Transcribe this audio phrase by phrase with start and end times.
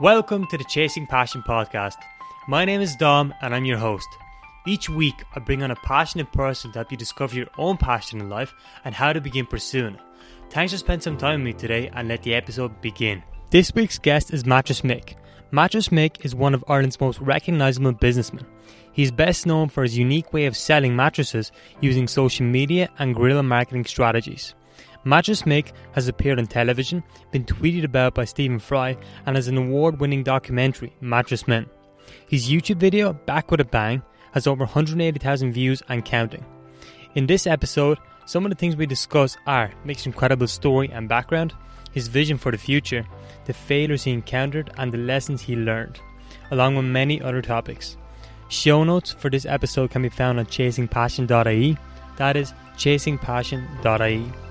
[0.00, 1.96] Welcome to the Chasing Passion podcast.
[2.48, 4.08] My name is Dom and I'm your host.
[4.66, 8.18] Each week, I bring on a passionate person to help you discover your own passion
[8.18, 8.54] in life
[8.86, 10.00] and how to begin pursuing it.
[10.48, 13.22] Thanks for spending some time with me today and let the episode begin.
[13.50, 15.16] This week's guest is Mattress Mick.
[15.50, 18.46] Mattress Mick is one of Ireland's most recognisable businessmen.
[18.92, 23.42] He's best known for his unique way of selling mattresses using social media and guerrilla
[23.42, 24.54] marketing strategies.
[25.04, 29.56] Mattress Mick has appeared on television, been tweeted about by Stephen Fry, and has an
[29.56, 31.66] award winning documentary, Mattress Men.
[32.28, 34.02] His YouTube video, Back with a Bang,
[34.32, 36.44] has over 180,000 views and counting.
[37.14, 41.54] In this episode, some of the things we discuss are Mick's incredible story and background,
[41.92, 43.06] his vision for the future,
[43.46, 45.98] the failures he encountered, and the lessons he learned,
[46.50, 47.96] along with many other topics.
[48.48, 51.78] Show notes for this episode can be found on chasingpassion.ie.
[52.16, 54.49] That is chasingpassion.ie.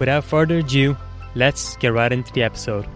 [0.00, 0.96] Without further ado,
[1.34, 2.88] let's get right into the episode.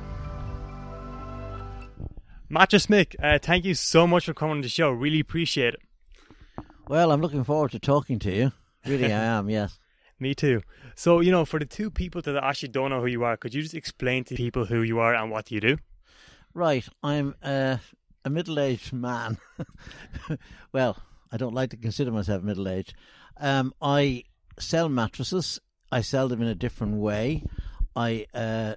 [2.49, 4.91] Mattress Mick, uh, thank you so much for coming on the show.
[4.91, 5.81] Really appreciate it.
[6.89, 8.53] Well, I'm looking forward to talking to you.
[8.87, 9.79] Really, I am, yes.
[10.19, 10.63] Me too.
[10.95, 13.53] So, you know, for the two people that actually don't know who you are, could
[13.53, 15.77] you just explain to people who you are and what you do?
[16.55, 17.77] Right, I'm uh,
[18.25, 19.37] a middle aged man.
[20.73, 20.97] well,
[21.31, 22.95] I don't like to consider myself middle aged.
[23.37, 24.25] Um, I
[24.59, 25.61] sell mattresses,
[25.95, 27.45] I sell them in a different way.
[27.95, 28.75] I uh,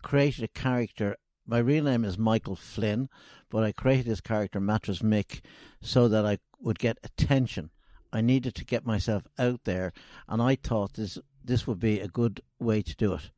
[0.00, 1.16] created a character.
[1.44, 3.08] My real name is Michael Flynn,
[3.50, 5.40] but I created this character, Mattress Mick,
[5.82, 7.70] so that I would get attention.
[8.12, 9.92] I needed to get myself out there,
[10.28, 13.32] and I thought this this would be a good way to do it.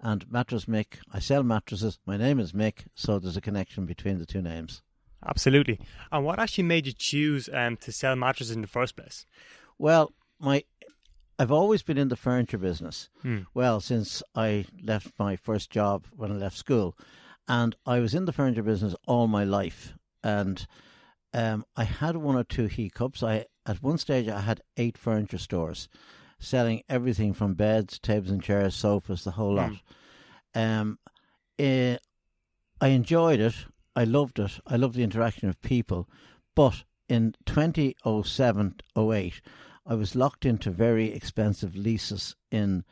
[0.00, 2.00] And Mattress Mick, I sell mattresses.
[2.06, 4.82] My name is Mick, so there's a connection between the two names.
[5.24, 5.78] Absolutely.
[6.10, 9.26] And what actually made you choose um, to sell mattresses in the first place?
[9.78, 10.64] Well, my
[11.42, 13.08] I've always been in the furniture business.
[13.22, 13.40] Hmm.
[13.52, 16.96] Well, since I left my first job when I left school,
[17.48, 19.94] and I was in the furniture business all my life.
[20.22, 20.64] And
[21.34, 23.24] um, I had one or two hiccups.
[23.24, 25.88] I at one stage I had eight furniture stores,
[26.38, 29.72] selling everything from beds, tables and chairs, sofas, the whole lot.
[30.54, 31.00] Um,
[31.58, 31.96] eh,
[32.80, 33.56] I enjoyed it.
[33.96, 34.60] I loved it.
[34.64, 36.08] I loved the interaction of people.
[36.54, 39.40] But in 2007 08,
[39.86, 42.84] I was locked into very expensive leases in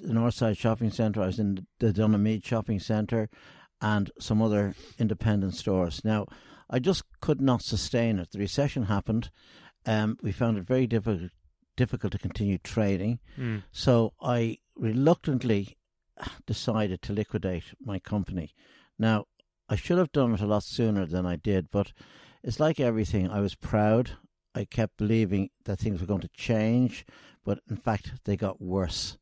[0.00, 1.22] the Northside Shopping Centre.
[1.22, 3.28] I was in the Donaghmede Shopping Centre
[3.80, 6.02] and some other independent stores.
[6.04, 6.26] Now,
[6.70, 8.30] I just could not sustain it.
[8.30, 9.30] The recession happened.
[9.84, 11.30] Um, we found it very difficult
[11.76, 13.18] difficult to continue trading.
[13.34, 13.58] Hmm.
[13.70, 15.78] So I reluctantly
[16.46, 18.54] decided to liquidate my company.
[18.98, 19.24] Now,
[19.68, 21.92] I should have done it a lot sooner than I did, but
[22.42, 23.30] it's like everything.
[23.30, 24.12] I was proud.
[24.54, 27.06] I kept believing that things were going to change,
[27.44, 29.16] but in fact, they got worse.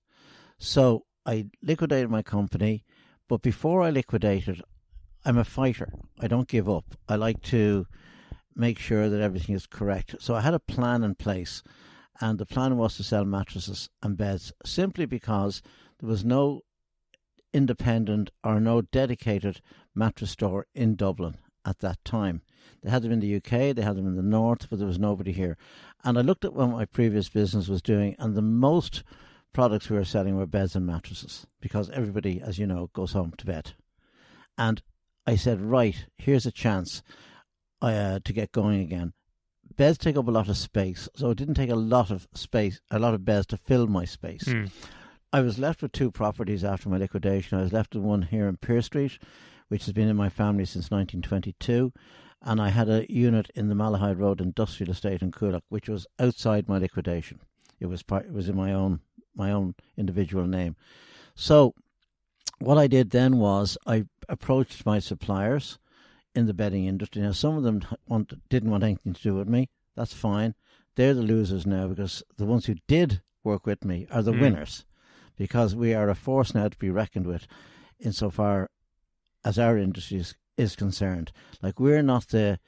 [0.59, 2.85] So I liquidated my company,
[3.29, 4.63] but before I liquidated,
[5.25, 5.93] I'm a fighter.
[6.19, 6.97] I don't give up.
[7.09, 7.87] I like to
[8.57, 10.17] make sure that everything is correct.
[10.19, 11.63] So I had a plan in place,
[12.21, 15.63] and the plan was to sell mattresses and beds simply because
[16.01, 16.63] there was no
[17.53, 19.61] independent or no dedicated
[19.95, 22.43] mattress store in Dublin at that time.
[22.83, 24.99] They had them in the UK, they had them in the north, but there was
[24.99, 25.57] nobody here.
[26.05, 29.03] And I looked at what my previous business was doing, and the most
[29.53, 33.33] products we were selling were beds and mattresses because everybody, as you know, goes home
[33.37, 33.75] to bed.
[34.57, 34.83] And
[35.27, 37.03] I said, right, here's a chance
[37.83, 39.13] uh, to get going again.
[39.77, 42.81] Beds take up a lot of space, so it didn't take a lot of space,
[42.91, 44.45] a lot of beds to fill my space.
[44.47, 44.67] Hmm.
[45.33, 47.59] I was left with two properties after my liquidation.
[47.59, 49.19] I was left with one here in Pier Street,
[49.71, 51.93] which has been in my family since 1922,
[52.43, 56.09] and I had a unit in the Malahide Road Industrial Estate in Coolock, which was
[56.19, 57.39] outside my liquidation.
[57.79, 59.01] It was part, it was in my own
[59.37, 60.75] my own individual name.
[61.37, 61.73] So,
[62.59, 65.79] what I did then was I approached my suppliers
[66.35, 67.23] in the bedding industry.
[67.23, 69.69] Now, some of them want, didn't want anything to do with me.
[69.95, 70.57] That's fine.
[70.97, 74.41] They're the losers now because the ones who did work with me are the Mm.
[74.41, 74.85] winners
[75.37, 77.47] because we are a force now to be reckoned with
[78.01, 78.69] insofar
[79.45, 81.33] as our industry is, is concerned.
[81.63, 82.59] Like, we're not the.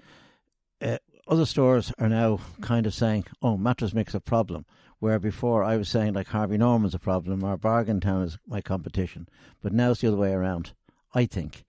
[0.80, 0.98] Uh,
[1.28, 4.66] other stores are now kind of saying, oh, mattress Mick's a problem.
[4.98, 8.60] Where before I was saying, like, Harvey Norman's a problem or Bargain Town is my
[8.60, 9.28] competition.
[9.62, 10.72] But now it's the other way around,
[11.14, 11.64] I think.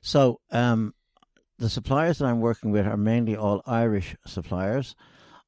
[0.00, 0.94] So, um,
[1.58, 4.94] the suppliers that I'm working with are mainly all Irish suppliers.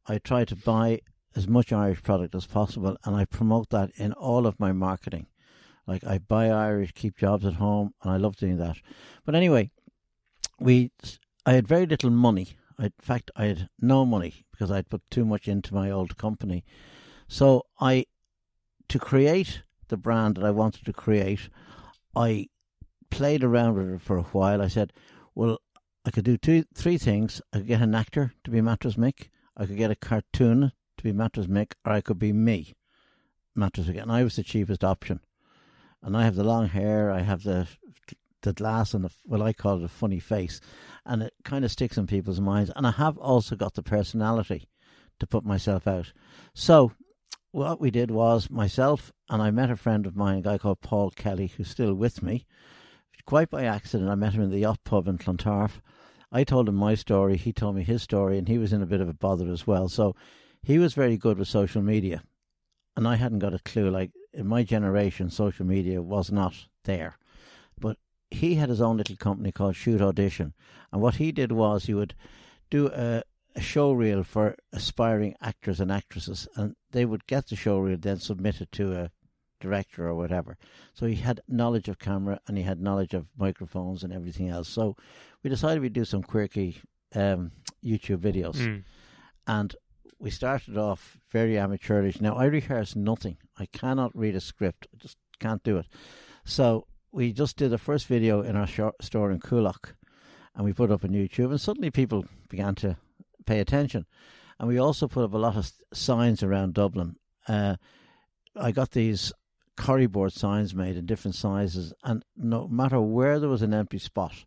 [0.07, 1.01] I try to buy
[1.35, 5.27] as much Irish product as possible and I promote that in all of my marketing.
[5.87, 8.77] Like I buy Irish, keep jobs at home, and I love doing that.
[9.25, 9.71] But anyway,
[10.59, 10.91] we
[11.45, 12.57] I had very little money.
[12.79, 16.17] I, in fact, I had no money because I'd put too much into my old
[16.17, 16.65] company.
[17.29, 18.07] So I,
[18.89, 21.49] to create the brand that I wanted to create,
[22.15, 22.49] I
[23.11, 24.61] played around with it for a while.
[24.61, 24.93] I said,
[25.35, 25.59] Well,
[26.05, 27.41] I could do two, three things.
[27.53, 29.29] I could get an actor to be Mattress Mick.
[29.57, 32.75] I could get a cartoon to be Mattress Mick, or I could be me,
[33.55, 34.01] Mattress Mick.
[34.01, 35.21] And I was the cheapest option.
[36.07, 37.11] And I have the long hair.
[37.11, 37.67] I have the
[38.43, 40.61] the glass and the what I call it a funny face,
[41.05, 42.71] and it kind of sticks in people's minds.
[42.77, 44.69] And I have also got the personality
[45.19, 46.13] to put myself out.
[46.55, 46.93] So
[47.51, 50.81] what we did was myself and I met a friend of mine, a guy called
[50.81, 52.47] Paul Kelly, who's still with me.
[53.25, 55.83] Quite by accident, I met him in the yacht pub in Clontarf.
[56.31, 58.87] I told him my story, he told me his story, and he was in a
[58.87, 59.89] bit of a bother as well.
[59.89, 60.15] So
[60.63, 62.23] he was very good with social media,
[62.97, 63.91] and I hadn't got a clue.
[63.91, 66.55] Like in my generation, social media was not
[66.85, 67.17] there,
[67.81, 67.97] but
[68.31, 70.53] he had his own little company called Shoot Audition,
[70.93, 72.15] and what he did was he would
[72.71, 73.23] do a,
[73.55, 77.97] a show reel for aspiring actors and actresses, and they would get the show reel,
[77.99, 79.11] then submit it to a
[79.61, 80.59] director or whatever.
[80.93, 84.69] So he had knowledge of camera and he had knowledge of microphones and everything else.
[84.69, 84.97] So
[85.43, 86.83] we decided we'd do some quirky
[87.15, 87.53] um,
[87.83, 88.83] YouTube videos, Mm.
[89.47, 89.77] and
[90.19, 92.21] we started off very amateurish.
[92.21, 93.37] Now I rehearse nothing.
[93.59, 94.87] I cannot read a script.
[94.93, 95.87] I just can't do it.
[96.45, 98.69] So we just did the first video in our
[99.01, 99.95] store in Coolock,
[100.55, 102.97] and we put up on YouTube, and suddenly people began to
[103.47, 104.07] pay attention.
[104.59, 107.17] And we also put up a lot of signs around Dublin.
[107.47, 107.77] Uh,
[108.55, 109.33] I got these
[109.77, 114.45] Corriboard signs made in different sizes, and no matter where there was an empty spot,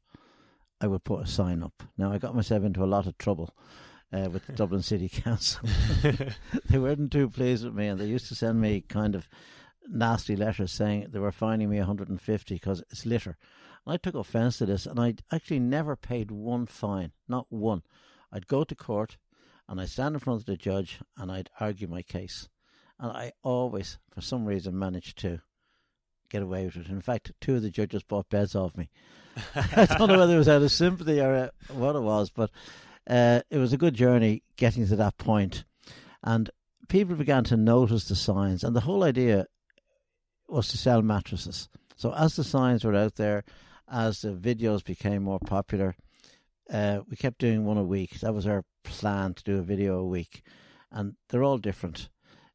[0.82, 1.84] I would put a sign up.
[1.98, 3.54] Now I got myself into a lot of trouble
[4.12, 5.68] uh, with the Dublin City Council.
[6.66, 9.28] they weren't too pleased with me, and they used to send me kind of
[9.88, 13.38] nasty letters saying they were fining me 150 because it's litter.
[13.86, 17.84] And I took offence to this, and I actually never paid one fine, not one.
[18.32, 19.18] I'd go to court,
[19.68, 22.50] and I'd stand in front of the judge, and I'd argue my case.
[23.00, 25.42] And I always, for some reason, managed to
[26.30, 26.88] get away with it.
[26.88, 28.90] In fact, two of the judges bought beds off me.
[29.56, 32.52] I don't know whether it was out of sympathy or uh, what it was, but
[33.08, 35.64] uh, it was a good journey getting to that point.
[36.24, 36.50] And
[36.88, 39.46] people began to notice the signs, and the whole idea
[40.48, 41.70] was to sell mattresses.
[41.96, 43.44] So as the signs were out there,
[43.92, 45.96] as the videos became more popular,
[46.72, 48.20] uh, we kept doing one a week.
[48.20, 50.44] That was our plan to do a video a week,
[50.92, 52.10] and they're all different.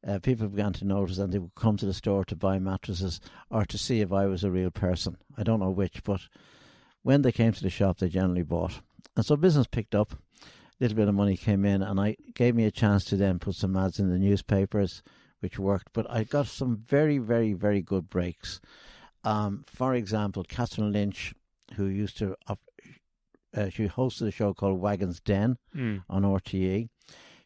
[0.06, 3.20] Uh, people began to notice, and they would come to the store to buy mattresses
[3.50, 5.16] or to see if I was a real person.
[5.36, 6.20] I don't know which, but
[7.02, 8.80] when they came to the shop, they generally bought,
[9.16, 10.18] and so business picked up.
[10.84, 13.54] Little bit of money came in, and I gave me a chance to then put
[13.54, 15.02] some ads in the newspapers,
[15.40, 15.88] which worked.
[15.94, 18.60] But I got some very, very, very good breaks.
[19.24, 21.32] Um, for example, Katherine Lynch,
[21.76, 22.60] who used to op-
[23.56, 26.02] uh, she hosted a show called Wagons Den Mm.
[26.10, 26.90] on RTE.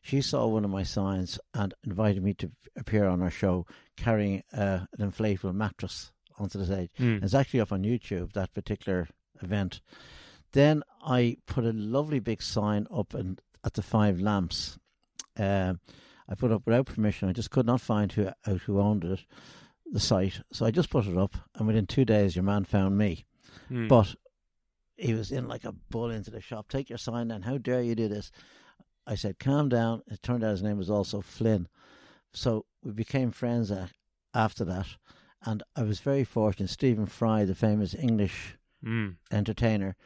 [0.03, 4.43] She saw one of my signs and invited me to appear on her show carrying
[4.53, 6.91] uh, an inflatable mattress onto the stage.
[6.99, 7.23] Mm.
[7.23, 9.07] It's actually up on YouTube, that particular
[9.41, 9.81] event.
[10.53, 14.79] Then I put a lovely big sign up in, at the Five Lamps.
[15.37, 15.81] Um,
[16.29, 17.29] I put up without permission.
[17.29, 19.21] I just could not find who out who owned it,
[19.91, 20.41] the site.
[20.53, 23.25] So I just put it up, and within two days, your man found me.
[23.71, 23.89] Mm.
[23.89, 24.15] But
[24.97, 26.69] he was in like a bull into the shop.
[26.69, 27.43] Take your sign down.
[27.43, 28.31] How dare you do this?
[29.07, 30.03] I said, calm down.
[30.09, 31.69] It turned out his name was also Flynn.
[32.33, 33.73] So we became friends
[34.35, 34.87] after that.
[35.45, 36.69] And I was very fortunate.
[36.69, 39.17] Stephen Fry, the famous English Mm.
[39.33, 39.97] entertainer,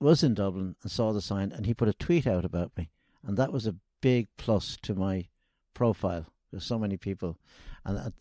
[0.00, 2.90] was in Dublin and saw the sign and he put a tweet out about me.
[3.26, 5.28] And that was a big plus to my
[5.74, 6.26] profile.
[6.50, 7.38] There's so many people.
[7.84, 8.12] And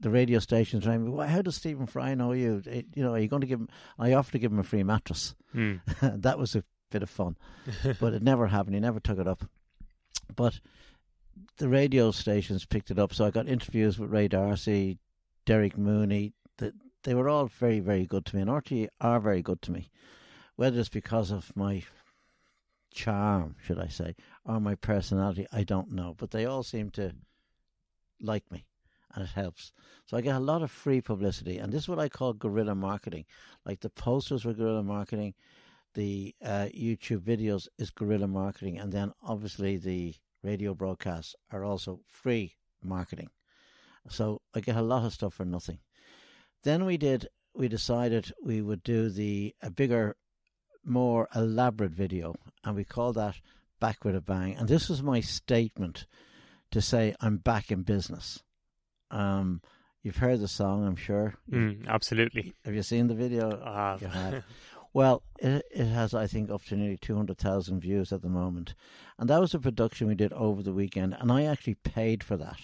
[0.00, 2.62] the radio stations rang me, well, how does Stephen Fry know you?
[2.68, 3.68] Eh, You know, are you going to give him?
[3.98, 5.34] I offered to give him a free mattress.
[5.54, 5.80] Mm.
[6.22, 7.36] that was a bit of fun,
[8.00, 8.74] but it never happened.
[8.74, 9.44] He never took it up.
[10.34, 10.60] But
[11.58, 14.98] the radio stations picked it up, so I got interviews with Ray D'Arcy,
[15.46, 16.32] Derek Mooney.
[16.58, 19.72] That they were all very, very good to me, and RTE are very good to
[19.72, 19.90] me.
[20.56, 21.82] Whether it's because of my
[22.92, 26.14] charm, should I say, or my personality, I don't know.
[26.16, 27.14] But they all seem to
[28.20, 28.66] like me,
[29.14, 29.72] and it helps.
[30.06, 32.74] So I get a lot of free publicity, and this is what I call guerrilla
[32.74, 33.24] marketing.
[33.66, 35.34] Like the posters were guerrilla marketing,
[35.94, 42.00] the uh, YouTube videos is guerrilla marketing, and then obviously the radio broadcasts are also
[42.06, 43.30] free marketing.
[44.08, 45.78] So I get a lot of stuff for nothing.
[46.62, 47.28] Then we did.
[47.54, 50.16] We decided we would do the a bigger,
[50.84, 53.36] more elaborate video, and we call that
[53.80, 56.06] "Back with a Bang." And this was my statement
[56.70, 58.42] to say I'm back in business.
[59.10, 59.60] Um,
[60.02, 61.34] you've heard the song, I'm sure.
[61.50, 61.86] Mm.
[61.86, 62.54] Absolutely.
[62.64, 63.50] Have you seen the video?
[64.00, 64.44] You have.
[64.92, 68.74] Well, it, it has, I think, up to nearly 200,000 views at the moment.
[69.18, 72.36] And that was a production we did over the weekend, and I actually paid for
[72.36, 72.60] that.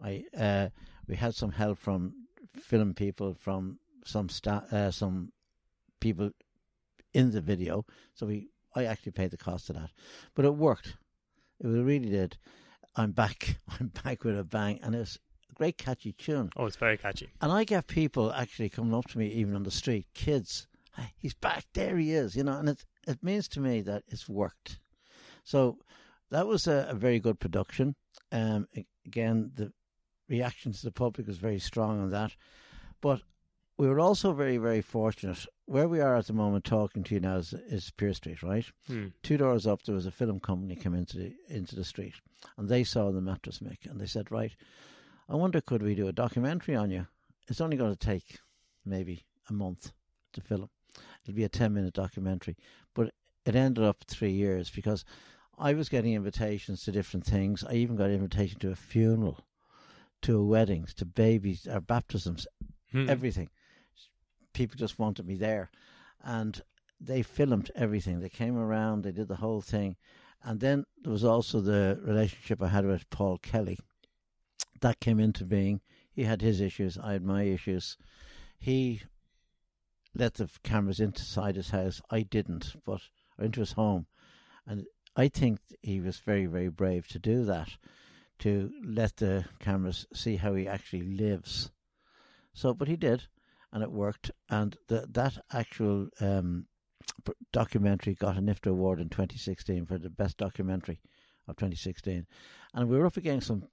[0.00, 0.68] I uh,
[1.08, 2.14] We had some help from
[2.54, 5.32] film people, from some sta- uh, some
[6.00, 6.30] people
[7.16, 7.86] in the video.
[8.14, 9.90] So we, I actually paid the cost of that,
[10.34, 10.96] but it worked.
[11.58, 12.36] It really did.
[12.94, 13.58] I'm back.
[13.80, 15.18] I'm back with a bang, and it's
[15.50, 16.50] a great catchy tune.
[16.56, 17.30] Oh, it's very catchy.
[17.40, 20.66] And I get people actually coming up to me, even on the street, kids.
[20.94, 21.64] Hey, he's back.
[21.72, 22.36] There he is.
[22.36, 24.78] You know, and it it means to me that it's worked.
[25.42, 25.78] So
[26.30, 27.94] that was a, a very good production.
[28.30, 28.66] Um,
[29.06, 29.72] again, the
[30.28, 32.32] reaction to the public was very strong on that.
[33.00, 33.22] But
[33.78, 35.44] we were also very, very fortunate.
[35.66, 38.64] Where we are at the moment talking to you now is, is Pier Street, right?
[38.86, 39.08] Hmm.
[39.22, 42.14] Two doors up, there was a film company come into the into the street,
[42.56, 44.54] and they saw the mattress Mick, and they said, "Right,
[45.28, 47.06] I wonder could we do a documentary on you?
[47.48, 48.38] It's only going to take
[48.84, 49.92] maybe a month
[50.32, 50.70] to film.
[51.24, 52.56] It'll be a ten minute documentary,
[52.94, 53.12] but
[53.44, 55.04] it ended up three years because
[55.58, 57.64] I was getting invitations to different things.
[57.64, 59.44] I even got an invitation to a funeral,
[60.22, 62.46] to a weddings, to babies, or baptisms,
[62.92, 63.08] Hmm.
[63.10, 63.48] everything.
[64.56, 65.70] People just wanted me there.
[66.24, 66.62] And
[66.98, 68.20] they filmed everything.
[68.20, 69.96] They came around, they did the whole thing.
[70.42, 73.78] And then there was also the relationship I had with Paul Kelly.
[74.80, 75.82] That came into being.
[76.10, 77.98] He had his issues, I had my issues.
[78.58, 79.02] He
[80.14, 82.00] let the cameras inside his house.
[82.10, 83.02] I didn't, but
[83.38, 84.06] into his home.
[84.66, 87.76] And I think he was very, very brave to do that,
[88.38, 91.70] to let the cameras see how he actually lives.
[92.54, 93.26] So, but he did,
[93.72, 94.30] and it worked.
[94.48, 96.66] And the, that actual um,
[97.52, 101.00] documentary got an IFTA award in 2016 for the best documentary
[101.48, 102.26] of 2016.
[102.74, 103.64] And we were up against some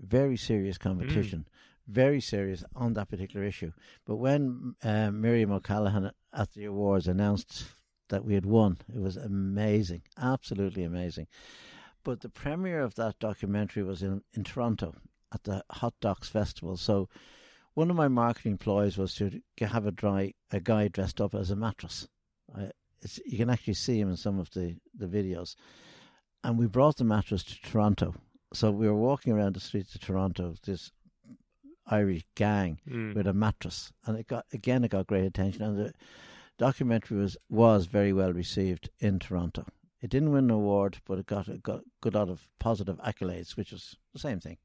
[0.00, 1.46] very serious competition,
[1.86, 3.72] very serious on that particular issue.
[4.06, 7.64] But when uh, Miriam O'Callaghan at the awards announced
[8.08, 11.26] that we had won, it was amazing, absolutely amazing.
[12.04, 14.94] But the premiere of that documentary was in, in Toronto
[15.34, 16.76] at the Hot Docs Festival.
[16.76, 17.08] So
[17.76, 21.50] one of my marketing ploys was to have a dry a guy dressed up as
[21.50, 22.08] a mattress.
[22.56, 22.70] I,
[23.02, 25.54] it's, you can actually see him in some of the, the videos.
[26.42, 28.14] And we brought the mattress to Toronto.
[28.54, 30.90] So we were walking around the streets of Toronto, this
[31.86, 33.12] Irish gang Hmm.
[33.12, 35.62] with a mattress, and it got again it got great attention.
[35.62, 35.92] And the
[36.56, 39.66] documentary was was very well received in Toronto.
[40.00, 43.54] It didn't win an award, but it got it got good lot of positive accolades,
[43.54, 44.56] which was the same thing.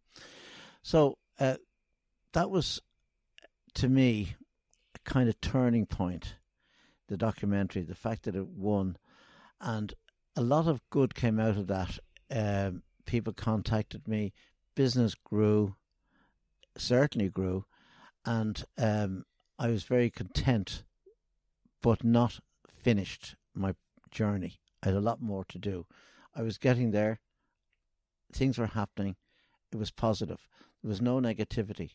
[0.82, 1.58] So uh,
[2.32, 2.82] that was
[3.76, 4.36] to me
[4.96, 6.36] a kind of turning point.
[7.08, 8.98] The documentary, the fact that it won,
[9.60, 9.94] and
[10.36, 12.00] a lot of good came out of that.
[12.34, 14.32] Um, people contacted me,
[14.76, 15.76] business grew,
[16.78, 17.66] certainly grew,
[18.26, 19.26] and um,
[19.60, 20.84] I was very content,
[21.82, 22.40] but not
[22.82, 23.76] finished my
[24.10, 24.60] journey.
[24.82, 25.86] I had a lot more to do.
[26.34, 27.20] I was getting there.
[28.32, 29.18] Things were happening.
[29.72, 30.48] It was positive.
[30.82, 31.92] There was no negativity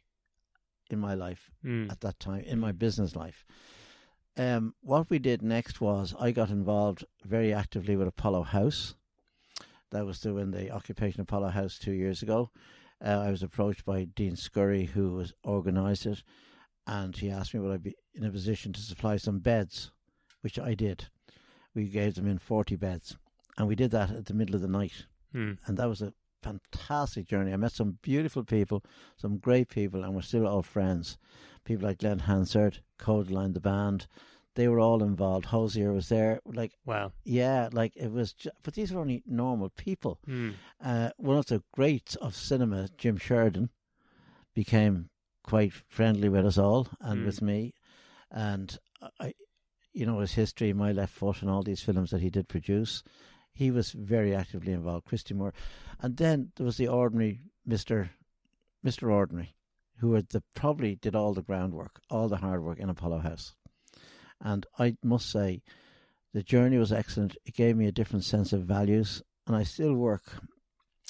[0.90, 1.90] in my life Hmm.
[1.90, 3.45] at that time, in my business life.
[4.37, 8.95] Um, what we did next was I got involved very actively with Apollo House.
[9.90, 12.50] That was doing the Occupation of Apollo House two years ago.
[13.05, 16.23] Uh, I was approached by Dean Scurry, who was organised it,
[16.87, 19.90] and he asked me would I be in a position to supply some beds,
[20.43, 21.09] which I did.
[21.75, 23.16] We gave them in 40 beds,
[23.59, 25.55] and we did that at the middle of the night Hmm.
[25.66, 26.12] and that was a
[26.50, 27.52] fantastic journey.
[27.52, 28.84] I met some beautiful people,
[29.16, 31.18] some great people, and we're still all friends.
[31.64, 34.06] People like Glen Hansard, Kodaline, the band,
[34.54, 35.46] they were all involved.
[35.46, 36.40] Hozier was there.
[36.46, 37.12] Like, Wow.
[37.24, 40.18] yeah, like it was, ju- but these were only normal people.
[40.24, 40.50] Hmm.
[40.82, 43.68] Uh, one of the greats of cinema, Jim Sheridan,
[44.54, 45.10] became
[45.42, 47.26] quite friendly with us all and Mm.
[47.26, 47.74] with me.
[48.30, 48.78] And
[49.20, 49.34] I,
[49.92, 53.02] you know, his history, My Left Foot, and all these films that he did produce,
[53.56, 55.06] he was very actively involved.
[55.06, 55.54] Christy Moore,
[56.00, 58.10] and then there was the ordinary Mister,
[58.82, 59.54] Mister Ordinary,
[59.98, 63.54] who had the, probably did all the groundwork, all the hard work in Apollo House.
[64.40, 65.62] And I must say,
[66.34, 67.36] the journey was excellent.
[67.46, 70.25] It gave me a different sense of values, and I still work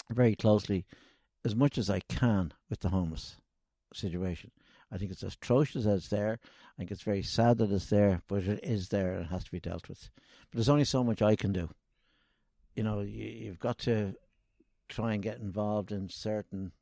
[0.09, 0.87] very closely,
[1.45, 3.37] as much as I can, with the homeless
[3.93, 4.53] situation.
[4.93, 6.39] I think it's atrocious that it's there.
[6.43, 9.43] I think it's very sad that it's there, but it is there and it has
[9.43, 10.11] to be dealt with.
[10.49, 11.71] But there's only so much I can do.
[12.77, 14.15] You know, you, you've got to
[14.89, 16.73] try and get involved in certain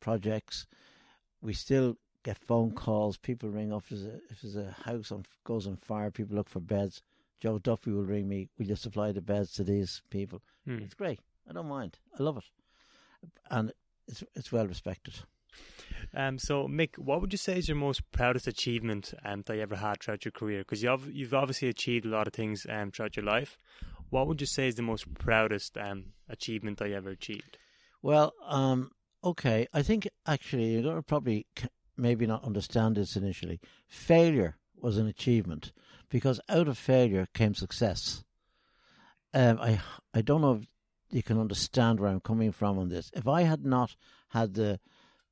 [0.00, 0.66] projects.
[1.40, 3.16] We still get phone calls.
[3.16, 6.10] People ring up if there's a, if there's a house on, goes on fire.
[6.10, 7.02] People look for beds.
[7.40, 8.48] Joe Duffy will ring me.
[8.58, 10.42] Will you supply the beds to these people?
[10.66, 10.78] Hmm.
[10.78, 11.20] It's great.
[11.48, 11.98] I don't mind.
[12.18, 12.44] I love it,
[13.50, 13.72] and
[14.06, 15.14] it's it's well respected.
[16.14, 19.62] Um, so, Mick, what would you say is your most proudest achievement um, that you
[19.62, 20.60] ever had throughout your career?
[20.60, 23.56] Because you've, you've obviously achieved a lot of things um, throughout your life.
[24.10, 27.58] What would you say is the most proudest um, achievement I ever achieved?
[28.02, 28.90] Well, um,
[29.22, 29.66] okay.
[29.72, 31.46] I think actually you're going to probably
[31.96, 33.60] maybe not understand this initially.
[33.88, 35.72] Failure was an achievement
[36.08, 38.24] because out of failure came success.
[39.32, 39.80] Um, I
[40.12, 40.66] I don't know if
[41.10, 43.10] you can understand where I'm coming from on this.
[43.14, 43.94] If I had not
[44.30, 44.80] had the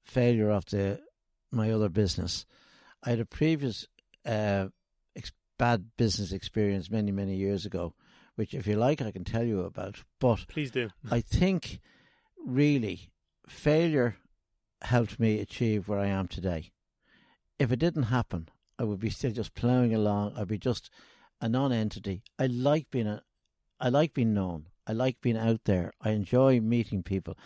[0.05, 1.01] failure of the
[1.51, 2.47] my other business,
[3.03, 3.87] I had a previous
[4.25, 4.69] uh,
[5.17, 7.95] ex- bad business experience many many years ago,
[8.39, 10.05] which if you like I can tell you about.
[10.21, 10.91] But please do.
[11.11, 11.81] I think
[12.47, 13.11] really
[13.49, 14.17] failure
[14.83, 16.71] helped me achieve where I am today.
[17.59, 20.35] If it didn't happen, I would be still just ploughing along.
[20.37, 20.89] I'd be just
[21.41, 22.23] a non-entity.
[22.39, 23.23] I like being a,
[23.81, 24.69] I like being known.
[24.87, 25.93] I like being out there.
[26.01, 27.37] I enjoy meeting people.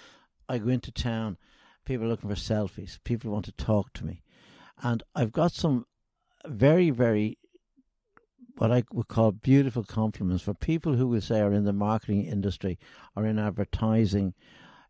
[0.47, 1.39] I go into town.
[1.87, 2.99] People are looking for selfies.
[3.03, 4.23] People want to talk to me,
[4.83, 5.87] and I've got some
[6.47, 7.39] very, very
[8.56, 12.26] what I would call beautiful compliments for people who will say are in the marketing
[12.26, 12.78] industry
[13.16, 14.35] or in advertising.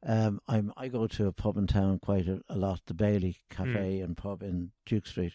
[0.05, 3.39] Um, I'm I go to a pub in town quite a, a lot, the Bailey
[3.51, 4.05] Cafe mm.
[4.05, 5.35] and pub in Duke Street,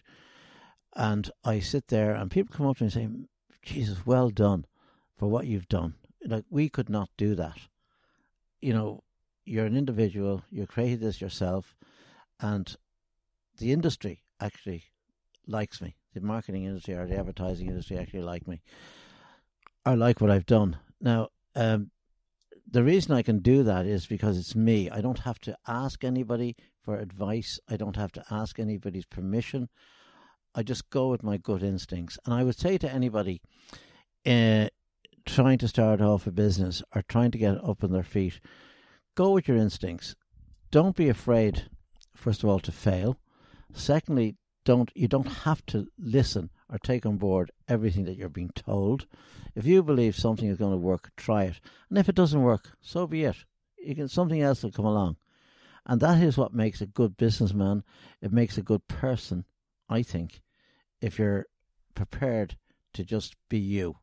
[0.94, 3.08] and I sit there and people come up to me and say,
[3.62, 4.66] "Jesus, well done
[5.16, 5.94] for what you've done.
[6.24, 7.58] Like we could not do that.
[8.60, 9.04] You know,
[9.44, 10.42] you're an individual.
[10.50, 11.74] You created this yourself,
[12.40, 12.76] and
[13.56, 14.84] the industry actually
[15.46, 15.96] likes me.
[16.14, 18.60] The marketing industry or the advertising industry actually like me.
[19.84, 20.78] I like what I've done.
[21.00, 21.90] Now, um,
[22.70, 24.90] the reason I can do that is because it's me.
[24.90, 27.58] I don't have to ask anybody for advice.
[27.68, 29.68] I don't have to ask anybody's permission.
[30.54, 32.18] I just go with my gut instincts.
[32.24, 33.40] And I would say to anybody
[34.26, 34.68] uh,
[35.24, 38.40] trying to start off a business or trying to get up on their feet,
[39.14, 40.14] go with your instincts.
[40.70, 41.70] Don't be afraid,
[42.14, 43.18] first of all, to fail.
[43.72, 44.36] Secondly,
[44.68, 49.06] don't you don't have to listen or take on board everything that you're being told.
[49.54, 51.58] If you believe something is going to work, try it.
[51.88, 53.36] And if it doesn't work, so be it.
[53.78, 55.16] You can something else will come along.
[55.86, 57.82] And that is what makes a good businessman.
[58.20, 59.46] It makes a good person,
[59.88, 60.42] I think,
[61.00, 61.46] if you're
[61.94, 62.58] prepared
[62.92, 63.96] to just be you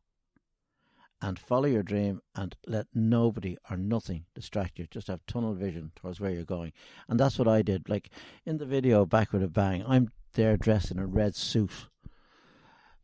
[1.22, 4.88] and follow your dream and let nobody or nothing distract you.
[4.90, 6.72] Just have tunnel vision towards where you're going.
[7.08, 7.88] And that's what I did.
[7.88, 8.10] Like
[8.44, 11.88] in the video, Back with a Bang, I'm there dressed in a red suit.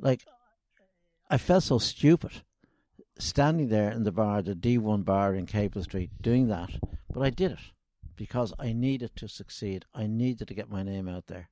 [0.01, 0.25] Like,
[1.29, 2.43] I felt so stupid
[3.19, 6.71] standing there in the bar, the D1 bar in Cable Street, doing that.
[7.13, 7.59] But I did it
[8.17, 9.85] because I needed to succeed.
[9.95, 11.49] I needed to get my name out there.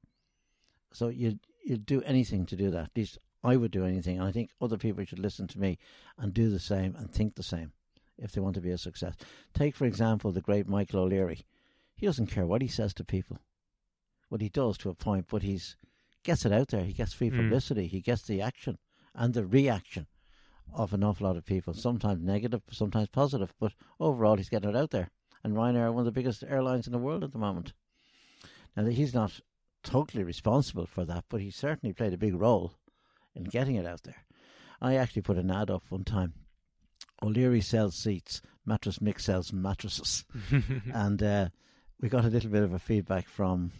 [0.92, 2.84] So you you'd do anything to do that.
[2.84, 5.78] At least I would do anything, and I think other people should listen to me
[6.18, 7.72] and do the same and think the same
[8.18, 9.14] if they want to be a success.
[9.54, 11.46] Take for example the great Michael O'Leary.
[11.94, 13.38] He doesn't care what he says to people
[14.30, 15.76] what he does to a point, but he's
[16.22, 16.84] gets it out there.
[16.84, 17.36] He gets free mm.
[17.36, 17.86] publicity.
[17.86, 17.90] Mm.
[17.90, 18.78] He gets the action
[19.14, 20.06] and the reaction
[20.72, 21.74] of an awful lot of people.
[21.74, 25.10] Sometimes negative, sometimes positive, but overall he's getting it out there.
[25.42, 27.72] And Ryanair are one of the biggest airlines in the world at the moment.
[28.76, 29.40] Now he's not
[29.82, 32.74] totally responsible for that, but he certainly played a big role
[33.34, 34.24] in getting it out there.
[34.80, 36.34] I actually put an ad up one time.
[37.22, 40.24] O'Leary sells seats, Mattress Mix sells mattresses,
[40.94, 41.48] and uh,
[42.00, 43.72] we got a little bit of a feedback from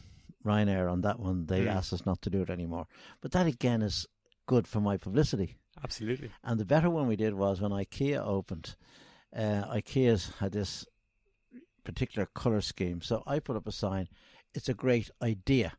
[0.45, 1.47] Ryanair on that one.
[1.47, 1.75] They mm.
[1.75, 2.87] asked us not to do it anymore.
[3.21, 4.07] But that again is
[4.47, 5.57] good for my publicity.
[5.83, 6.31] Absolutely.
[6.43, 8.77] And the better one we did was when IKEA opened.
[9.35, 10.87] Uh, IKEA's had this
[11.85, 14.09] particular color scheme, so I put up a sign.
[14.55, 15.75] It's a great idea,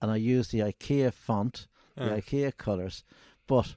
[0.00, 2.16] and I used the IKEA font, the uh.
[2.20, 3.04] IKEA colors,
[3.46, 3.74] but.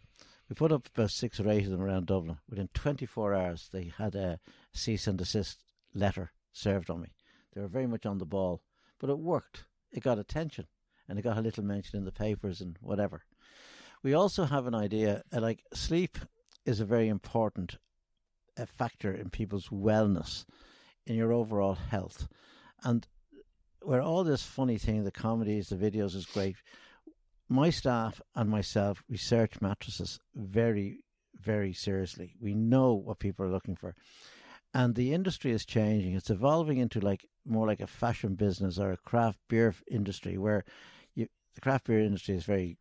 [0.47, 2.37] We put up about six or eight of them around Dublin.
[2.47, 4.39] Within 24 hours, they had a
[4.73, 5.63] cease and desist
[5.95, 7.15] letter served on me.
[7.55, 8.61] They were very much on the ball,
[8.99, 9.63] but it worked
[9.95, 10.67] it got attention
[11.07, 13.23] and it got a little mention in the papers and whatever.
[14.03, 16.19] We also have an idea uh, like sleep
[16.65, 17.77] is a very important
[18.59, 20.45] uh, factor in people's wellness,
[21.07, 22.27] in your overall health.
[22.83, 23.07] And
[23.81, 26.57] where all this funny thing, the comedies, the videos is great,
[27.47, 31.03] my staff and myself research mattresses very,
[31.39, 32.35] very seriously.
[32.41, 33.95] We know what people are looking for
[34.75, 36.13] and the industry is changing.
[36.15, 40.65] It's evolving into like more like a fashion business or a craft beer industry, where
[41.15, 42.77] you, the craft beer industry is very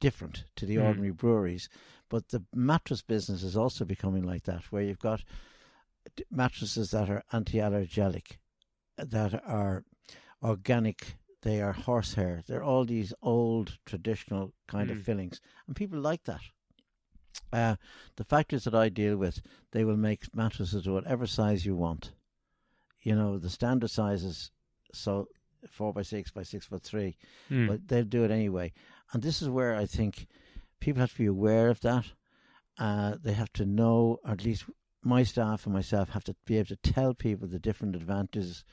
[0.00, 0.84] different to the mm.
[0.84, 1.68] ordinary breweries.
[2.10, 5.22] But the mattress business is also becoming like that, where you've got
[6.30, 8.38] mattresses that are anti-allergenic,
[8.98, 9.84] that are
[10.42, 11.14] organic.
[11.42, 12.42] They are horsehair.
[12.48, 14.96] They're all these old traditional kind mm.
[14.98, 16.40] of fillings, and people like that.
[17.52, 17.76] Uh,
[18.16, 19.40] the factories that I deal with,
[19.72, 22.12] they will make mattresses of whatever size you want.
[23.02, 24.50] You know, the standard sizes,
[24.92, 25.28] so
[25.70, 27.16] four by six by six foot three,
[27.50, 27.68] mm.
[27.68, 28.72] but they'll do it anyway.
[29.12, 30.26] And this is where I think
[30.80, 32.06] people have to be aware of that.
[32.78, 34.64] Uh, they have to know, or at least
[35.02, 38.64] my staff and myself have to be able to tell people the different advantages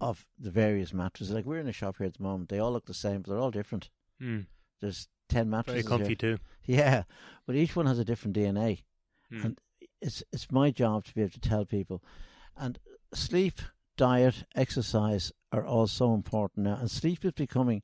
[0.00, 1.34] of the various mattresses.
[1.34, 3.30] Like we're in a shop here at the moment, they all look the same, but
[3.30, 3.90] they're all different.
[4.20, 4.46] Mm.
[4.80, 5.84] There's ten mattresses.
[5.84, 6.16] Very comfy here.
[6.16, 6.38] too.
[6.64, 7.04] Yeah,
[7.46, 8.82] but each one has a different DNA.
[9.32, 9.44] Mm.
[9.44, 9.60] And
[10.00, 12.02] it's it's my job to be able to tell people.
[12.56, 12.78] And
[13.14, 13.60] sleep,
[13.96, 16.76] diet, exercise are all so important now.
[16.76, 17.82] And sleep is becoming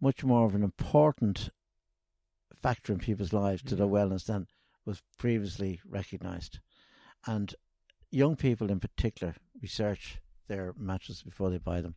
[0.00, 1.50] much more of an important
[2.60, 4.46] factor in people's lives to their wellness than
[4.84, 6.60] was previously recognised.
[7.26, 7.54] And
[8.10, 10.18] young people in particular research
[10.48, 11.96] their mattresses before they buy them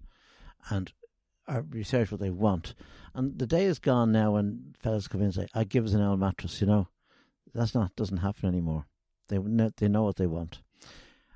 [0.69, 0.91] and
[1.49, 2.75] uh, research what they want.
[3.13, 5.93] And the day is gone now when fellas come in and say, I give us
[5.93, 6.87] an L mattress, you know.
[7.53, 8.85] That's not doesn't happen anymore.
[9.27, 10.61] They know, they know what they want.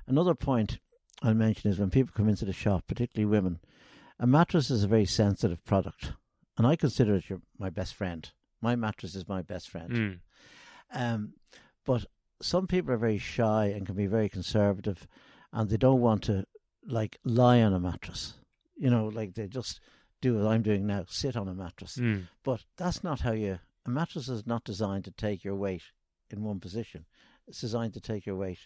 [0.06, 0.78] Another point
[1.22, 3.58] I'll mention is when people come into the shop, particularly women,
[4.18, 6.12] a mattress is a very sensitive product,
[6.56, 8.30] and I consider it your, my best friend.
[8.60, 9.90] My mattress is my best friend.
[9.90, 10.18] Mm.
[10.92, 11.32] Um,
[11.84, 12.06] but
[12.40, 15.08] some people are very shy and can be very conservative,
[15.52, 16.44] and they don't want to
[16.86, 18.34] like lie on a mattress.
[18.76, 19.80] You know, like they just
[20.24, 21.96] do what I'm doing now, sit on a mattress.
[21.98, 22.28] Mm.
[22.42, 23.58] But that's not how you.
[23.86, 25.82] A mattress is not designed to take your weight
[26.30, 27.04] in one position.
[27.46, 28.58] It's designed to take your weight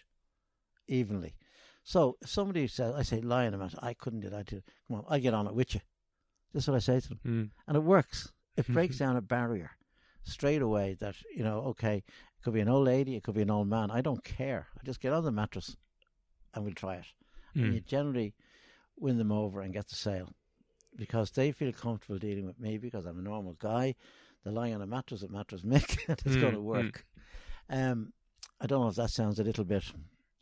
[0.87, 1.35] evenly.
[1.83, 4.47] So if somebody says, I say, lie on a mattress, I couldn't do that.
[4.47, 4.61] Too.
[4.87, 5.81] Come on, I get on it with you.
[6.53, 7.19] That's what I say to them.
[7.25, 7.49] Mm.
[7.67, 8.31] And it works.
[8.57, 9.71] It breaks down a barrier
[10.23, 13.41] straight away that, you know, okay, it could be an old lady, it could be
[13.41, 13.89] an old man.
[13.91, 14.67] I don't care.
[14.79, 15.75] I just get on the mattress
[16.53, 17.05] and we'll try it.
[17.55, 17.85] And you Mm.
[17.85, 18.35] generally
[18.97, 20.29] win them over and get the sale
[20.99, 23.95] because they feel comfortable dealing with me because I'm a normal guy.
[24.43, 26.63] They're lying on a mattress at Mattress Mick and it's Mm, going to mm.
[26.63, 27.05] work.
[27.69, 28.13] Um,
[28.61, 29.83] I don't know if that sounds a little bit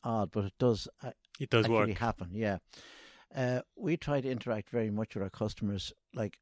[0.03, 1.97] odd, but it does uh, It does actually work.
[1.99, 2.29] happen.
[2.33, 2.57] Yeah,
[3.35, 5.93] uh, we try to interact very much with our customers.
[6.13, 6.37] Like,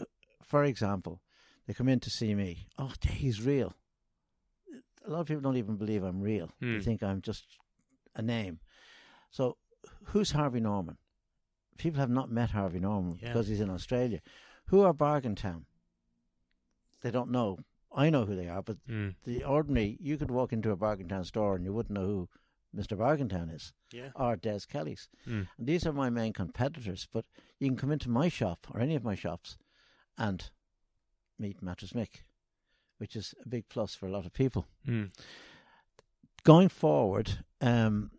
[0.00, 0.04] uh,
[0.42, 1.20] for example,
[1.66, 2.68] they come in to see me.
[2.78, 3.74] Oh, he's real.
[5.06, 6.50] A lot of people don't even believe I'm real.
[6.60, 6.80] They Hmm.
[6.80, 7.44] think I'm just
[8.14, 8.58] a name.
[9.30, 9.56] So,
[10.06, 10.98] who's Harvey Norman?
[11.76, 13.28] People have not met Harvey Norman Yeah.
[13.28, 14.20] because he's in Australia.
[14.66, 15.66] Who are Bargain Town?
[17.02, 17.58] They don't know.
[17.94, 19.14] I know who they are, but Mm.
[19.24, 22.28] the ordinary, you could walk into a Bargain Town store and you wouldn't know who
[22.74, 22.98] Mr.
[22.98, 24.10] Bargain Town is Yeah.
[24.14, 25.08] or Des Kelly's.
[25.26, 25.48] Mm.
[25.56, 27.24] And these are my main competitors, but
[27.58, 29.56] you can come into my shop or any of my shops
[30.18, 30.50] and
[31.38, 32.22] meet Mattress Mick,
[32.98, 34.66] which is a big plus for a lot of people.
[34.86, 35.10] Mm.
[36.44, 38.10] Going forward, um,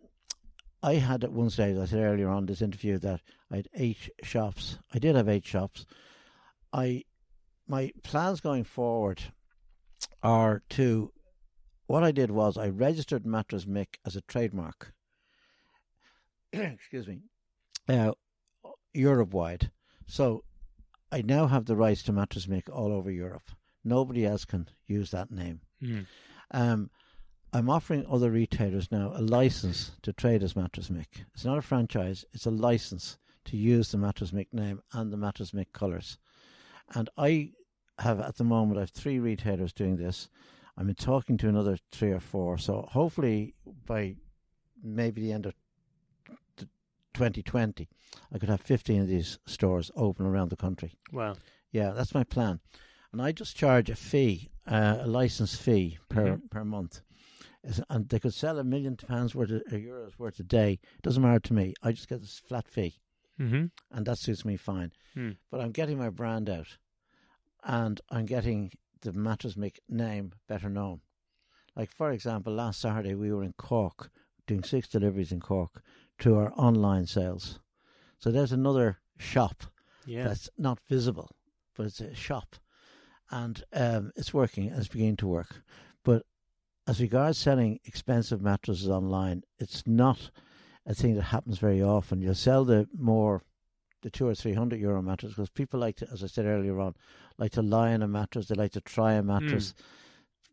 [0.82, 4.10] I had at one stage, I said earlier on this interview that I had eight
[4.22, 4.78] shops.
[4.92, 5.86] I did have eight shops.
[6.72, 7.04] I
[7.66, 9.22] my plans going forward
[10.22, 11.12] are to
[11.86, 14.92] what I did was I registered Mattress Mick as a trademark.
[16.52, 17.20] Excuse me.
[17.88, 18.14] Now
[18.92, 19.70] Europe wide.
[20.06, 20.44] So
[21.10, 23.50] I now have the rights to Mattress Mick all over Europe.
[23.84, 25.60] Nobody else can use that name.
[25.82, 26.06] Mm.
[26.50, 26.90] Um,
[27.52, 31.24] I'm offering other retailers now a license to trade as Mattress Mick.
[31.32, 33.16] It's not a franchise; it's a license
[33.48, 36.18] to use the Mattress Mick name and the Mattress Mick colours.
[36.94, 37.52] And I
[37.98, 40.28] have at the moment I have three retailers doing this.
[40.76, 42.56] I'm in talking to another three or four.
[42.58, 43.54] So hopefully
[43.86, 44.16] by
[44.82, 45.54] maybe the end of
[47.14, 47.88] 2020,
[48.32, 50.94] I could have 15 of these stores open around the country.
[51.12, 51.36] Wow.
[51.72, 52.60] Yeah, that's my plan.
[53.12, 56.50] And I just charge a fee, uh, a license fee per Mhm.
[56.50, 57.00] per month.
[57.90, 60.74] And they could sell a million pounds worth of euros worth a day.
[60.74, 61.74] It doesn't matter to me.
[61.82, 63.00] I just get this flat fee,
[63.40, 63.66] Mm-hmm.
[63.96, 64.92] and that suits me fine.
[65.16, 65.36] Mm.
[65.50, 66.76] But I'm getting my brand out,
[67.64, 71.00] and I'm getting the Mattress Mick name better known.
[71.76, 74.10] Like for example, last Saturday we were in Cork
[74.46, 75.82] doing six deliveries in Cork
[76.20, 77.60] to our online sales.
[78.18, 79.64] So there's another shop
[80.06, 80.24] Yeah.
[80.24, 81.30] that's not visible,
[81.76, 82.56] but it's a shop,
[83.30, 84.68] and um, it's working.
[84.68, 85.62] and It's beginning to work.
[86.02, 86.24] But
[86.88, 90.30] as regards selling expensive mattresses online, it's not
[90.88, 92.20] a thing that happens very often.
[92.20, 93.42] You'll sell the more
[94.02, 96.80] the two or three hundred euro mattress because people like to, as I said earlier
[96.80, 96.94] on,
[97.36, 98.46] like to lie on a mattress.
[98.48, 99.74] They like to try a mattress,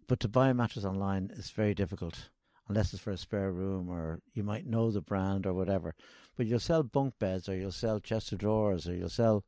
[0.08, 2.30] but to buy a mattress online is very difficult
[2.68, 5.96] unless it's for a spare room or you might know the brand or whatever.
[6.36, 9.46] But you'll sell bunk beds or you'll sell chest of drawers or you'll sell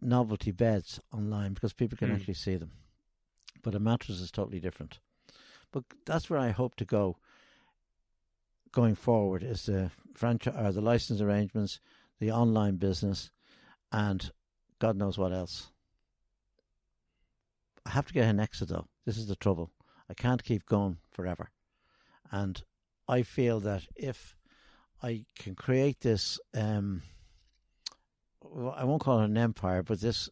[0.00, 2.14] novelty beds online because people can Hmm.
[2.16, 2.72] actually see them.
[3.62, 4.98] But a mattress is totally different.
[5.72, 7.16] But that's where I hope to go
[8.72, 11.80] going forward is the franchise or the license arrangements,
[12.18, 13.30] the online business,
[13.92, 14.30] and
[14.78, 15.70] God knows what else.
[17.84, 18.86] I have to get an exit though.
[19.04, 19.70] This is the trouble.
[20.08, 21.50] I can't keep going forever.
[22.30, 22.62] And
[23.08, 24.36] I feel that if
[25.02, 27.02] I can create this, um,
[28.74, 30.28] I won't call it an empire, but this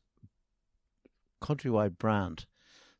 [1.42, 2.46] countrywide brand,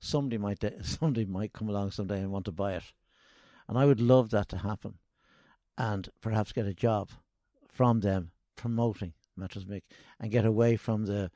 [0.01, 2.85] somebody might somebody might come along someday and want to buy it,
[3.69, 4.95] and I would love that to happen,
[5.79, 7.09] and perhaps get a job
[7.73, 9.83] from them promoting Mattress Mick
[10.21, 11.31] and get away from the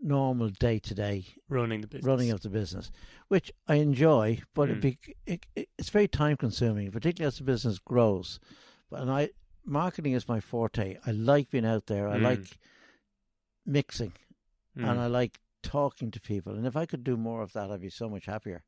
[0.00, 2.06] normal day to day running the business.
[2.06, 2.90] running of the business,
[3.28, 4.72] which I enjoy, but Mm.
[4.72, 8.38] it be, it, it, it's very time consuming, particularly as the business grows.
[8.88, 9.30] But and I
[9.64, 10.98] marketing is my forte.
[11.06, 12.08] I like being out there.
[12.08, 12.22] I Mm.
[12.22, 12.58] like
[13.66, 14.12] mixing,
[14.76, 14.88] Mm.
[14.90, 16.54] and I like talking to people.
[16.54, 18.62] And if I could do more of that, I'd be so much happier.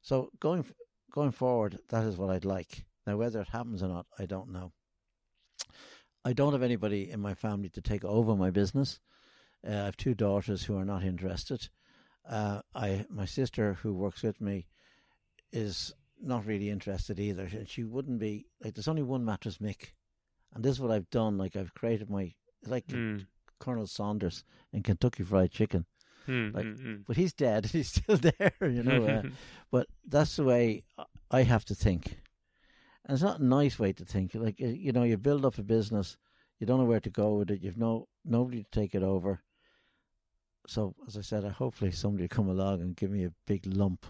[0.00, 0.64] So going
[1.10, 2.84] going forward, that is what I'd like.
[3.06, 4.72] Now, whether it happens or not, I don't know.
[6.24, 8.98] I don't have anybody in my family to take over my business.
[9.66, 11.68] Uh, I have two daughters who are not interested.
[12.28, 14.66] Uh, I my sister who works with me
[15.52, 18.74] is not really interested either, and she wouldn't be like.
[18.74, 19.92] There's only one mattress, Mick,
[20.52, 21.38] and this is what I've done.
[21.38, 22.34] Like I've created my
[22.66, 23.26] like Mm.
[23.60, 24.42] Colonel Saunders
[24.72, 25.86] in Kentucky Fried Chicken,
[26.26, 27.04] Mm, like- mm, mm.
[27.06, 27.66] but he's dead.
[27.72, 29.06] He's still there, you know.
[29.06, 29.22] Uh,
[29.70, 30.82] but that's the way
[31.30, 32.18] I have to think.
[33.06, 34.34] And it's not a nice way to think.
[34.34, 36.16] Like uh, you know, you build up a business,
[36.58, 37.62] you don't know where to go with it.
[37.62, 39.40] You've no nobody to take it over.
[40.66, 43.64] So as I said, I hopefully somebody will come along and give me a big
[43.66, 44.06] lump,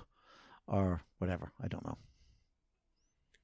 [0.67, 1.53] or whatever.
[1.63, 1.99] I don't know.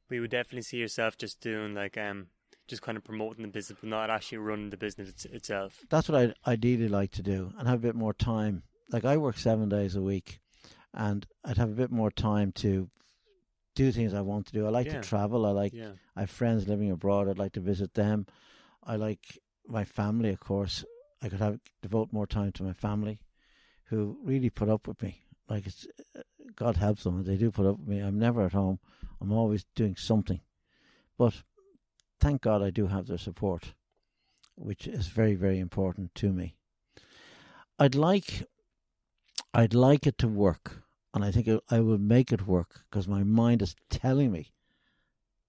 [0.08, 2.28] But you would definitely see yourself just doing like um,
[2.66, 5.80] just kind of promoting the business, but not actually running the business it's, itself.
[5.90, 8.62] That's what I'd ideally like to do, and have a bit more time.
[8.90, 10.40] Like I work seven days a week,
[10.94, 12.88] and I'd have a bit more time to
[13.74, 14.66] do things I want to do.
[14.66, 15.00] I like Yeah.
[15.00, 15.46] to travel.
[15.46, 15.92] I like Yeah.
[16.16, 17.28] I have friends living abroad.
[17.28, 18.26] I'd like to visit them.
[18.82, 20.84] I like my family, of course.
[21.22, 23.20] I could have devote more time to my family,
[23.84, 25.22] who really put up with me.
[25.48, 26.22] Like it's uh,
[26.56, 28.00] God helps them, they do put up with me.
[28.00, 28.78] I'm never at home.
[29.20, 30.40] I'm always doing something,
[31.16, 31.42] but
[32.20, 33.74] thank God I do have their support,
[34.56, 36.56] which is very very important to me.
[37.78, 38.44] I'd like,
[39.54, 40.82] I'd like it to work,
[41.14, 44.52] and I think it, I will make it work because my mind is telling me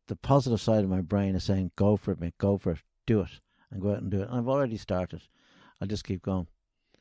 [0.07, 2.37] the positive side of my brain is saying, "Go for it, mate.
[2.37, 2.79] Go for it.
[3.05, 3.39] Do it,
[3.71, 5.21] and go out and do it." And I've already started.
[5.79, 6.47] I'll just keep going.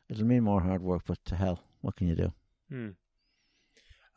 [0.08, 2.32] It'll mean more hard work, but to hell, what can you do?
[2.68, 2.88] Hmm.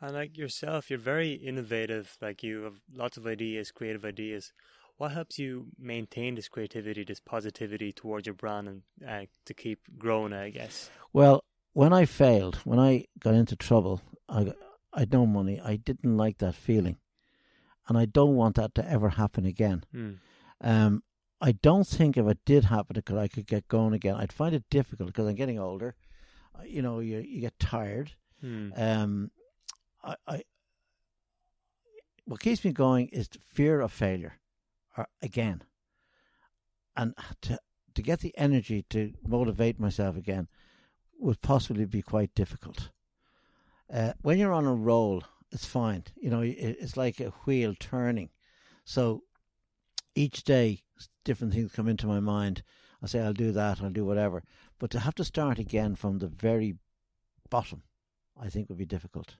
[0.00, 2.16] And like yourself, you're very innovative.
[2.20, 4.52] Like you have lots of ideas, creative ideas.
[4.98, 9.80] What helps you maintain this creativity, this positivity towards your brand, and uh, to keep
[9.98, 10.32] growing?
[10.32, 10.90] I guess.
[11.12, 11.44] Well,
[11.76, 14.56] when I failed, when I got into trouble, I got,
[14.94, 15.60] I had no money.
[15.62, 16.96] I didn't like that feeling,
[17.86, 19.84] and I don't want that to ever happen again.
[19.92, 20.12] Hmm.
[20.62, 21.02] Um,
[21.38, 24.14] I don't think if it did happen, that I could get going again.
[24.14, 25.94] I'd find it difficult because I'm getting older.
[26.58, 28.12] Uh, You know, you you get tired.
[28.40, 28.70] Hmm.
[28.74, 29.30] Um,
[30.02, 30.42] I, I
[32.24, 34.40] what keeps me going is the fear of failure,
[34.96, 35.62] or again,
[36.96, 37.58] and to
[37.94, 40.48] to get the energy to motivate myself again
[41.18, 42.90] would possibly be quite difficult.
[43.92, 46.04] Uh, when you're on a roll, it's fine.
[46.16, 48.30] You know, it's like a wheel turning.
[48.84, 49.22] So
[50.14, 50.82] each day,
[51.24, 52.62] different things come into my mind.
[53.02, 54.42] I say I'll do that, I'll do whatever.
[54.78, 56.76] But to have to start again from the very
[57.48, 57.82] bottom,
[58.40, 59.36] I think would be difficult.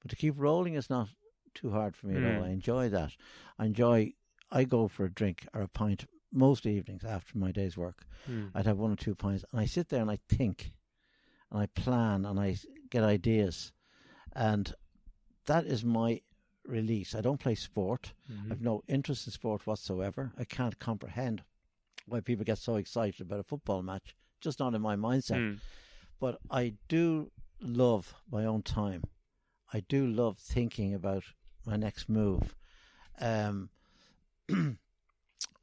[0.00, 1.08] But to keep rolling is not
[1.54, 2.42] too hard for me at all.
[2.42, 2.46] Mm.
[2.46, 3.12] I enjoy that.
[3.58, 4.14] I enjoy.
[4.50, 8.04] I go for a drink or a pint most evenings after my day's work.
[8.26, 8.46] Hmm.
[8.54, 10.72] I'd have one or two pints, and I sit there and I think,
[11.50, 12.56] and I plan, and I
[12.90, 13.72] get ideas,
[14.32, 14.74] and
[15.46, 16.20] that is my
[16.64, 17.14] release.
[17.14, 18.12] I don't play sport.
[18.30, 18.52] Mhm.
[18.52, 20.32] I've no interest in sport whatsoever.
[20.38, 21.42] I can't comprehend
[22.06, 24.14] why people get so excited about a football match.
[24.40, 25.52] Just not in my mindset.
[25.52, 25.58] Hmm.
[26.18, 29.02] But I do love my own time.
[29.72, 31.24] I do love thinking about
[31.66, 32.54] my next move.
[33.18, 33.70] Um,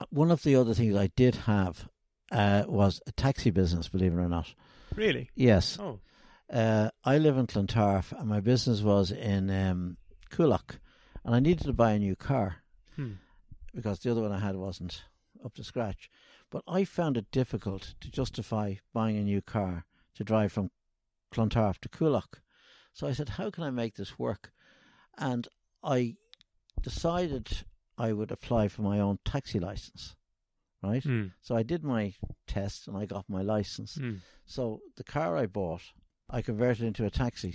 [0.09, 1.89] one of the other things I did have
[2.31, 4.53] uh, was a taxi business, believe it or not.
[4.97, 5.29] Really?
[5.35, 5.77] Yes.
[5.79, 5.99] Oh.
[6.51, 9.97] Uh, I live in Clontarf and my business was in um,
[10.31, 10.79] Coolock
[11.23, 12.57] and I needed to buy a new car
[12.95, 13.13] Hmm.
[13.75, 15.03] because the other one I had wasn't
[15.45, 16.09] up to scratch.
[16.49, 20.71] But I found it difficult to justify buying a new car to drive from
[21.31, 22.41] Clontarf to Coolock.
[22.93, 24.51] So I said, how can I make this work?
[25.17, 25.47] And
[25.83, 26.15] I
[26.81, 27.65] decided
[27.97, 30.15] I would apply for my own taxi license,
[30.83, 31.03] right?
[31.03, 31.27] Hmm.
[31.41, 32.13] So I did my
[32.47, 33.95] test and I got my license.
[33.95, 34.15] Hmm.
[34.45, 35.81] So the car I bought,
[36.29, 37.53] I converted into a taxi.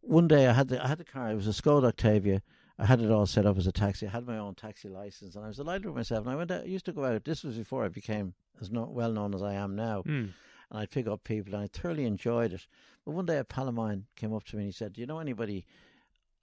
[0.00, 1.30] One day I had the I had the car.
[1.30, 2.42] It was a Skoda Octavia.
[2.78, 4.06] I had it all set up as a taxi.
[4.06, 6.26] I had my own taxi license, and I was delighted with myself.
[6.26, 6.50] And I went.
[6.50, 7.24] Out, I used to go out.
[7.24, 10.02] This was before I became as no, well known as I am now.
[10.02, 10.26] Hmm.
[10.70, 12.66] And I'd pick up people, and I thoroughly enjoyed it.
[13.04, 15.00] But one day a pal of mine came up to me and he said, "Do
[15.00, 15.66] you know anybody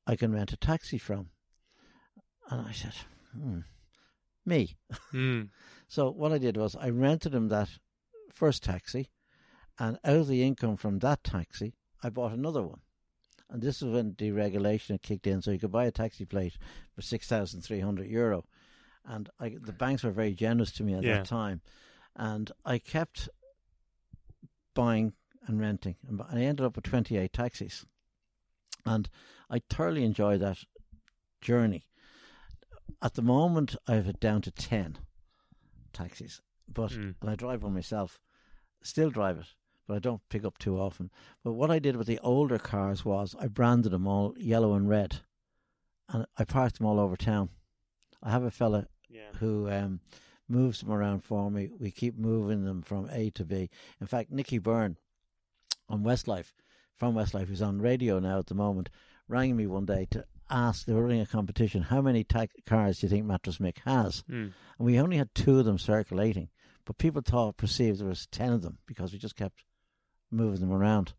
[0.08, 1.30] I can rent a taxi from?"
[2.52, 2.94] And I said,
[3.34, 3.60] hmm,
[4.46, 4.78] "Me."
[5.12, 5.44] Hmm.
[5.88, 7.68] So what I did was I rented him that
[8.34, 9.10] first taxi,
[9.78, 12.80] and out of the income from that taxi, I bought another one.
[13.50, 16.58] And this is when deregulation had kicked in, so you could buy a taxi plate
[16.96, 18.46] for six thousand three hundred euro,
[19.04, 21.18] and I, the banks were very generous to me at Yeah.
[21.18, 21.60] that time,
[22.16, 23.28] and I kept
[24.74, 25.12] buying
[25.48, 27.86] and renting, and I ended up with 28 taxis.
[28.86, 29.10] And
[29.50, 30.60] I thoroughly enjoyed that
[31.42, 31.86] journey.
[33.02, 34.98] At the moment, I have it down to 10
[35.94, 37.16] taxis, but Mm.
[37.22, 38.20] and I drive one myself.
[38.82, 39.48] Still drive it,
[39.88, 41.12] but I don't pick up too often.
[41.44, 44.88] But what I did with the older cars was I branded them all yellow and
[44.88, 45.22] red,
[46.10, 47.50] and I parked them all over town.
[48.24, 49.34] I have a fella Yeah.
[49.40, 50.00] who um,
[50.48, 51.70] moves them around for me.
[51.80, 53.70] We keep moving them from A to B.
[54.00, 54.98] In fact, Nicky Byrne
[55.90, 56.54] on Westlife,
[56.96, 58.90] from Westlife, who's on radio now at the moment,
[59.28, 63.00] rang me one day to ask, they were running a competition, how many ta- cars
[63.00, 64.24] do you think Mattress Mick has?
[64.30, 64.52] Mm.
[64.78, 66.50] And we only had two of them circulating,
[66.86, 69.64] but people thought, perceived there was 10 of them because we just kept
[70.32, 71.14] moving them around.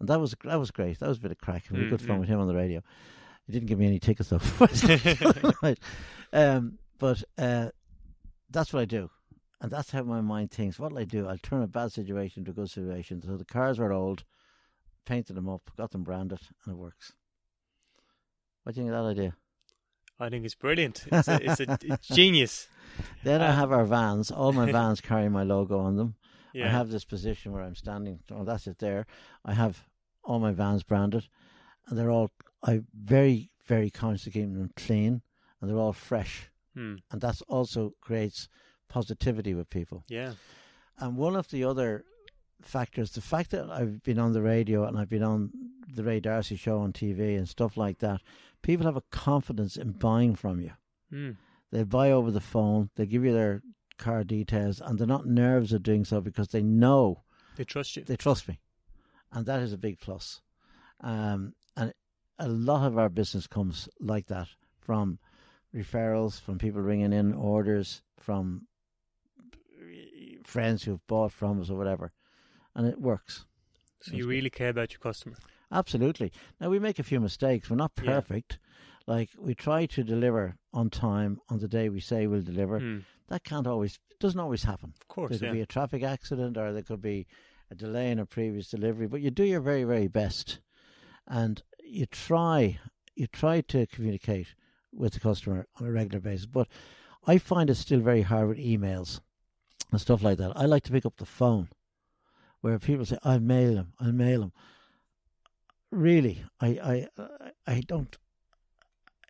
[0.00, 0.98] And that was that was great.
[0.98, 1.64] That was a bit of crack.
[1.70, 2.20] We had good fun Mm, mm.
[2.20, 2.82] with him on the radio.
[3.46, 4.40] He didn't give me any tickets though.
[6.32, 7.68] Um, but uh,
[8.50, 9.10] that's what I do,
[9.60, 10.78] and that's how my mind thinks.
[10.78, 11.28] What'll I do?
[11.28, 13.20] I'll turn a bad situation into a good situation.
[13.22, 14.24] So the cars were old,
[15.04, 17.12] painted them up, got them branded, and it works.
[18.62, 19.34] What do you think of that idea?
[20.20, 21.04] I think it's brilliant.
[21.10, 22.68] It's a, it's a it's genius.
[23.24, 24.30] Then I Um, have our vans.
[24.30, 26.14] All my vans carry my logo on them.
[26.52, 26.66] Yeah.
[26.66, 28.20] I have this position where I'm standing.
[28.30, 29.06] Oh, that's it there.
[29.44, 29.84] I have
[30.22, 31.26] all my vans branded,
[31.86, 32.30] and they're all.
[32.62, 35.22] I very very conscious of keeping them clean,
[35.60, 36.48] and they're all fresh.
[36.74, 36.94] Hmm.
[37.10, 38.48] and that also creates
[38.88, 40.04] positivity with people.
[40.08, 40.32] Yeah.
[40.98, 42.04] And one of the other
[42.62, 45.50] factors, the fact that I've been on the radio and I've been on
[45.94, 48.20] the Ray D'Arcy show on TV and stuff like that,
[48.62, 50.72] people have a confidence in buying from you.
[51.10, 51.30] Hmm.
[51.70, 53.62] They buy over the phone, they give you their
[53.98, 57.22] car details, and they're not nervous of doing so because they know
[57.56, 58.04] They trust you.
[58.04, 58.60] they trust me,
[59.32, 60.40] and that is a big plus.
[61.00, 61.92] Um, and
[62.38, 64.48] a lot of our business comes like that
[64.80, 65.18] from
[65.74, 68.66] referrals, from people ringing in orders, from
[70.44, 72.12] friends who've bought from us or whatever,
[72.74, 73.44] and it works.
[74.00, 75.36] So you really care about your customer.
[75.70, 76.32] Absolutely.
[76.60, 77.70] Now we make a few mistakes.
[77.70, 78.04] We're not Yeah.
[78.14, 78.58] perfect.
[79.06, 82.78] Like we try to deliver on time on the day we say we'll deliver.
[82.78, 82.98] Hmm.
[83.28, 84.94] That can't always doesn't always happen.
[85.00, 85.30] Of course.
[85.30, 85.52] There could Yeah.
[85.52, 87.26] be a traffic accident or there could be
[87.70, 90.60] a delay in a previous delivery, but you do your very, very best.
[91.26, 92.78] And you try
[93.14, 94.54] you try to communicate
[94.92, 96.46] with the customer on a regular basis.
[96.46, 96.68] But
[97.26, 99.20] I find it still very hard with emails
[99.90, 100.52] and stuff like that.
[100.56, 101.68] I like to pick up the phone
[102.62, 104.52] where people say, I'll mail them, I'll mail them.
[105.90, 107.08] Really, I, I,
[107.66, 108.16] I don't,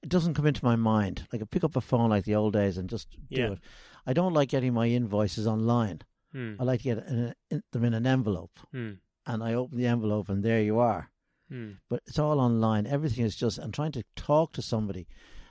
[0.02, 1.26] it doesn't come into my mind.
[1.32, 3.50] Like I pick up a phone like the old days and just do Yeah.
[3.52, 3.58] it.
[4.06, 6.02] I don't like getting my invoices online.
[6.32, 6.54] Hmm.
[6.60, 8.92] I like to get in, in, them in an envelope, Hmm.
[9.26, 11.10] and I open the envelope, and there you are.
[11.48, 11.72] Hmm.
[11.90, 12.86] But it's all online.
[12.86, 13.58] Everything is just.
[13.58, 15.06] I'm trying to talk to somebody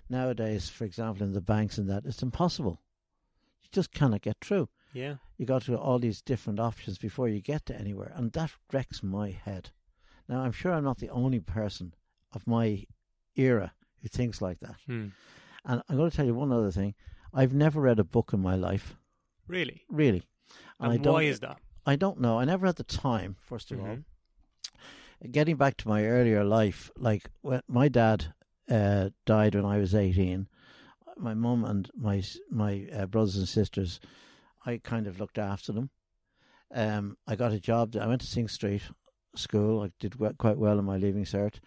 [0.10, 0.70] nowadays.
[0.70, 2.82] For example, in the banks and that, it's impossible.
[3.62, 4.70] You just cannot get through.
[4.94, 5.16] Yeah.
[5.38, 9.02] You got to all these different options before you get to anywhere, and that wrecks
[9.04, 9.72] my head.
[10.28, 11.94] Now, I'm sure I'm not the only person
[12.34, 12.86] of my
[13.36, 14.76] era who thinks like that.
[14.86, 15.08] Hmm.
[15.66, 16.96] And I'm going to tell you one other thing.
[17.34, 18.96] I've never read a book in my life,
[19.48, 19.84] Really.
[19.90, 20.24] really.
[20.80, 21.60] And, I don't, why is that?
[21.86, 22.40] I don't know.
[22.40, 23.86] I never had the time, first of all.
[23.86, 24.04] Mhm.
[25.32, 28.34] Getting back to my earlier life, like when my dad
[28.70, 30.48] uh, died when I was 18,
[31.18, 34.00] my mum and my my uh, brothers and sisters,
[34.66, 35.90] I kind of looked after them.
[36.74, 37.96] Um, I got a job.
[37.96, 38.84] I went to Synge Street
[39.36, 39.82] School.
[39.82, 41.60] I did we- quite well in my leaving cert,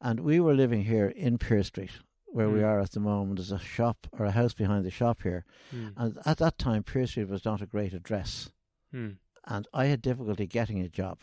[0.00, 1.92] and we were living here in Pearse Street,
[2.26, 2.64] where we Mm.
[2.66, 3.36] are at the moment.
[3.38, 5.88] There's a shop or a house behind the shop here, Hmm.
[5.96, 8.50] and at that time, Pearse Street was not a great address
[8.90, 9.12] Hmm.
[9.44, 11.20] and I had difficulty getting a job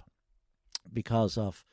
[0.92, 1.66] because of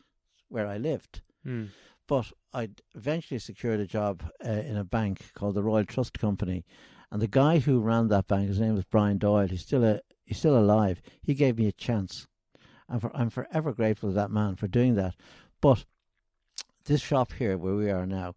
[0.48, 1.22] where I lived.
[1.42, 1.66] Hmm.
[2.06, 6.64] But I eventually secured a job uh, in a bank called the Royal Trust Company,
[7.10, 9.48] and the guy who ran that bank, his name was Brian Doyle.
[9.48, 11.00] He's still a he's still alive.
[11.22, 12.26] He gave me a chance,
[12.88, 15.14] and for, I'm forever grateful to that man for doing that.
[15.60, 15.84] But
[16.84, 18.34] this shop here, where we are now,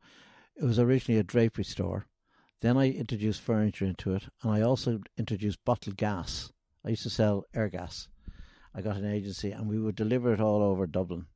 [0.55, 2.05] it was originally a drapery store.
[2.61, 6.51] Then I introduced furniture into it, and I also introduced bottled gas.
[6.85, 8.09] I used to sell air gas.
[8.73, 11.27] I got an agency, and we would deliver it all over Dublin.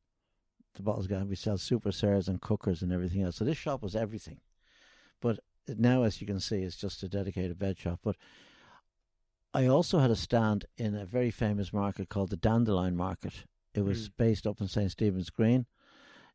[0.76, 1.26] The bottles gas.
[1.26, 3.38] We sell Super Sers and cookers and everything else.
[3.38, 4.42] So this shop was everything.
[5.22, 8.00] But now, as you can see, it's just a dedicated bed shop.
[8.04, 8.16] But
[9.54, 13.46] I also had a stand in a very famous market called the Dandelion Market.
[13.74, 14.18] It was Mm.
[14.18, 15.66] based up in St Stephen's Green.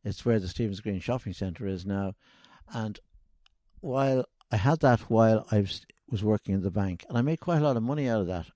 [0.05, 2.14] It's where the Stephen's Green shopping centre is now.
[2.72, 3.01] And
[3.81, 5.85] while I had that while I was,
[6.22, 8.51] working in the bank, and I made quite a lot of money out of that.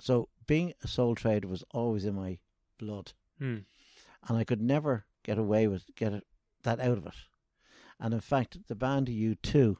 [0.00, 2.38] So being a sole trader was always in my
[2.78, 3.60] blood, Hmm.
[4.28, 6.26] and I could never get away with get it,
[6.62, 7.14] that out of it.
[7.98, 9.78] And in fact, the band U2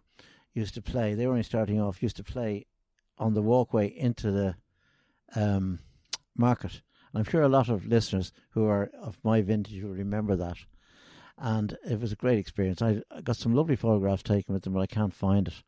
[0.54, 1.14] used to play.
[1.14, 2.02] They were only starting off.
[2.02, 2.66] Used to play
[3.18, 4.54] on the walkway into the
[5.36, 5.78] um,
[6.36, 6.82] market,
[7.12, 10.56] And I'm sure a lot of listeners who are of my vintage will remember that.
[11.38, 12.82] And it was a great experience.
[12.82, 15.62] I, got some lovely photographs taken with them, but I can't find it,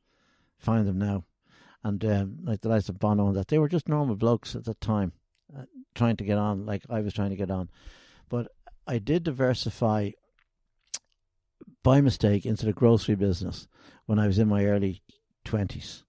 [0.59, 1.25] find them now.
[1.85, 4.65] And um, like the likes of Bono and that, they were just normal blokes at
[4.65, 5.13] the time,
[5.57, 5.65] uh,
[5.95, 7.71] trying to get on, like I was trying to get on.
[8.29, 8.49] But
[8.87, 10.11] I did diversify
[11.83, 13.67] by mistake into the grocery business
[14.07, 15.03] when I was in my early
[15.45, 16.05] 20s.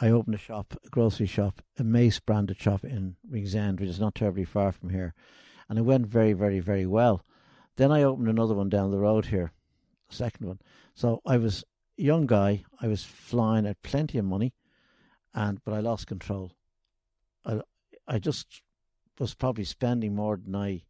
[0.00, 3.98] I opened a shop, a grocery shop, a Mace branded shop in Ringsend, which is
[3.98, 5.14] not terribly far from here.
[5.68, 7.24] And it went very, very, very well.
[7.76, 9.52] Then I opened another one down the road here,
[10.10, 10.58] a second one.
[10.94, 11.64] So I was
[11.98, 14.54] a young guy, I was flying, I had plenty of money,
[15.34, 16.52] and but I lost control.
[17.44, 17.60] I,
[18.06, 18.62] I just
[19.18, 20.84] was probably spending more than I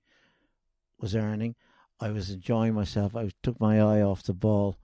[1.00, 1.54] was earning.
[2.00, 3.16] I was enjoying myself.
[3.16, 4.78] I took my eye off the ball.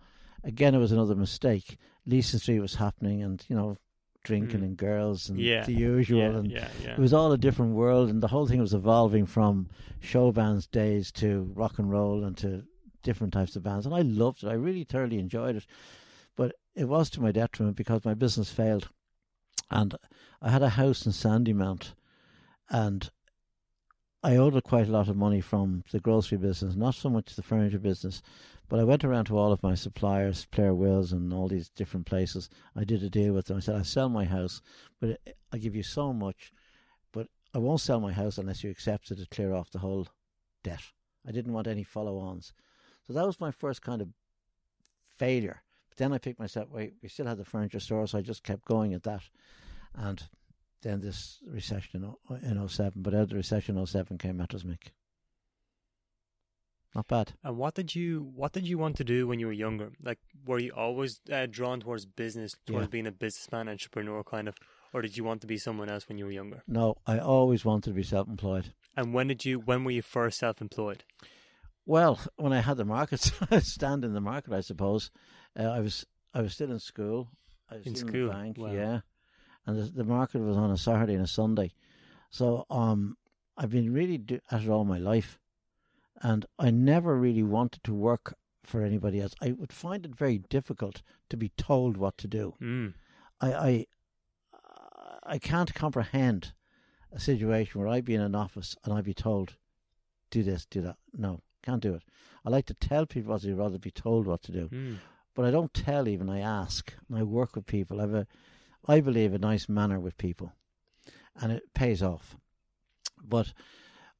[0.44, 1.78] Again, it was another mistake.
[2.06, 3.78] Leeson Street was happening, and you know,
[4.24, 4.64] drinking Mm.
[4.64, 5.64] and girls and Yeah.
[5.64, 6.18] the usual.
[6.20, 9.26] yeah, and yeah, it was all a different world, and the whole thing was evolving
[9.26, 9.68] from
[10.00, 12.64] show bands days to rock and roll and to
[13.02, 13.84] different types of bands.
[13.86, 14.48] And I loved it.
[14.48, 15.66] I really thoroughly enjoyed it.
[16.36, 18.88] But it was to my detriment because my business failed.
[19.70, 19.94] And
[20.42, 21.94] I had a house in Sandymount,
[22.70, 23.10] and
[24.24, 27.42] I owed quite a lot of money from the grocery business, not so much the
[27.42, 28.22] furniture business.
[28.70, 32.06] But I went around to all of my suppliers, Claire Wills, and all these different
[32.06, 32.48] places.
[32.74, 33.58] I did a deal with them.
[33.58, 34.62] I said, I'll sell my house,
[34.98, 35.20] but
[35.52, 36.54] I'll give you so much,
[37.12, 40.08] but I won't sell my house unless you accept it to clear off the whole
[40.62, 40.80] debt.
[41.28, 42.54] I didn't want any follow ons.
[43.06, 44.08] So that was my first kind of
[45.18, 45.62] failure.
[45.90, 48.42] But then I picked myself, wait, we still had the furniture store, so I just
[48.42, 49.24] kept going at that.
[49.94, 50.22] And
[50.84, 54.36] then this recession in, o- in 07, but out of the recession in 07 came
[54.36, 54.92] Mattress Mick.
[56.94, 57.32] Not bad.
[57.42, 59.90] And what did you what did you want to do when you were younger?
[60.00, 62.90] Like, were you always uh, drawn towards business, towards Yeah.
[62.90, 64.54] being a businessman, entrepreneur, kind of,
[64.92, 66.62] or did you want to be someone else when you were younger?
[66.68, 68.74] No, I always wanted to be self employed.
[68.96, 69.58] And when did you?
[69.58, 71.02] When were you first self-employed?
[71.84, 73.20] Well, when I had the market
[73.60, 75.10] stand in the market, I suppose
[75.58, 77.30] uh, I was I was still in school.
[77.68, 78.28] I was In school?
[78.28, 78.72] the bank, Wow.
[78.72, 79.00] yeah.
[79.66, 81.72] And the, the market was on a Saturday and a Sunday,
[82.30, 83.16] so um,
[83.56, 85.38] I've been really do- at it all my life,
[86.20, 89.34] and I never really wanted to work for anybody else.
[89.40, 92.54] I would find it very difficult to be told what to do.
[92.60, 92.94] Mm.
[93.40, 93.86] I I,
[95.26, 96.52] I can't comprehend
[97.12, 99.56] a situation where I'd be in an office and I'd be told,
[100.30, 100.96] do this, do that.
[101.16, 102.02] No, can't do it.
[102.44, 104.68] I like to tell people what to do rather be told what to do.
[104.68, 104.98] Mm.
[105.34, 106.92] But I don't tell even, I ask.
[107.08, 107.98] And I work with people.
[107.98, 108.26] I have a,
[108.86, 110.52] I believe, a nice manner with people.
[111.36, 112.36] And it pays off.
[113.22, 113.52] But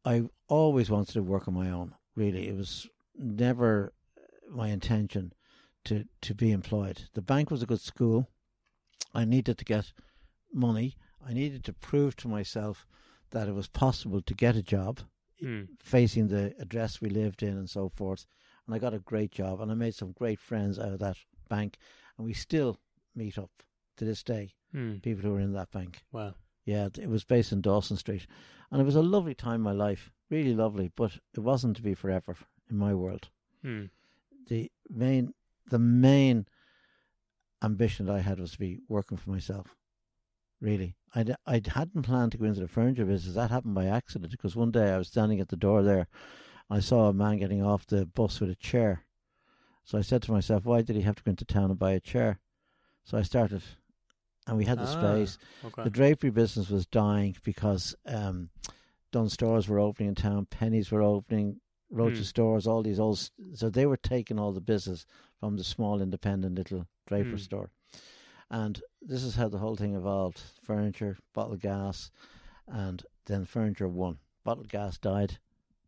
[0.04, 2.48] I always wanted to work on my own, really.
[2.48, 3.92] It was never
[4.50, 5.32] my intention
[5.84, 7.08] to, to be employed.
[7.14, 8.28] The bank was a good school.
[9.14, 9.92] I needed to get
[10.52, 10.96] money.
[11.26, 12.86] I needed to prove to myself
[13.30, 15.00] that it was possible to get a job
[15.42, 15.66] Mm.
[15.82, 18.24] facing the address we lived in and so forth.
[18.64, 21.16] And I got a great job and I made some great friends out of that
[21.48, 21.76] bank.
[22.16, 22.78] And we still
[23.16, 23.50] meet up
[23.96, 25.02] to this day, Mm.
[25.02, 26.02] people who were in that bank.
[26.12, 26.34] Wow.
[26.64, 28.26] Yeah, it was based in Dawson Street.
[28.70, 31.82] And it was a lovely time in my life, really lovely, but it wasn't to
[31.82, 32.36] be forever
[32.68, 33.28] in my world.
[33.64, 33.90] Mm.
[34.48, 35.34] The main,
[35.70, 36.46] the main
[37.62, 39.76] ambition that I had was to be working for myself.
[40.60, 43.34] Really, I I hadn't planned to go into the furniture business.
[43.34, 46.06] That happened by accident because one day I was standing at the door there,
[46.70, 49.04] and I saw a man getting off the bus with a chair.
[49.84, 51.92] So I said to myself, why did he have to go into town and buy
[51.92, 52.40] a chair?
[53.02, 53.62] So I started,
[54.46, 55.38] and we had the Ah, space.
[55.64, 55.84] Okay.
[55.84, 58.50] The drapery business was dying because um,
[59.12, 62.22] Dunnes Stores were opening in town, Penneys were opening, Roches Hmm.
[62.24, 63.30] stores, all these old.
[63.54, 65.06] So they were taking all the business
[65.38, 67.36] from the small independent little draper Hmm.
[67.36, 67.70] store.
[68.50, 72.10] And this is how the whole thing evolved furniture, bottle gas,
[72.66, 74.18] and then furniture won.
[74.44, 75.38] Bottle gas died,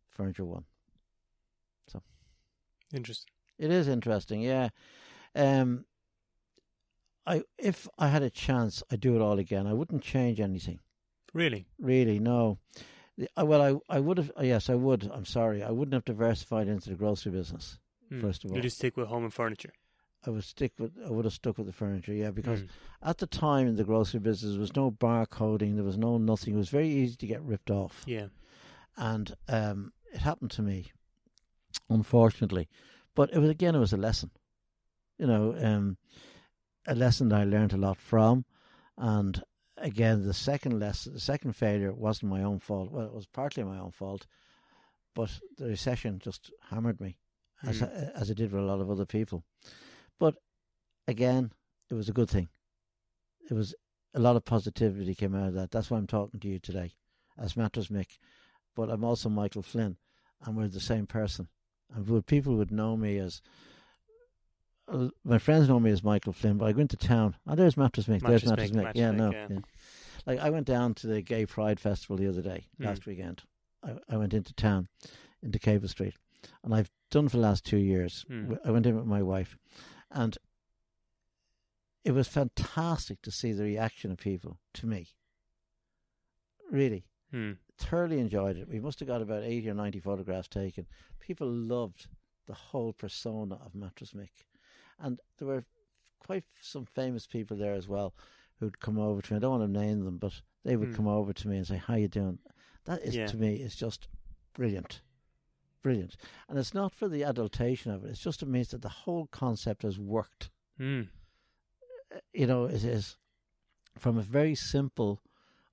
[0.09, 0.65] furniture won.
[1.87, 2.01] So,
[2.93, 3.31] interesting.
[3.57, 4.69] It is interesting, yeah.
[5.35, 5.85] Um,
[7.27, 9.67] I if I had a chance, I'd do it all again.
[9.67, 10.79] I wouldn't change anything.
[11.33, 11.67] Really?
[11.79, 12.57] Really, no.
[13.37, 14.31] Uh, Well, I I would have.
[14.39, 15.09] uh, Yes, I would.
[15.13, 17.79] I'm sorry, I wouldn't have diversified into the grocery business.
[18.11, 18.21] Mm.
[18.21, 18.55] First of all.
[18.57, 19.73] you just stick with home and furniture.
[20.25, 20.91] I would stick with.
[21.05, 22.13] I would have stuck with the furniture.
[22.13, 22.69] Yeah, because Mm.
[23.01, 25.75] at the time in the grocery business, there was no barcoding.
[25.75, 26.53] There was no nothing.
[26.53, 28.03] It was very easy to get ripped off.
[28.07, 28.27] Yeah.
[28.99, 30.91] and um, it happened to me,
[31.89, 32.67] unfortunately.
[33.15, 34.31] But it was again, it was a lesson,
[35.17, 35.97] you know, um,
[36.87, 38.45] a lesson that I learned a lot from.
[38.97, 39.43] And
[39.77, 42.91] again, the second lesson, the second failure wasn't my own fault.
[42.91, 44.25] Well, it was partly my own fault,
[45.13, 47.17] but the recession just hammered me,
[47.63, 48.11] as Mm.
[48.13, 49.43] as it did with a lot of other people.
[50.19, 50.37] But
[51.07, 51.51] again,
[51.89, 52.49] it was a good thing.
[53.49, 53.75] It was
[54.13, 55.71] a lot of positivity came out of that.
[55.71, 56.95] That's why I'm talking to you today,
[57.37, 58.17] as Mattress Mick
[58.77, 59.97] but I'm also Michael Flynn,
[60.45, 61.47] and we're the same person.
[61.91, 63.41] And would people would know me as
[65.23, 67.35] my friends know me as Michael Flynn, but I go into town.
[67.47, 68.21] Oh, there's Mattress Mick.
[68.21, 68.91] Mattress there's Mattress Mick, Mick.
[68.95, 69.31] Yeah, Mick, no.
[69.31, 69.47] yeah.
[69.49, 69.59] Yeah.
[70.25, 72.85] Like I went down to the Gay Pride Festival the other day, Mm.
[72.85, 73.43] last weekend.
[73.83, 74.87] I, I went into town,
[75.41, 76.15] into Capel Street,
[76.63, 78.25] and I've done for the last two years.
[78.29, 78.57] Mm.
[78.65, 79.57] I went in with my wife,
[80.11, 80.37] and
[82.03, 85.07] it was fantastic to see the reaction of people to me.
[86.71, 87.53] Really, Hmm.
[87.77, 88.67] thoroughly enjoyed it.
[88.69, 90.87] We must have got about 80 or 90 photographs taken.
[91.19, 92.07] People loved
[92.45, 94.45] the whole persona of Mattress Mick.
[94.99, 95.63] And there were
[96.19, 98.13] quite some famous people there as well
[98.59, 99.37] who'd come over to me.
[99.37, 100.95] I don't want to name them, but they would Hmm.
[100.95, 102.39] come over to me and say, How you doing?
[102.85, 103.25] That is Yeah.
[103.27, 104.07] to me is just
[104.53, 105.01] brilliant.
[105.83, 106.17] Brilliant.
[106.49, 109.27] And it's not for the adultation of it, it's just it means that the whole
[109.27, 111.03] concept has worked Hmm.
[112.33, 113.17] you know, it is
[113.97, 115.21] from a very simple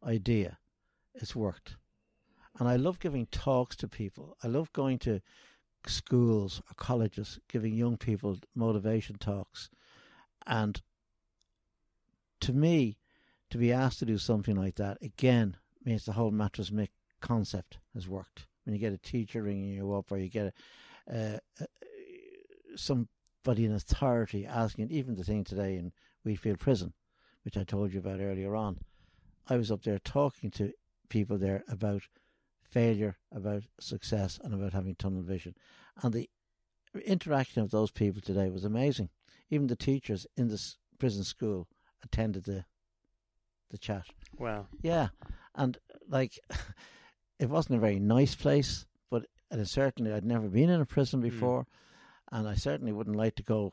[0.02, 0.58] idea,
[1.14, 1.76] it's worked.
[2.58, 4.36] And I love giving talks to people.
[4.42, 5.20] I love going to
[5.86, 9.70] schools or colleges, giving young people motivation talks.
[10.46, 10.80] And
[12.40, 12.98] to me,
[13.50, 16.88] to be asked to do something like that, again, means the whole mattress mick
[17.20, 18.46] concept has worked.
[18.64, 20.54] When you get a teacher ringing you up, or you get
[21.08, 21.64] a, uh,
[22.76, 25.92] somebody in authority asking, even the thing today in
[26.24, 26.94] Wheatfield Prison,
[27.44, 28.78] which I told you about earlier on,
[29.48, 30.72] I was up there talking to
[31.10, 32.02] people there about
[32.74, 35.54] failure, about success, and about having tunnel vision.
[36.02, 36.28] And the
[37.06, 39.10] interaction of those people today was amazing.
[39.48, 41.68] Even the teachers in this prison school
[42.02, 42.64] attended the
[43.70, 44.06] the chat.
[44.38, 44.66] Wow.
[44.82, 45.08] Yeah,
[45.54, 46.38] and like
[47.38, 51.20] it wasn't a very nice place, but and certainly I'd never been in a prison
[51.20, 51.66] before,
[52.32, 53.70] and I certainly wouldn't like to go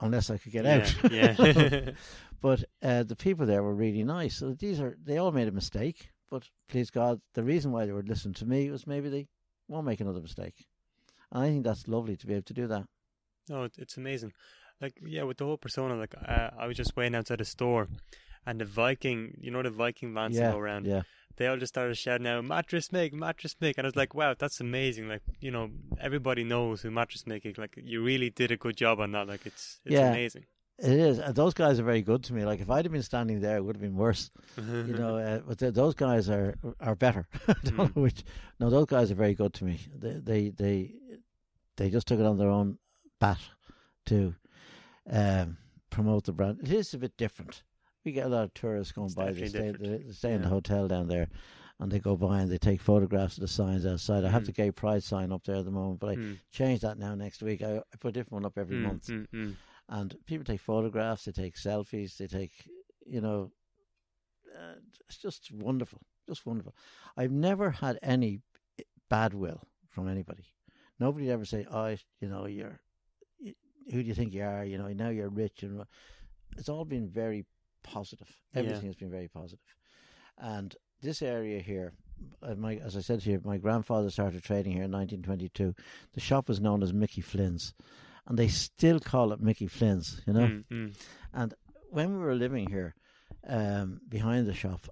[0.00, 0.94] unless I could get out.
[1.10, 1.34] Yeah.
[1.38, 1.90] yeah.
[2.40, 4.36] but uh, the people there were really nice.
[4.36, 7.92] So these are they all made a mistake, but please God, the reason why they
[7.92, 9.26] were listening to me was maybe they
[9.68, 10.66] won't make another mistake.
[11.32, 12.84] And I think that's lovely to be able to do that.
[13.48, 14.32] No, it- it's amazing.
[14.80, 17.88] Like, yeah, with the whole persona, like, uh, I was just waiting outside a store,
[18.46, 21.02] and the Viking, you know, the Viking vans yeah, go around, yeah,
[21.36, 23.76] they all just started shouting out, Mattress make, Mattress make.
[23.76, 25.08] And I was like, wow, that's amazing.
[25.08, 25.70] Like, you know,
[26.00, 27.58] everybody knows who Mattress Mick is.
[27.58, 29.28] Like, you really did a good job on that.
[29.28, 30.10] Like, it's, it's Yeah.
[30.10, 30.46] amazing.
[30.80, 31.18] It is.
[31.18, 32.44] And those guys are very good to me.
[32.44, 34.30] Like if I'd have been standing there, it would have been worse.
[34.56, 37.26] you know, uh, but th- those guys are are better.
[37.64, 37.94] Mm.
[37.94, 38.24] which.
[38.58, 39.78] No, those guys are very good to me.
[39.94, 40.94] They they they
[41.76, 42.78] they just took it on their own
[43.20, 43.38] bat
[44.06, 44.34] to
[45.10, 45.56] um,
[45.90, 46.60] promote the brand.
[46.62, 47.62] It is a bit different.
[48.04, 49.32] We get a lot of tourists going It's by.
[49.32, 51.28] They stay, they, they stay in the hotel down there,
[51.78, 54.24] and they go by and they take photographs of the signs outside.
[54.24, 54.46] I have Mm.
[54.46, 57.14] the gay pride sign up there at the moment, but I Mm, change that now
[57.14, 57.62] next week.
[57.62, 59.54] I, I put a different one up every mm, month mm, mm.
[59.90, 62.52] And people take photographs, they take selfies, they take,
[63.04, 63.50] you know,
[64.56, 64.76] uh,
[65.08, 66.74] it's just wonderful, just wonderful.
[67.16, 68.40] I've never had any
[69.08, 70.44] bad will from anybody.
[70.98, 72.80] Nobody ever say, "Oh, you know, you're,
[73.38, 73.54] you,
[73.90, 74.64] who do you think you are?
[74.64, 75.82] You know, now you're rich," and
[76.56, 77.46] it's all been very
[77.82, 78.28] positive.
[78.52, 78.60] Yeah.
[78.60, 79.60] Everything has been very positive.
[80.38, 81.92] positive, and this area here.
[82.42, 85.74] uh, My, as I said to you, my grandfather started trading here in 1922.
[86.12, 87.72] The shop was known as Mickey Flynn's,
[88.30, 90.22] and they still call it Mickey Flynn's.
[90.24, 90.94] You know, Mm, mm.
[91.34, 91.52] and
[91.90, 92.94] when we were living here,
[93.46, 94.88] um, behind the shop,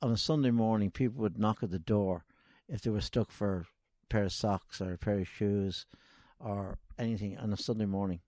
[0.00, 2.24] on a Sunday morning, people would knock at the door
[2.68, 3.66] if they were stuck for
[4.04, 5.84] a pair of socks or a pair of shoes
[6.38, 8.20] or anything on a Sunday morning.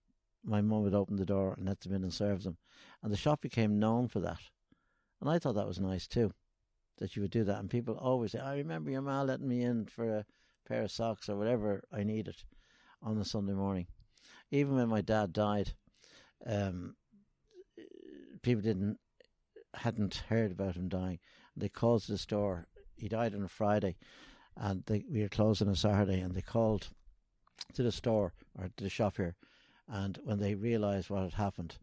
[0.44, 2.56] My mum would open the door and let them in and serve them.
[3.00, 4.40] And the shop became known for that.
[5.20, 6.32] And I thought that was nice too,
[6.98, 7.60] that you would do that.
[7.60, 10.24] And people always say, I remember your ma letting me in for a
[10.66, 12.34] pair of socks or whatever I needed
[13.00, 13.86] on a Sunday morning.
[14.52, 15.72] Even when my dad died,
[16.46, 16.94] um,
[18.42, 18.98] people didn't
[19.74, 21.18] hadn't heard about him dying.
[21.56, 22.66] They called the store.
[22.94, 23.96] He died on a Friday,
[24.56, 26.20] and they, we were closed on a Saturday.
[26.20, 26.90] And they called
[27.72, 29.36] to the store or to the shop here,
[29.88, 31.78] and when they realised what had happened,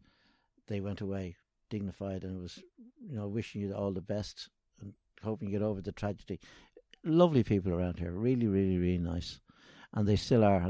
[0.67, 1.35] they went away
[1.71, 2.59] dignified and was,
[3.01, 4.49] you know, wishing you all the best
[4.81, 4.93] and
[5.23, 6.39] hoping you get over the tragedy.
[7.03, 9.39] Lovely people around here, really, really, really nice,
[9.93, 10.61] and they still are.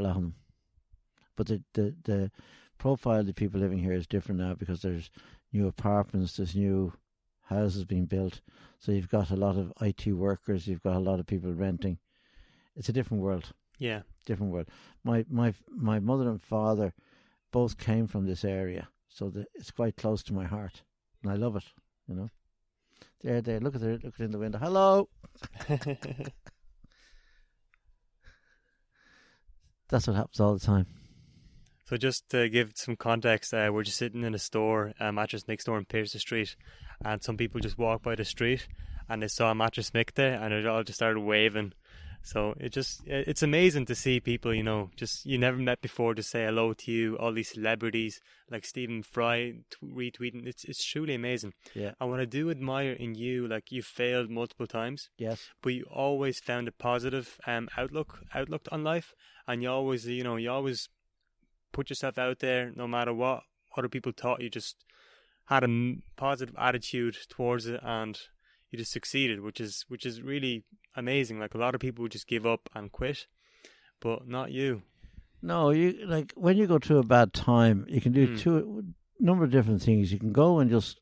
[1.39, 2.31] But the the the
[2.77, 5.09] profile of the people living here is different now because there's
[5.53, 6.91] new apartments, there's new
[7.43, 8.41] houses being built.
[8.79, 11.97] So you've got a lot of IT workers, you've got a lot of people renting.
[12.75, 14.01] It's a different world, Yeah.
[14.25, 14.67] different world.
[15.05, 16.93] My my my mother and father
[17.51, 20.83] both came from this area, so that it's quite close to my heart,
[21.23, 21.63] and I love it.
[22.05, 22.29] You know,
[23.21, 23.61] there, there.
[23.61, 24.59] Look at there, look in the window.
[24.59, 25.07] Hello.
[29.87, 30.98] That's what happens all the time.
[31.89, 35.45] So just to give some context, uh, we're just sitting in a store, a mattress
[35.45, 36.55] Mick store in Pearse Street,
[37.03, 38.67] and some people just walk by the street,
[39.09, 41.73] and they saw a Mattress Mick there, and it all just started waving.
[42.21, 46.13] So it just it's amazing to see people you know just you never met before
[46.13, 47.17] to say hello to you.
[47.17, 48.21] All these celebrities
[48.51, 50.45] like Stephen Fry t- retweeting.
[50.45, 51.53] It's it's truly amazing.
[51.73, 51.93] Yeah.
[51.99, 55.41] And what I do admire in you, like you failed multiple times, Yes.
[55.63, 59.15] but you always found a positive um outlook outlook on life,
[59.47, 60.87] and you always you know you always
[61.71, 63.43] put yourself out there no matter what
[63.77, 64.41] other people thought.
[64.41, 64.83] You just
[65.45, 68.19] had a positive attitude towards it, and
[68.69, 70.63] you just succeeded, which is which is really
[70.95, 71.39] amazing.
[71.39, 73.27] Like a lot of people would just give up and quit,
[73.99, 74.81] but not you.
[75.41, 78.39] No, you like when you go through a bad time, you can do Mm.
[78.39, 78.83] two
[79.19, 80.11] number of different things.
[80.11, 80.99] You can go and just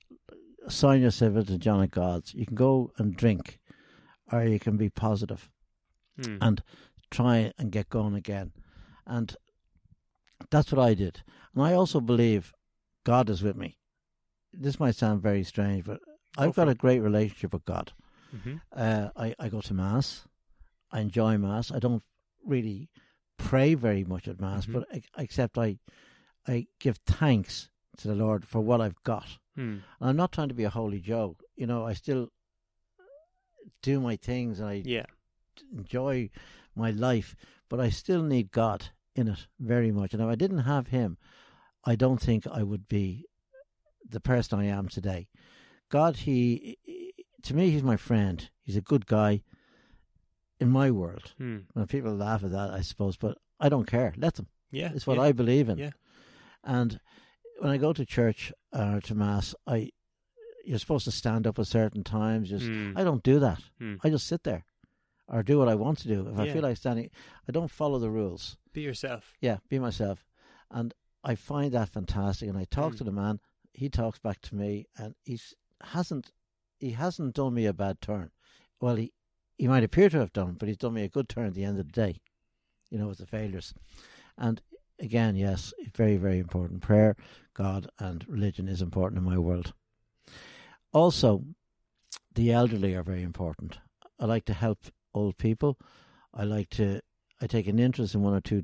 [0.69, 2.33] sign yourself into John of God's.
[2.33, 3.59] You can go and drink,
[4.31, 5.49] or you can be positive
[6.23, 6.37] Hmm.
[6.41, 6.63] and
[7.11, 8.51] try and get going again.
[9.05, 9.35] And
[10.49, 11.23] that's what I did.
[11.53, 12.53] And I also believe
[13.03, 13.77] God is with me.
[14.53, 15.99] This might sound very strange, but
[16.37, 17.93] I've got a great relationship with God.
[18.35, 18.61] Mhm.
[18.71, 20.27] Uh, I, I go to Mass.
[20.91, 21.71] I enjoy Mass.
[21.71, 22.03] I don't
[22.45, 22.89] really
[23.37, 24.73] pray very much at Mass, Mhm.
[24.73, 25.79] but ex- except I,
[26.47, 29.37] I give thanks to the Lord for what I've got.
[29.55, 31.35] And I'm not trying to be a holy Joe.
[31.55, 32.29] You know, I still
[33.81, 35.05] do my things and I Yeah.
[35.71, 36.29] enjoy
[36.75, 37.35] my life,
[37.69, 40.13] but I still need God in it very much.
[40.13, 41.17] And if I didn't have Him,
[41.83, 43.25] I don't think I would be
[44.09, 45.27] the person I am today.
[45.89, 46.77] God, He,
[47.43, 48.49] to me, He's my friend.
[48.63, 49.43] He's a good guy
[50.59, 51.33] in my world.
[51.37, 51.59] Hmm.
[51.73, 54.13] When people laugh at that, I suppose, but I don't care.
[54.17, 54.47] Let them.
[54.71, 54.91] Yeah.
[54.93, 55.23] It's what yeah.
[55.23, 55.77] I believe in.
[55.77, 55.91] Yeah.
[56.63, 56.99] And
[57.59, 59.91] when I go to church or to mass, I
[60.65, 62.49] you're supposed to stand up at certain times.
[62.49, 62.91] Just Hmm.
[62.95, 63.61] I don't do that.
[63.79, 63.95] Hmm.
[64.03, 64.65] I just sit there
[65.29, 66.27] or do what I want to do.
[66.27, 67.09] If I feel like standing,
[67.47, 68.57] I don't follow the rules.
[68.77, 69.33] Be yourself.
[69.41, 70.23] Yeah, be myself,
[70.69, 72.47] and I find that fantastic.
[72.47, 72.97] And I talk Mm.
[72.99, 73.39] to the man.
[73.73, 76.31] He talks back to me, and he's hasn't
[76.77, 78.29] he hasn't done me a bad turn.
[78.79, 79.13] Well, he
[79.57, 81.63] he might appear to have done, but he's done me a good turn at the
[81.63, 82.21] end of the day.
[82.91, 83.73] You know, with the failures,
[84.37, 84.61] and
[84.99, 86.83] again, yes, very very important.
[86.83, 87.15] Prayer,
[87.55, 89.73] God, and religion is important in my world.
[90.93, 91.45] Also,
[92.35, 93.79] the elderly are very important.
[94.19, 95.79] I like to help old people.
[96.31, 97.01] I like to.
[97.41, 98.63] I take an interest in one or two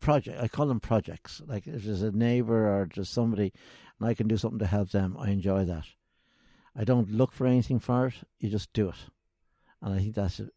[0.00, 0.40] project.
[0.40, 1.40] I call them projects.
[1.46, 3.52] Like if there's a neighbour or just somebody,
[3.98, 5.84] and I can do something to help them, I enjoy that.
[6.76, 8.14] I don't look for anything for it.
[8.38, 8.96] You just do it,
[9.82, 10.48] and I think that's a,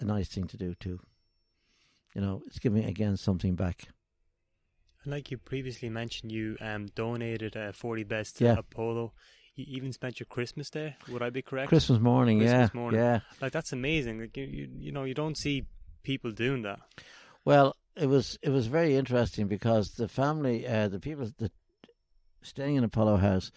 [0.00, 1.00] a nice thing to do too.
[2.14, 3.88] You know, it's giving again something back.
[5.04, 8.56] And like you previously mentioned, you um, donated uh, 40 best to Yeah.
[8.58, 9.12] Apollo.
[9.56, 10.96] You even spent your Christmas there.
[11.08, 11.68] Would I be correct?
[11.68, 13.00] Christmas morning, Christmas yeah, morning.
[13.00, 13.20] yeah.
[13.40, 14.20] Like that's amazing.
[14.20, 15.66] Like you, you, you know, you don't see
[16.02, 16.78] people doing that.
[17.44, 21.52] Well, it was it was very interesting because the family, uh, the people that
[22.42, 23.50] staying in Apollo House,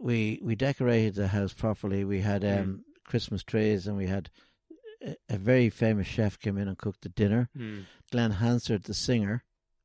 [0.00, 2.04] we we decorated the house properly.
[2.04, 2.80] We had um, Mm.
[3.04, 4.30] Christmas trees, and we had
[5.04, 7.50] a, a very famous chef came in and cooked the dinner.
[7.56, 7.80] Hmm.
[8.10, 9.42] Glen Hansard, the singer,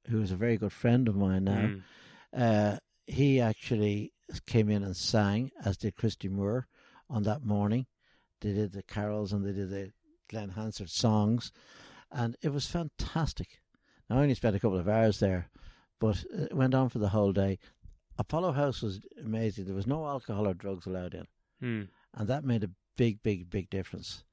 [0.09, 1.80] who is a very good friend of mine now, Hmm.
[2.34, 4.13] uh, he actually
[4.45, 6.67] came in and sang, as did Christy Moore
[7.09, 7.86] on that morning.
[8.41, 9.91] They did the carols and they did the
[10.30, 11.51] Glen Hansard songs,
[12.11, 13.61] and it was fantastic.
[14.09, 15.49] Now, I only spent a couple of hours there,
[15.99, 17.59] but it went on for the whole day.
[18.17, 19.65] Apollo House was amazing.
[19.65, 21.28] There was no alcohol or drugs allowed in,
[21.59, 21.84] Hmm.
[22.13, 24.23] and that made a big, big, big difference.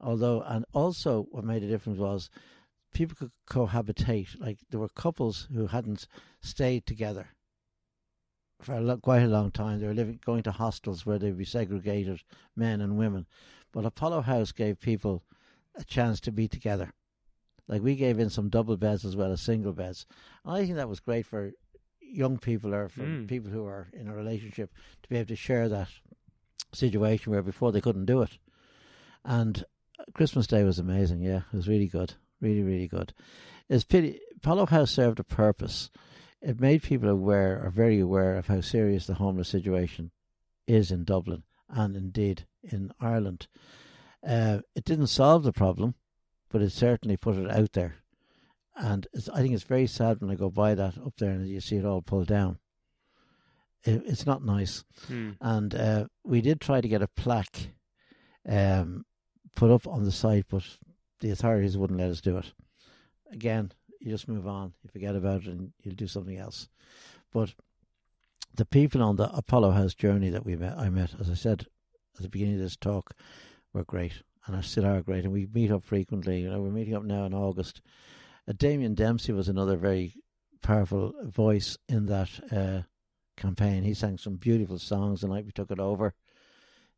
[0.00, 2.30] Although, and also, what made a difference was
[2.92, 4.40] people could cohabitate.
[4.40, 6.06] Like there were couples who hadn't
[6.40, 7.30] stayed together
[8.62, 9.80] for a lo- quite a long time.
[9.80, 12.22] They were living, going to hostels where they'd be segregated,
[12.56, 13.26] men and women.
[13.72, 15.22] But Apollo House gave people
[15.76, 16.92] a chance to be together.
[17.68, 20.04] Like we gave in some double beds as well as single beds.
[20.44, 21.52] And I think that was great for
[22.00, 23.28] young people or for Mm.
[23.28, 25.88] people who are in a relationship to be able to share that
[26.72, 28.38] situation where before they couldn't do it.
[29.24, 29.64] And
[30.14, 31.20] Christmas Day was amazing.
[31.20, 33.12] Yeah, it was really good, really, really good.
[33.68, 35.90] It's pity Apollo House served a purpose.
[36.42, 40.10] It made people aware, or very aware, of how serious the homeless situation
[40.66, 43.46] is in Dublin and indeed in Ireland.
[44.26, 45.94] Uh, it didn't solve the problem,
[46.50, 47.96] but it certainly put it out there.
[48.76, 51.46] And it's, I think it's very sad when I go by that up there and
[51.48, 52.58] you see it all pulled down.
[53.84, 55.30] It, it's not nice Hmm.
[55.40, 57.68] and uh, we did try to get a plaque
[58.48, 59.04] um,
[59.56, 60.62] put up on the site, but
[61.20, 62.52] the authorities wouldn't let us do it.
[63.32, 66.68] Again, you just move on, you forget about it, and you'll do something else.
[67.32, 67.54] But
[68.54, 71.66] the people on the Apollo House journey that we met, I met, as I said
[72.16, 73.14] at the beginning of this talk,
[73.72, 76.40] were great, and are still are great, and we meet up frequently.
[76.40, 77.80] You know, we're meeting up now in August.
[78.48, 80.14] Uh, Damien Dempsey was another very
[80.62, 82.82] powerful voice in that uh,
[83.36, 83.82] campaign.
[83.82, 86.14] He sang some beautiful songs the night we took it over.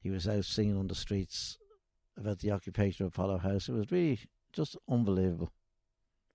[0.00, 1.58] he was out singing on the streets
[2.16, 3.68] about the occupation of Apollo House.
[3.68, 4.20] It was really
[4.52, 5.50] just unbelievable,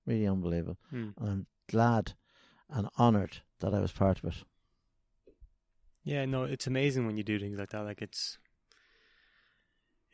[0.07, 0.77] really unbelievable.
[0.89, 1.09] Hmm.
[1.19, 2.13] And I'm glad
[2.69, 4.43] and honoured that I was part of it.
[6.03, 7.83] Yeah, no, it's amazing when you do things like that.
[7.83, 8.37] Like it's,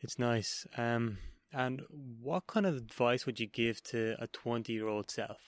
[0.00, 0.66] it's nice.
[0.76, 1.18] Um,
[1.52, 1.82] and
[2.20, 5.38] what kind of advice would you give to a twenty-year-old self?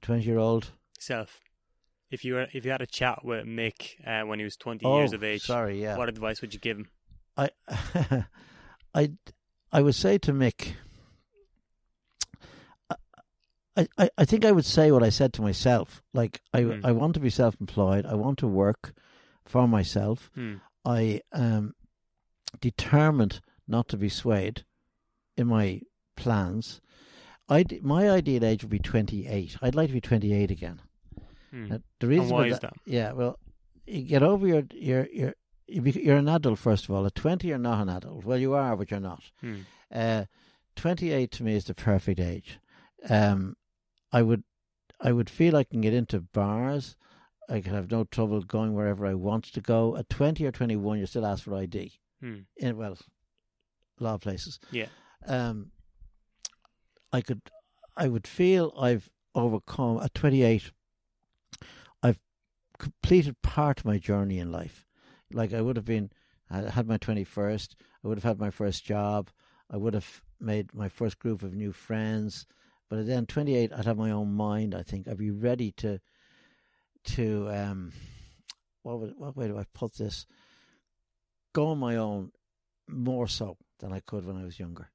[0.00, 0.70] Twenty year old.
[0.98, 1.38] Self,
[2.10, 4.86] if you were, if you had a chat with Mick uh, when he was twenty
[4.86, 5.98] Oh, years of age, sorry, yeah.
[5.98, 6.88] what advice would you give him?
[7.36, 7.50] I,
[8.94, 9.12] I,
[9.70, 10.72] I would say to Mick.
[13.78, 16.02] I, I, I think I would say what I said to myself.
[16.12, 16.84] Like I, Hmm.
[16.84, 18.04] I want to be self-employed.
[18.06, 18.92] I want to work
[19.46, 20.30] for myself.
[20.34, 20.56] Hmm.
[20.84, 21.74] I am
[22.60, 24.64] determined not to be swayed
[25.36, 25.80] in my
[26.16, 26.80] plans.
[27.48, 29.56] I my ideal age would be twenty eight.
[29.62, 30.80] I'd like to be twenty eight again.
[31.50, 31.72] Hmm.
[31.72, 32.74] Uh, the reason why is that?
[32.84, 33.38] Yeah, well,
[33.86, 35.34] you get over your your your.
[35.70, 37.04] You're an adult first of all.
[37.06, 38.24] At twenty, you're not an adult.
[38.24, 39.22] Well, you are, but you're not.
[39.40, 39.60] Hmm.
[39.92, 40.24] Uh,
[40.76, 42.58] twenty-eight to me is the perfect age.
[43.08, 43.54] Um,
[44.12, 44.44] I would,
[45.00, 46.96] I would feel I can get into bars.
[47.48, 49.96] I could have no trouble going wherever I want to go.
[49.96, 51.92] At twenty or twenty-one, you still ask for ID.
[52.20, 52.40] Hmm.
[52.56, 52.96] In well,
[54.00, 54.58] a lot of places.
[54.70, 54.86] Yeah.
[55.26, 55.72] Um,
[57.12, 57.40] I could,
[57.96, 60.72] I would feel I've overcome at twenty-eight.
[62.02, 62.18] I've
[62.78, 64.84] completed part of my journey in life.
[65.32, 66.10] Like I would have been,
[66.50, 67.76] I had my twenty-first.
[68.04, 69.30] I would have had my first job.
[69.70, 72.46] I would have made my first group of new friends.
[72.88, 74.74] But then, 28, I'd have my own mind.
[74.74, 76.00] I think I'd be ready to,
[77.04, 77.92] to um,
[78.82, 80.26] what would, what way do I put this?
[81.52, 82.32] Go on my own,
[82.88, 84.90] more so than I could when I was younger.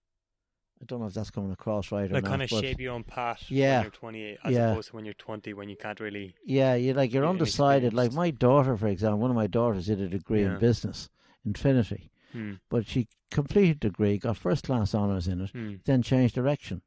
[0.81, 2.29] I don't know if that's coming across right or Like not.
[2.29, 3.75] kind of shape your own path Yeah.
[3.77, 4.71] when you're 28 as Yeah.
[4.71, 7.93] opposed to when you're 20 when you can't really Yeah, you're like you're undecided.
[7.93, 10.55] Like my daughter, for example, one of my daughters did a degree Yeah.
[10.55, 11.09] in business
[11.45, 12.53] in Trinity, hmm.
[12.69, 15.75] but she completed the degree, got first class honours in it, Hmm.
[15.85, 16.81] then changed direction.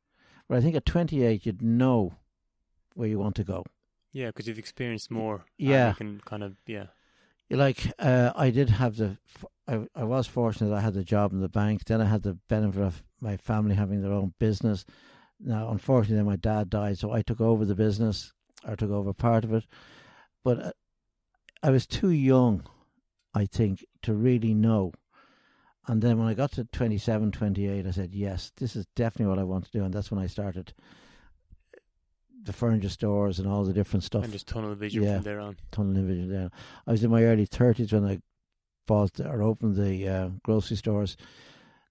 [0.49, 2.15] But I think at 28, you'd know
[2.95, 3.65] where you want to go.
[4.13, 5.91] yeah because you've experienced more Yeah.
[5.91, 6.87] you can kind of yeah
[7.49, 9.19] You Like uh, I did have the,
[9.69, 11.85] I, I was fortunate I had the job in the bank.
[11.85, 14.85] Then I had the benefit of my family having their own business.
[15.39, 18.33] Now, unfortunately, my dad died, so I took over the business
[18.67, 19.65] or took over part of it.
[20.43, 20.73] But uh,
[21.63, 22.65] I was too young,
[23.35, 24.93] I think, to really know.
[25.89, 29.39] And then when I got to 27, 28, I said, yes, this is definitely what
[29.39, 29.85] I want to do.
[29.85, 30.73] And that's when I started
[32.43, 35.17] the furniture stores and all the different stuff and just tunnel vision Yeah.
[35.17, 36.51] from there on tunnel vision down.
[36.87, 38.21] I was in my early thirties when I
[38.87, 41.17] bought or opened the uh, grocery stores.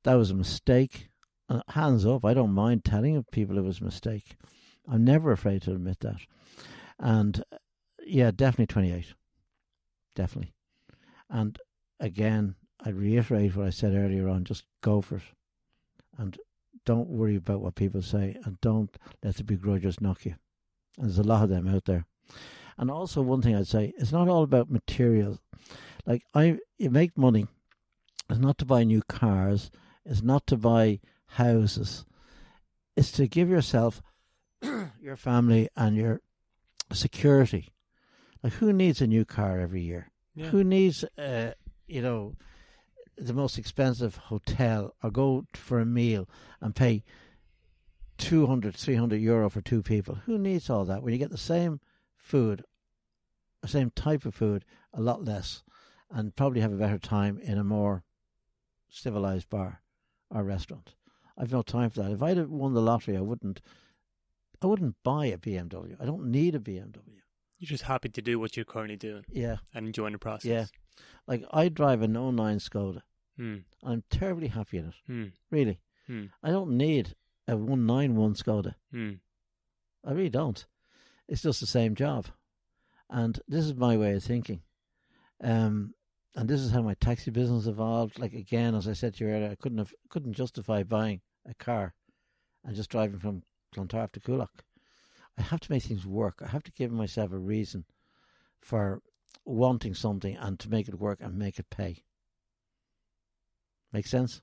[0.03, 1.09] That was a mistake.
[1.49, 4.35] Uh, hands up, I don't mind telling people it was a mistake.
[4.89, 6.17] I'm never afraid to admit that.
[6.99, 7.57] And uh,
[8.05, 9.13] yeah, definitely 28.
[10.15, 10.53] Definitely.
[11.29, 11.57] And
[11.99, 15.23] again, I reiterate what I said earlier on just go for it.
[16.17, 16.37] And
[16.85, 20.35] don't worry about what people say and don't let the begrudgers knock you.
[20.97, 22.05] And there's a lot of them out there.
[22.77, 25.39] And also, one thing I'd say, it's not all about material.
[26.05, 27.47] Like I, you make money.
[28.29, 29.71] It's not to buy new cars.
[30.05, 32.05] It's not to buy houses.
[32.95, 34.01] It's to give yourself,
[35.01, 36.21] your family, and your
[36.91, 37.73] security.
[38.43, 40.11] Like who needs a new car every year?
[40.35, 41.53] yeah Who needs, uh,
[41.87, 42.35] you know,
[43.17, 46.27] the most expensive hotel or go for a meal
[46.61, 47.03] and pay
[48.17, 50.15] 200, 300 euro for two people?
[50.25, 51.79] Who needs all that when you get the same
[52.17, 52.63] food,
[53.61, 55.63] the same type of food, a lot less,
[56.11, 58.03] and probably have a better time in a more
[58.89, 59.81] civilized bar
[60.29, 60.95] or restaurant?
[61.37, 62.11] I've no time for that.
[62.11, 63.61] If I'd have won the lottery, I wouldn't.
[64.61, 65.95] I wouldn't buy a BMW.
[65.99, 67.19] I don't need a BMW.
[67.59, 70.65] you're just happy to do what you're currently doing Yeah, and enjoying the process Yeah.
[71.27, 73.01] Like I drive a 09 Skoda.
[73.37, 73.57] hmm.
[73.83, 74.93] I'm terribly happy in it.
[75.07, 75.25] Hmm.
[75.51, 76.25] Really, Hmm.
[76.43, 77.15] I don't need
[77.47, 78.75] a 191 Skoda.
[78.91, 79.13] Hmm.
[80.03, 80.65] I really don't.
[81.27, 82.27] It's just the same job,
[83.09, 84.61] and this is my way of thinking.
[85.43, 85.93] Um,
[86.35, 88.19] and this is how my taxi business evolved.
[88.19, 91.53] Like again, as I said to you earlier, I couldn't have couldn't justify buying a
[91.55, 91.93] car
[92.63, 93.43] and just driving from
[93.73, 94.63] Clontarf to Coolock.
[95.37, 96.41] I have to make things work.
[96.43, 97.85] I have to give myself a reason
[98.61, 99.01] for
[99.43, 102.03] wanting something and to make it work and make it pay.
[103.91, 104.41] Make sense?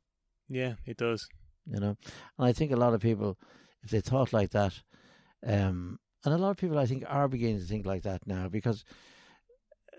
[0.48, 1.28] yeah it does
[1.66, 1.96] you know.
[2.38, 3.38] And I think a lot of people,
[3.82, 4.82] if they thought like that,
[5.46, 8.48] um, and a lot of people I think are beginning to think like that now
[8.48, 8.84] because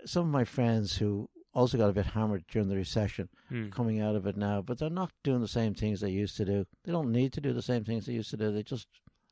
[0.04, 3.70] some of my friends who also got a bit hammered during the recession Hmm.
[3.70, 6.44] coming out of it now, but they're not doing the same things they used to
[6.44, 6.66] do.
[6.84, 8.52] They don't need to do the same things they used to do.
[8.52, 8.88] They just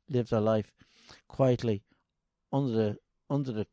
[0.08, 0.72] live their life
[1.28, 1.82] quietly
[2.52, 2.96] under the
[3.28, 3.66] under the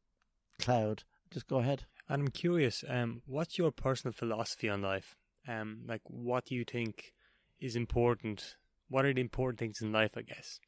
[0.60, 1.04] cloud.
[1.32, 1.84] Just go ahead.
[2.08, 5.16] And I'm curious, um, what's your personal philosophy on life?
[5.48, 7.14] Um, like, what do you think
[7.60, 8.56] is important?
[8.90, 10.12] What are the important things in life?
[10.18, 10.60] I guess.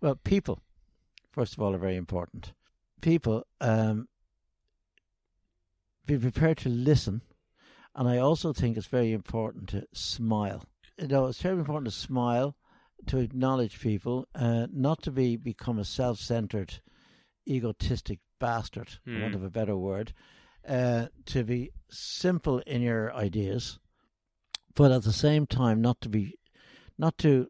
[0.00, 0.60] Well, people,
[1.30, 2.52] first of all, are very important.
[3.00, 4.08] People, um,
[6.04, 7.22] be prepared to listen,
[7.94, 10.64] and I also think it's very important to smile.
[10.98, 12.56] You know, it's very important to smile,
[13.06, 16.80] to acknowledge people, uh, not to be become a self-centered,
[17.46, 19.22] egotistic bastard, for Hmm.
[19.22, 20.12] want of a better word.
[20.66, 23.78] Uh, to be simple in your ideas,
[24.74, 26.38] but at the same time, not to be,
[26.98, 27.48] not to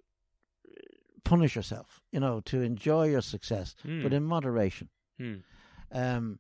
[1.25, 2.01] punish yourself.
[2.13, 4.03] You know, to enjoy your success, Hmm.
[4.03, 4.89] but in moderation.
[5.19, 5.37] Hmm.
[5.91, 6.39] Um,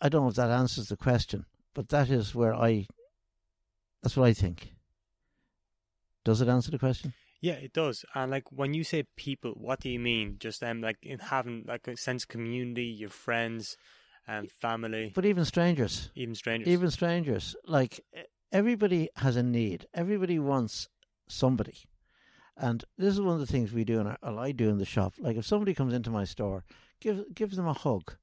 [0.00, 1.44] I don't know if that answers the question,
[1.74, 2.86] but that is where I.
[4.02, 4.74] That's what I think.
[6.24, 7.12] Does it answer the question?
[7.40, 8.04] Yeah, it does.
[8.14, 10.36] And like when you say people, what do you mean?
[10.38, 13.76] Just um, like in having like a sense of community, your friends,
[14.26, 16.68] and family, But even strangers, even strangers.
[16.68, 18.00] even strangers, like
[18.52, 19.86] everybody has a need.
[19.94, 20.88] Everybody wants
[21.28, 21.78] somebody,
[22.56, 24.84] and this is one of the things we do and well, I do in the
[24.84, 25.14] shop.
[25.18, 26.64] Like if somebody comes into my store,
[27.00, 28.16] give give them a hug.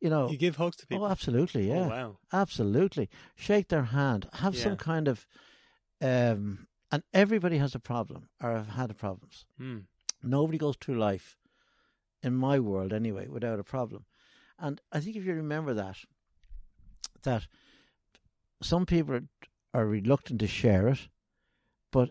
[0.00, 1.04] You know, you give hugs to people.
[1.06, 1.84] oh, absolutely, yeah.
[1.84, 2.18] Oh, wow.
[2.32, 3.08] Absolutely.
[3.36, 4.28] Shake their hand.
[4.32, 4.62] Have Yeah.
[4.62, 5.26] some kind of
[6.00, 9.46] um and everybody has a problem or have had problems.
[9.56, 9.78] Hmm.
[10.22, 11.38] Nobody goes through life
[12.22, 14.04] in my world anyway without a problem.
[14.58, 15.96] And I think if you remember that
[17.22, 17.46] that
[18.62, 19.20] some people
[19.74, 21.08] are, reluctant to share it,
[21.90, 22.10] but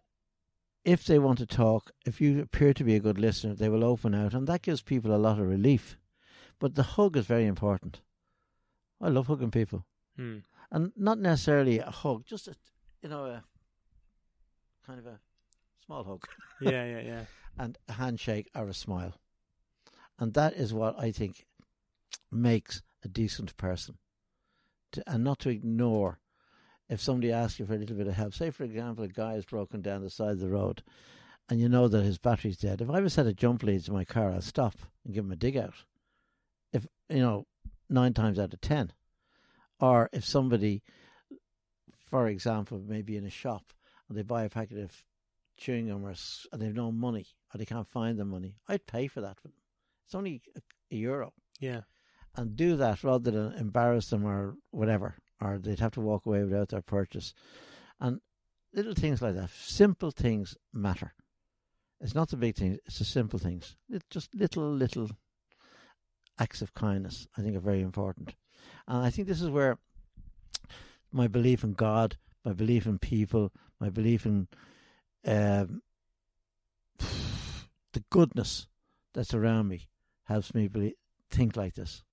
[0.83, 3.83] if they want to talk, if you appear to be a good listener, they will
[3.83, 5.97] open out, and that gives people a lot of relief.
[6.59, 8.01] But the hug is very important.
[8.99, 10.39] I love hugging people Hmm.
[10.71, 12.55] and not necessarily a hug, just a
[13.01, 13.43] you know a
[14.85, 15.19] kind of a
[15.85, 16.25] small hug
[16.61, 17.25] Yeah, yeah, yeah.
[17.57, 19.13] and a handshake or a smile,
[20.19, 21.45] and that is what I think
[22.31, 23.97] makes a decent person,
[24.93, 26.19] to, and not to ignore.
[26.89, 29.35] If somebody asks you for a little bit of help, say for example, a guy
[29.35, 30.83] is broken down the side of the road,
[31.49, 32.81] and you know that his battery's dead.
[32.81, 34.75] If I was set a jump leads in my car, I'll stop
[35.05, 35.73] and give him a dig out.
[36.73, 37.47] If you know,
[37.89, 38.91] nine times out of ten,
[39.79, 40.83] or if somebody,
[42.09, 43.73] for example, maybe in a shop
[44.11, 45.05] and they buy a packet of
[45.55, 46.13] chewing gum or,
[46.51, 49.37] and they've no money or they can't find the money, I'd pay for that.
[50.05, 50.59] It's only a,
[50.91, 51.31] a euro,
[51.61, 51.83] Yeah.
[52.35, 56.43] and do that rather than embarrass them or whatever, or they'd have to walk away
[56.43, 57.33] without their purchase.
[58.01, 58.19] And
[58.73, 61.13] little things like that, simple things matter.
[62.01, 63.77] It's not the big things; it's the simple things.
[63.89, 65.09] It's just little, little
[66.37, 67.27] acts of kindness.
[67.37, 68.35] I think are very important,
[68.89, 69.77] and I think this is where
[71.13, 74.47] my belief in God, my belief in people, my belief in
[75.25, 75.81] um,
[77.93, 78.67] the goodness
[79.13, 79.89] that's around me
[80.25, 80.93] helps me believe,
[81.29, 82.03] think like this.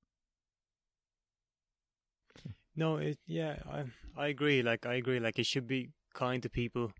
[2.74, 3.84] No, it yeah, I
[4.16, 4.62] I agree.
[4.62, 5.20] Like I agree.
[5.20, 6.92] Like you should be kind to people.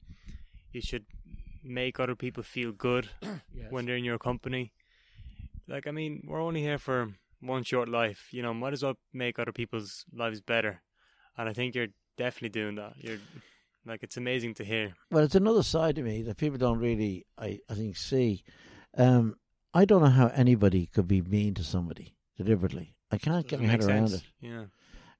[0.72, 1.06] You should
[1.62, 3.08] make other people feel good
[3.70, 4.72] when they're in your company.
[5.68, 8.28] Like I mean, we're only here for one short life.
[8.32, 10.82] You know, might as well make other people's lives better.
[11.36, 12.94] And I think you're definitely doing that.
[12.96, 13.18] You're
[13.89, 14.95] like it's amazing to hear.
[15.11, 18.45] Well, it's another side of me that people don't really, I, I think, see.
[18.97, 19.36] Um,
[19.74, 22.95] I don't know how anybody could be mean to somebody deliberately.
[23.11, 24.22] I can't get my head make around it.
[24.41, 24.64] Yeah.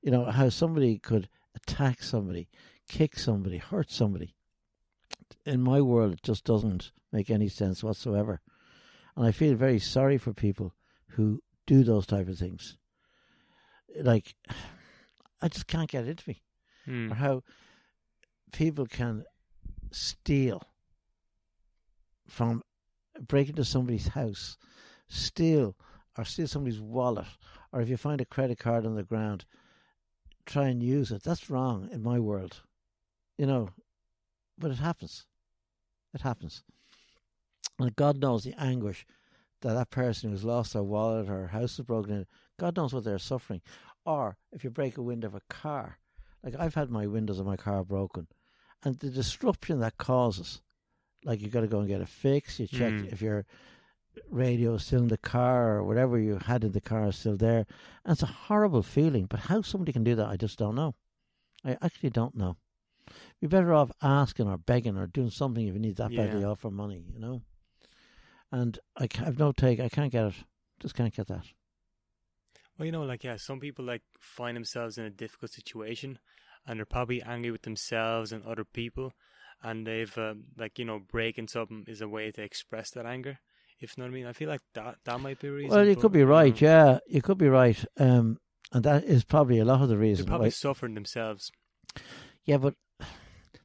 [0.03, 2.49] You know, how somebody could attack somebody,
[2.89, 4.35] kick somebody, hurt somebody.
[5.45, 8.41] In my world, it just doesn't make any sense whatsoever.
[9.17, 10.75] And I feel very sorry for people
[11.13, 12.77] who do those type of things.
[14.01, 14.35] Like,
[15.41, 16.43] I just can't get it into me
[16.85, 17.13] Hmm.
[17.13, 17.43] or how
[18.53, 19.25] people can
[19.91, 20.63] steal
[22.27, 22.63] from
[23.27, 24.57] break into somebody's house,
[25.09, 25.77] steal
[26.17, 27.27] or steal somebody's wallet,
[27.73, 29.45] or if you find a credit card on the ground,
[30.47, 31.23] try and use it.
[31.23, 32.63] That's wrong in my world,
[33.37, 33.71] you know.
[34.59, 35.27] But it happens.
[36.15, 36.63] It happens,
[37.79, 39.07] and God knows the anguish
[39.61, 42.27] that that person who's lost their wallet or house is broken in.
[42.59, 43.61] God knows what they're suffering.
[44.05, 45.99] Or if you break a window of a car,
[46.43, 48.27] like I've had my windows of my car broken,
[48.85, 50.61] and the disruption that causes,
[51.25, 52.59] like you got to go and get it fixed.
[52.61, 53.13] You check Mm.
[53.13, 53.45] if your
[54.31, 57.37] radio is still in the car or whatever you had in the car is still
[57.37, 57.67] there,
[58.05, 59.27] and it's a horrible feeling.
[59.27, 60.95] But how somebody can do that, I just don't know.
[61.65, 62.57] I actually don't know.
[63.41, 66.61] You're better off asking or begging or doing something if you need that badly off
[66.61, 67.43] for money, you know.
[68.53, 69.81] And I've no take.
[69.81, 70.35] I can't get it.
[70.81, 71.45] Just can't get that.
[72.79, 76.19] Well, you know, like yeah, some people like find themselves in a difficult situation,
[76.69, 79.13] and they're probably angry with themselves and other people,
[79.63, 83.39] and they've um, like you know breaking something is a way to express that anger.
[83.81, 85.71] If you know what I mean, I feel like that that might be a reason.
[85.71, 86.61] Well, you but, could be right.
[86.61, 87.83] Yeah, you could be right.
[87.99, 88.39] Um,
[88.73, 90.27] and that is probably a lot of the reason.
[90.27, 91.51] They're probably why, suffering themselves.
[92.45, 92.75] yeah, but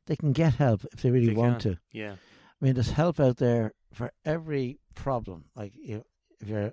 [0.08, 1.74] they can get help if they really They want can.
[1.74, 1.80] to.
[1.91, 2.14] Yeah.
[2.14, 5.45] I mean, there's help out there for every problem.
[5.56, 6.06] Like you,
[6.39, 6.72] if you're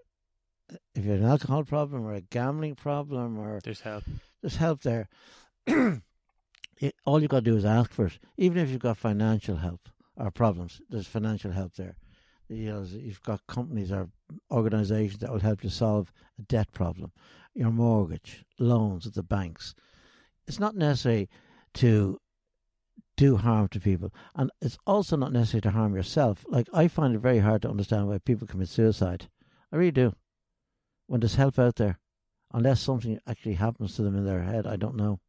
[0.95, 4.05] if you're an alcohol problem or a gambling problem or There's help.
[4.43, 5.09] there's help there.
[7.05, 8.19] all you've got to do is ask for it.
[8.37, 11.97] Even if you've got financial help or problems, there's financial help there.
[12.49, 14.09] You know, you've got companies or
[14.51, 17.13] organisations that will help you solve a debt problem,
[17.55, 19.75] your mortgage, loans at the banks.
[20.47, 21.29] It's not necessary
[21.75, 22.21] to
[23.17, 26.45] do harm to people, and it's also not necessary to harm yourself.
[26.49, 29.29] Like I find it very hard to understand why people commit suicide.
[29.73, 30.15] I really do.
[31.07, 31.99] When there's help out there,
[32.53, 35.21] unless something actually happens to them in their head, I don't know.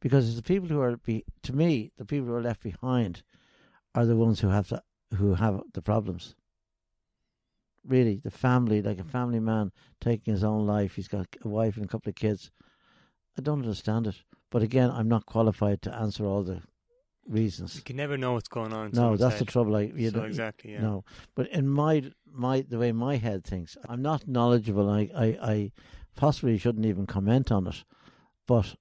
[0.00, 3.22] Because it's the people who are be to me, the people who are left behind
[3.94, 4.82] are the ones who have to
[5.16, 6.34] who have the problems.
[7.86, 11.76] Really, the family, like a family man taking his own life, he's got a wife
[11.76, 12.50] and a couple of kids.
[13.38, 14.16] I don't understand it.
[14.50, 16.62] But again, I'm not qualified to answer all the
[17.26, 17.76] reasons.
[17.76, 18.90] You can never know what's going on.
[18.92, 19.76] No, that's the trouble.
[19.76, 20.72] I you so don't, exactly.
[20.72, 20.82] Yeah.
[20.82, 21.04] no,
[21.34, 24.90] but in my my the way my head thinks, I'm not knowledgeable.
[24.90, 25.72] I, I, I
[26.16, 27.84] possibly shouldn't even comment on it,
[28.46, 28.74] but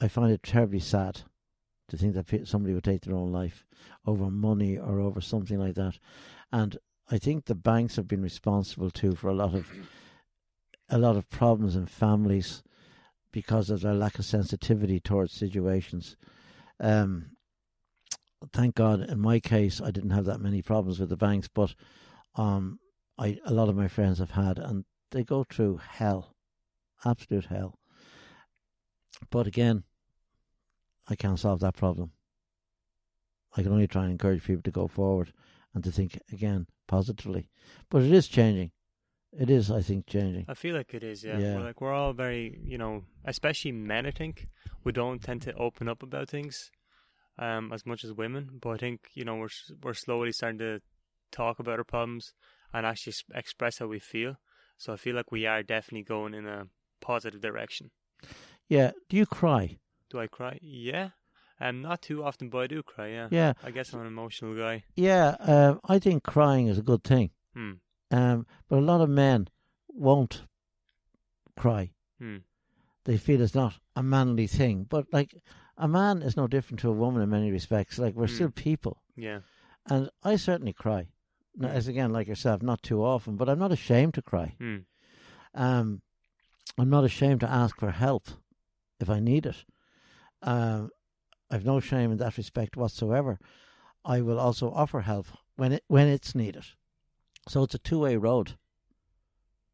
[0.00, 1.22] I find it terribly sad
[1.88, 3.64] to think that somebody would take their own life
[4.04, 5.98] over money or over something like that.
[6.52, 6.78] And
[7.10, 9.70] I think the banks have been responsible too for a lot of
[10.88, 12.62] a lot of problems in families
[13.32, 16.16] because of their lack of sensitivity towards situations.
[16.78, 17.32] Um,
[18.52, 21.74] thank God, in my case, I didn't have that many problems with the banks, but
[22.36, 22.78] um,
[23.18, 26.34] I a lot of my friends have had, and they go through hell,
[27.04, 27.78] absolute hell.
[29.30, 29.84] But again,
[31.08, 32.12] I can't solve that problem.
[33.56, 35.32] I can only try and encourage people to go forward
[35.74, 37.48] and to think again positively.
[37.90, 38.72] But it is changing.
[39.38, 40.46] It is, I think, changing.
[40.48, 41.38] I feel like it is, yeah.
[41.38, 41.56] Yeah.
[41.56, 44.06] We're like we're all very, you know, especially men.
[44.06, 44.48] I think
[44.84, 46.70] we don't tend to open up about things
[47.38, 48.58] um, as much as women.
[48.60, 49.48] But I think you know we're
[49.82, 50.80] we're slowly starting to
[51.32, 52.32] talk about our problems
[52.72, 54.36] and actually express how we feel.
[54.78, 56.66] So I feel like we are definitely going in a
[57.00, 57.90] positive direction.
[58.68, 58.92] Yeah.
[59.08, 59.78] Do you cry?
[60.10, 60.58] Do I cry?
[60.62, 61.10] Yeah.
[61.60, 63.08] Um, not too often, but I do cry.
[63.08, 63.28] Yeah.
[63.30, 63.52] Yeah.
[63.64, 64.84] I guess I'm an emotional guy.
[64.94, 65.36] Yeah.
[65.40, 67.30] Um, I think crying is a good thing.
[67.54, 67.72] Hmm.
[68.10, 69.48] Um, but a lot of men
[69.88, 70.42] won't
[71.56, 71.92] cry.
[72.18, 72.38] Hmm.
[73.04, 74.84] They feel it's not a manly thing.
[74.88, 75.34] But like
[75.78, 77.98] a man is no different to a woman in many respects.
[77.98, 78.34] Like we're Hmm.
[78.34, 79.02] still people.
[79.16, 79.40] Yeah.
[79.88, 81.08] And I certainly cry.
[81.54, 81.74] Now, Hmm.
[81.76, 84.56] as again, like yourself, not too often, but I'm not ashamed to cry.
[84.58, 84.78] Hmm.
[85.54, 86.02] Um,
[86.76, 88.28] I'm not ashamed to ask for help
[89.00, 89.64] if I need it.
[90.42, 90.90] Um,
[91.50, 93.38] I've no shame in that respect whatsoever.
[94.04, 95.26] I will also offer help
[95.56, 96.64] when it when it's needed.
[97.48, 98.56] So it's a two way road.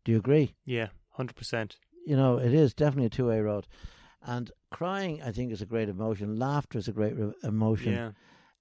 [0.04, 0.54] Do you agree?
[0.64, 0.88] Yeah.
[1.10, 1.76] Hundred percent.
[2.06, 3.66] You know, it is definitely a two way road.
[4.24, 6.38] And crying, I think, is a great emotion.
[6.38, 7.92] Laughter is a great re- emotion.
[7.92, 8.10] Yeah.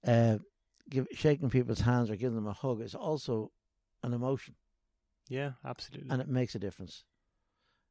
[0.04, 0.38] Uh,
[0.90, 3.52] give, shaking people's hands or giving them a hug is also
[4.02, 4.56] an emotion.
[5.28, 5.52] Yeah.
[5.64, 6.10] Absolutely.
[6.10, 7.04] and it makes a difference.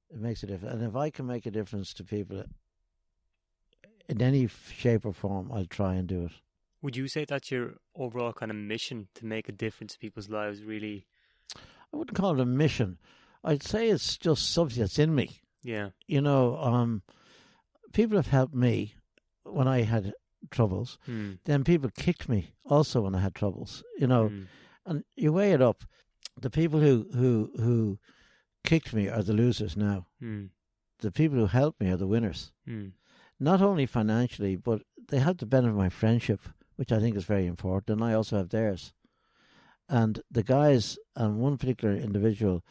[0.09, 2.43] It makes a difference, and if I can make a difference to people
[4.09, 6.31] in any shape or form, I'll try and do it.
[6.81, 10.29] Would you say that's your overall kind of mission to make a difference in people's
[10.29, 10.63] lives?
[10.63, 11.05] Really?
[11.55, 12.97] I wouldn't call it a mission.
[13.43, 15.41] I'd say it's just something that's in me.
[15.63, 15.89] Yeah.
[16.07, 17.03] You know, um,
[17.93, 18.95] people have helped me
[19.43, 20.13] when I had
[20.49, 20.97] troubles.
[21.05, 21.33] Hmm.
[21.45, 23.83] Then people kicked me also when I had troubles.
[23.99, 24.43] You know, Hmm.
[24.85, 25.83] and you weigh it up.
[26.39, 27.99] The people who who who
[28.63, 30.07] kicked me are the losers now.
[30.19, 30.45] Hmm.
[30.99, 32.51] The people who helped me are the winners.
[33.43, 36.41] Not only financially, but they have the benefit of my friendship,
[36.75, 38.93] which I think is very important, and I also have theirs.
[39.89, 42.63] And the guys and one particular individual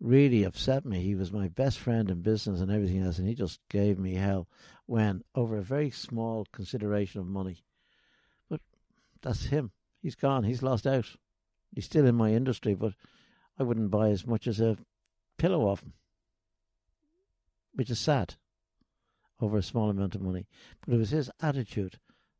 [0.00, 1.02] really upset me.
[1.02, 4.14] He was my best friend in business and everything else, and he just gave me
[4.14, 4.48] hell
[4.86, 7.62] when over a very small consideration of money.
[8.48, 8.62] But
[9.20, 9.72] that's him.
[10.00, 10.44] He's gone.
[10.44, 11.04] He's lost out.
[11.70, 12.94] He's still in my industry, but
[13.58, 14.78] I wouldn't buy as much as a
[15.36, 15.92] pillow off him,
[17.74, 18.36] which is sad
[19.40, 20.46] over a small amount of money.
[20.86, 21.98] But it was his attitude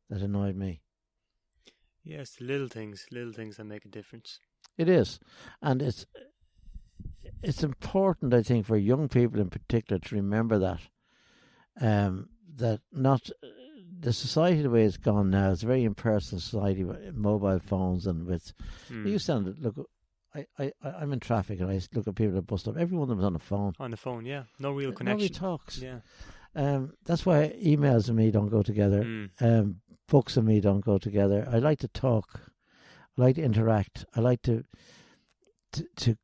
[0.09, 0.81] that annoyed me.
[2.03, 4.39] Yes, the little things, little things that make a difference.
[4.77, 5.19] It is,
[5.61, 6.05] and it's
[7.41, 10.81] it's important, I think, for young people in particular to remember that
[11.81, 13.29] um, that not
[13.99, 18.05] the society the way it's gone now is a very impersonal society with mobile phones
[18.05, 18.53] and with
[18.87, 19.07] Hmm.
[19.07, 19.89] you sound look.
[20.35, 22.75] I, I, I'm in traffic and I look at people at bus stop.
[22.77, 23.71] Every one of them is on the phone.
[23.79, 24.43] On the phone, yeah.
[24.59, 25.17] No real connection.
[25.17, 25.77] Nobody talks.
[25.77, 25.99] Yeah.
[26.55, 29.03] Um, that's why emails and me don't go together.
[29.03, 29.25] Hmm.
[29.45, 31.47] um, books and me don't go together.
[31.51, 32.39] I like to talk.
[33.17, 34.05] I like to interact.
[34.15, 34.63] I like to
[35.73, 36.17] to, to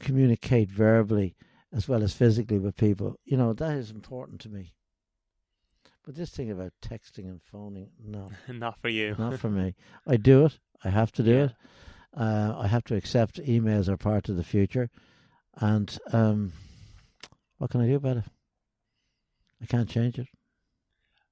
[0.00, 1.36] communicate verbally
[1.72, 3.16] as well as physically with people.
[3.24, 4.72] You know, that is important to me.
[6.04, 9.14] But this thing about texting and phoning, no, Not for you.
[9.18, 9.74] not for me.
[10.06, 10.58] I do it.
[10.84, 11.44] I have to do Yeah.
[11.44, 11.52] it.
[12.16, 14.88] Uh, I have to accept emails are part of the future,
[15.56, 16.52] and um,
[17.58, 18.24] what can I do about it?
[19.62, 20.28] I can't change it.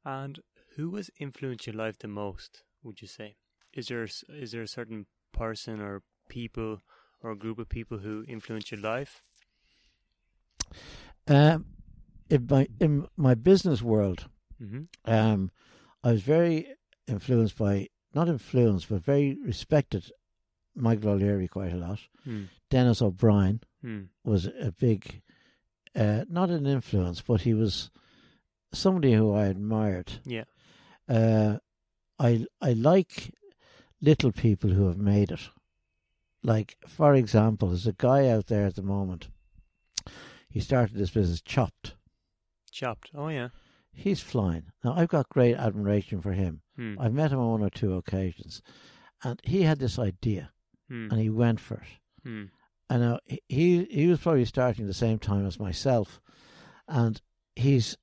[0.05, 0.41] And
[0.77, 2.63] who has influenced your life the most?
[2.83, 3.37] Would you say?
[3.73, 6.83] Is there is there a certain person or people
[7.23, 9.23] or a group of people who influence your life?
[11.27, 11.67] Um,
[12.29, 14.29] in my in my business world,
[14.63, 15.11] Mm-hmm.
[15.13, 15.51] um,
[16.05, 16.69] I was very
[17.09, 20.11] influenced by not influenced, but very respected
[20.77, 21.99] Michael O'Leary quite a lot.
[22.25, 22.45] Hmm.
[22.71, 24.03] Denis O'Brien Hmm.
[24.25, 25.23] was a big,
[25.97, 27.91] uh, not an influence, but he was
[28.77, 30.13] somebody who I admired.
[30.25, 30.45] Yeah.
[31.09, 31.59] Uh,
[32.19, 33.33] I I like
[34.01, 35.49] little people who have made it.
[36.43, 39.29] Like for example, there's a guy out there at the moment.
[40.49, 41.95] He started this business, Chopped.
[42.71, 43.11] Chopped.
[43.15, 43.49] Oh yeah.
[43.93, 44.65] He's flying.
[44.83, 46.63] Now I've got great admiration for him.
[46.77, 46.97] Hmm.
[46.99, 48.63] I've met him on one or two occasions,
[49.23, 50.51] and he had this idea,
[50.89, 51.09] Hmm.
[51.11, 51.89] and he went for it.
[52.29, 52.45] Hmm.
[52.91, 53.19] And now
[53.49, 56.21] he he was probably starting the same time as myself,
[56.89, 57.21] and
[57.57, 57.97] he's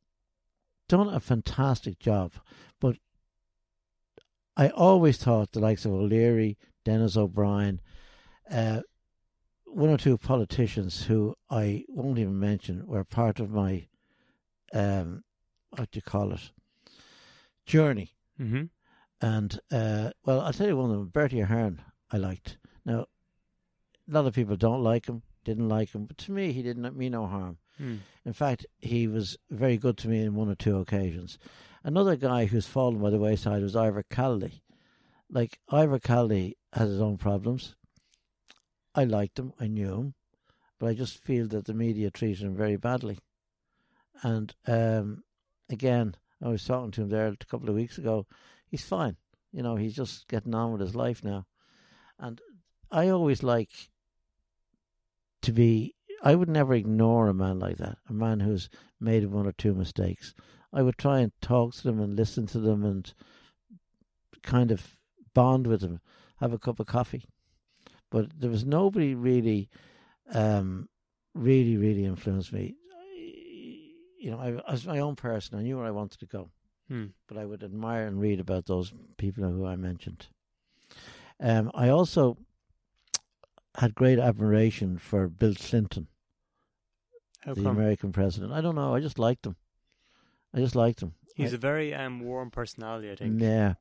[0.91, 2.33] done a fantastic job.
[2.79, 2.97] But
[4.57, 7.79] I always thought the likes of O'Leary, Denis O'Brien,
[8.49, 8.81] uh,
[9.65, 13.87] one or two politicians who I won't even mention were part of my
[14.73, 15.23] um,
[15.69, 16.51] what do you call it
[17.65, 18.13] journey.
[18.39, 18.63] Mm-hmm.
[19.21, 21.81] And uh, well, I'll tell you one of them, Bertie Ahern.
[22.11, 22.57] I liked.
[22.85, 26.61] Now, a lot of people don't like him, didn't like him, but to me, he
[26.61, 27.59] didn't mean no harm.
[27.81, 27.95] Hmm.
[28.25, 31.39] In fact, he was very good to me in one or two occasions.
[31.83, 34.61] Another guy who's fallen by the wayside was Ivor Callely.
[35.31, 37.75] Like Ivor Callely has his own problems.
[38.93, 40.13] I liked him, I knew him,
[40.77, 43.17] but I just feel that the media treated him very badly.
[44.21, 45.23] And um,
[45.67, 48.27] again, I was talking to him there a couple of weeks ago.
[48.67, 49.15] He's fine,
[49.51, 49.75] you know.
[49.75, 51.47] He's just getting on with his life now,
[52.19, 52.39] and
[52.91, 53.71] I always like
[55.41, 58.69] to be I would never ignore a man like that, a man who's
[58.99, 60.33] made one or two mistakes.
[60.71, 63.11] I would try and talk to them and listen to them and
[64.43, 64.97] kind of
[65.33, 65.99] bond with them,
[66.39, 67.25] have a cup of coffee.
[68.09, 69.69] But there was nobody really,
[70.33, 70.89] um,
[71.33, 72.75] really, really influenced me.
[74.19, 75.57] You know, I, I was my own person.
[75.57, 76.51] I knew where I wanted to go,
[76.87, 77.05] Hmm.
[77.27, 80.27] but I would admire and read about those people who I mentioned.
[81.39, 82.37] Um, I also
[83.77, 86.07] had great admiration for Bill Clinton
[87.41, 87.77] How the come?
[87.77, 88.51] American president.
[88.53, 88.93] I don't know.
[88.95, 89.55] I just liked him.
[90.53, 91.13] I just liked him.
[91.35, 93.09] He's I- a very um warm personality.
[93.11, 93.41] I think.
[93.41, 93.75] Yeah.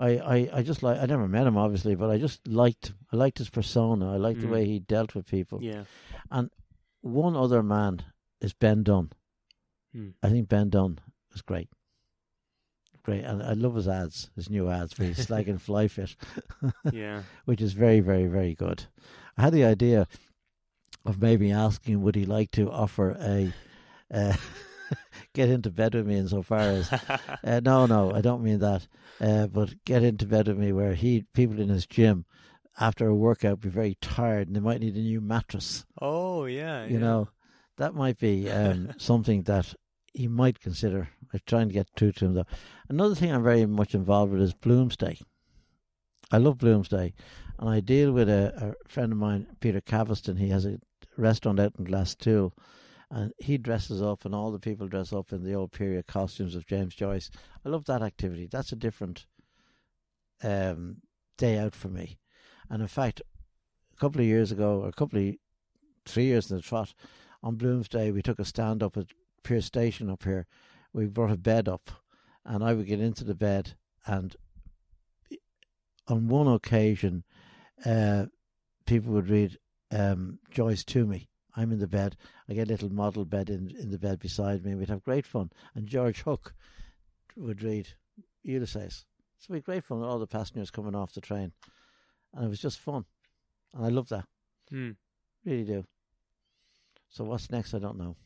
[0.00, 2.92] I, I, I just like I never met him obviously, but I just liked.
[3.12, 4.12] I liked his persona.
[4.12, 4.52] I liked the Mm.
[4.52, 5.58] way he dealt with people.
[5.60, 5.84] Yeah.
[6.30, 6.50] And
[7.00, 8.04] one other man
[8.40, 9.10] is Ben Dunne.
[9.92, 10.10] Hmm.
[10.22, 11.00] I think Ben Dunne
[11.32, 11.68] was great.
[13.08, 13.24] Great.
[13.24, 16.14] And I love his ads, his new ads where he's slagging Flyefit,
[16.92, 17.22] Yeah.
[17.46, 18.84] which is very, very, very good.
[19.38, 20.06] I had the idea
[21.06, 23.52] of maybe asking would he like to offer a
[24.12, 24.36] uh,
[25.32, 26.92] get into bed with me insofar as
[27.44, 28.86] Uh, no, no, I don't mean that.
[29.20, 32.26] Uh, but get into bed with me where he people in his gym
[32.78, 35.86] after a workout be very tired and they might need a new mattress.
[36.00, 36.84] oh yeah.
[36.84, 36.98] You yeah.
[36.98, 37.28] know,
[37.78, 39.74] that might be um, something that
[40.12, 41.08] he might consider.
[41.32, 42.46] I'm trying to get through to him though.
[42.88, 45.20] Another thing I'm very much involved with is Bloomsday.
[46.30, 47.14] I love Bloomsday,
[47.58, 50.38] and I deal with a, a friend of mine, Peter Caviston.
[50.38, 50.78] He has a
[51.16, 52.52] restaurant out in Glasthule,
[53.10, 56.54] and he dresses up, and all the people dress up in the old period costumes
[56.54, 57.30] of James Joyce.
[57.64, 58.46] I love that activity.
[58.50, 59.26] That's a different
[60.42, 60.98] um,
[61.38, 62.18] day out for me.
[62.68, 63.22] And in fact,
[63.94, 65.34] a couple of years ago, or a couple of
[66.04, 66.92] three years in the trot,
[67.42, 69.06] on Bloomsday, we took a stand up at
[69.42, 70.46] Pearse Station up here.
[70.92, 71.90] We brought a bed up,
[72.44, 73.74] and I would get into the bed,
[74.06, 74.34] and
[76.08, 77.24] on one occasion,
[77.84, 78.26] uh,
[78.86, 79.58] people would read
[79.90, 81.28] um, Joyce to me.
[81.56, 82.16] I'm in the bed.
[82.48, 84.74] I get a little model bed in, in the bed beside me.
[84.74, 85.50] We'd have great fun.
[85.74, 86.54] And George Hook
[87.36, 87.88] would read
[88.42, 89.04] Ulysses.
[89.38, 91.52] So we had great fun with all the passengers coming off the train.
[92.32, 93.04] And it was just fun.
[93.74, 94.26] And I love that.
[94.70, 94.92] Hmm.
[95.44, 95.84] Really do.
[97.08, 97.74] So what's next?
[97.74, 98.16] I don't know.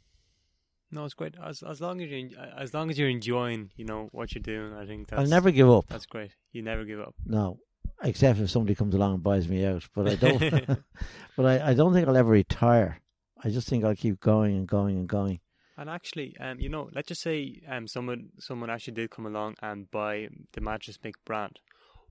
[0.93, 1.35] No, it's great.
[1.43, 4.43] As as long as you en- as long as you're enjoying, you know what you're
[4.43, 4.75] doing.
[4.75, 5.87] I think that's I'll never give up.
[5.89, 6.33] That's great.
[6.53, 7.15] You never give up.
[7.25, 7.59] No,
[8.05, 9.89] except if somebody comes along and buys me out.
[9.95, 10.67] But I don't.
[11.37, 13.01] but I, I don't think I'll ever retire.
[13.43, 15.41] I just think I'll keep going and going and going.
[15.79, 19.57] And actually, um, you know, let's just say um, someone someone actually did come along
[19.63, 21.59] and buy the Mattress Mick brand.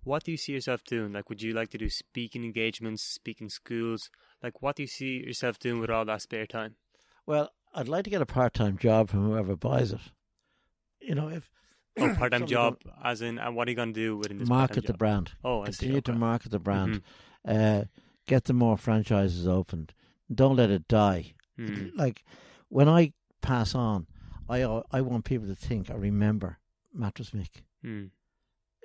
[0.03, 1.13] What do you see yourself doing?
[1.13, 4.09] Like, would you like to do speaking engagements, speaking schools?
[4.41, 6.77] Like, what do you see yourself doing with all that spare time?
[7.27, 10.01] Well, I'd like to get a part-time job from whoever buys it.
[10.99, 11.49] You know, if
[11.99, 14.47] Oh, part time job, as in, and what are you going to do within this
[14.47, 14.97] market the job?
[14.97, 15.79] brand, Oh, I see.
[15.79, 17.01] continue to market the brand,
[17.47, 17.81] Mhm.
[17.81, 17.85] uh,
[18.27, 19.93] get the more franchises opened.
[20.33, 21.33] Don't let it die.
[21.59, 21.91] Mm.
[21.95, 22.23] Like
[22.69, 23.11] when I
[23.41, 24.07] pass on,
[24.47, 24.61] I
[24.91, 26.59] I want people to think I remember
[26.93, 27.63] Mattress Mick.
[27.83, 28.11] Mm.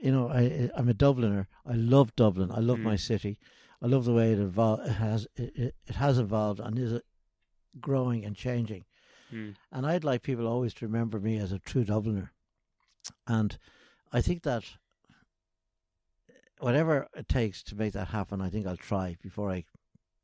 [0.02, 1.46] You know, I I'm a Dubliner.
[1.64, 2.50] I love Dublin.
[2.50, 2.82] I love Mm.
[2.84, 3.38] my city.
[3.80, 7.00] I love the way it evol- it has it, it, has evolved and is uh,
[7.81, 8.85] growing and changing.
[9.32, 9.57] Mm.
[9.73, 12.31] And I'd like people always to remember me as a true Dubliner.
[13.27, 13.59] And
[14.12, 14.65] I think that
[16.59, 19.65] whatever it takes to make that happen, I think I'll try before I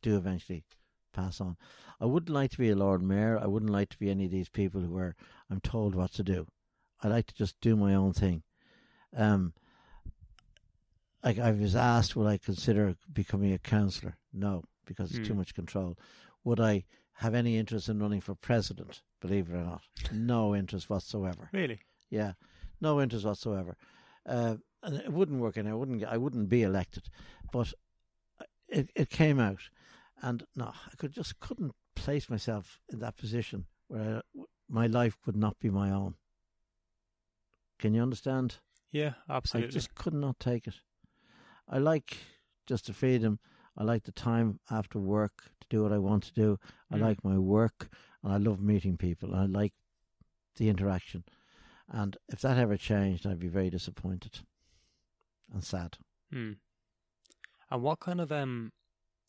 [0.02, 0.64] do eventually
[1.12, 1.56] pass on.
[2.00, 3.38] I wouldn't like to be a Lord Mayor.
[3.38, 5.14] I wouldn't like to be any of these people who are
[5.50, 6.46] I'm told what to do.
[7.02, 8.42] I like to just do my own thing.
[9.16, 9.52] Um,
[11.22, 14.16] like I was asked, would I consider becoming a councillor?
[14.32, 15.38] No, because it's too Mm.
[15.38, 15.96] much control.
[16.44, 19.02] Would I have any interest in running for president?
[19.20, 19.82] Believe it or not,
[20.12, 21.48] no interest whatsoever.
[21.52, 21.80] Really?
[22.10, 22.32] Yeah,
[22.80, 23.76] no interest whatsoever.
[24.26, 27.08] Uh, and it wouldn't work, and I wouldn't, I wouldn't be elected.
[27.52, 27.72] But
[28.68, 29.70] it it came out,
[30.20, 35.18] and no, I could just couldn't place myself in that position where I, my life
[35.26, 36.14] would not be my own.
[37.78, 38.56] Can you understand?
[38.90, 39.68] Yeah, absolutely.
[39.68, 40.74] I just could not take it.
[41.68, 42.16] I like
[42.66, 43.38] just the freedom.
[43.76, 46.58] I like the time after work to do what I want to do.
[46.90, 47.00] I Mm.
[47.00, 47.88] like my work,
[48.22, 49.34] and I love meeting people.
[49.34, 49.72] I like
[50.56, 51.24] the interaction.
[51.88, 54.40] And if that ever changed, I'd be very disappointed
[55.52, 55.98] and sad.
[56.32, 56.58] Mm.
[57.70, 58.72] And what kind of um,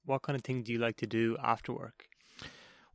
[0.06, 2.07] what kind of thing do you like to do after work?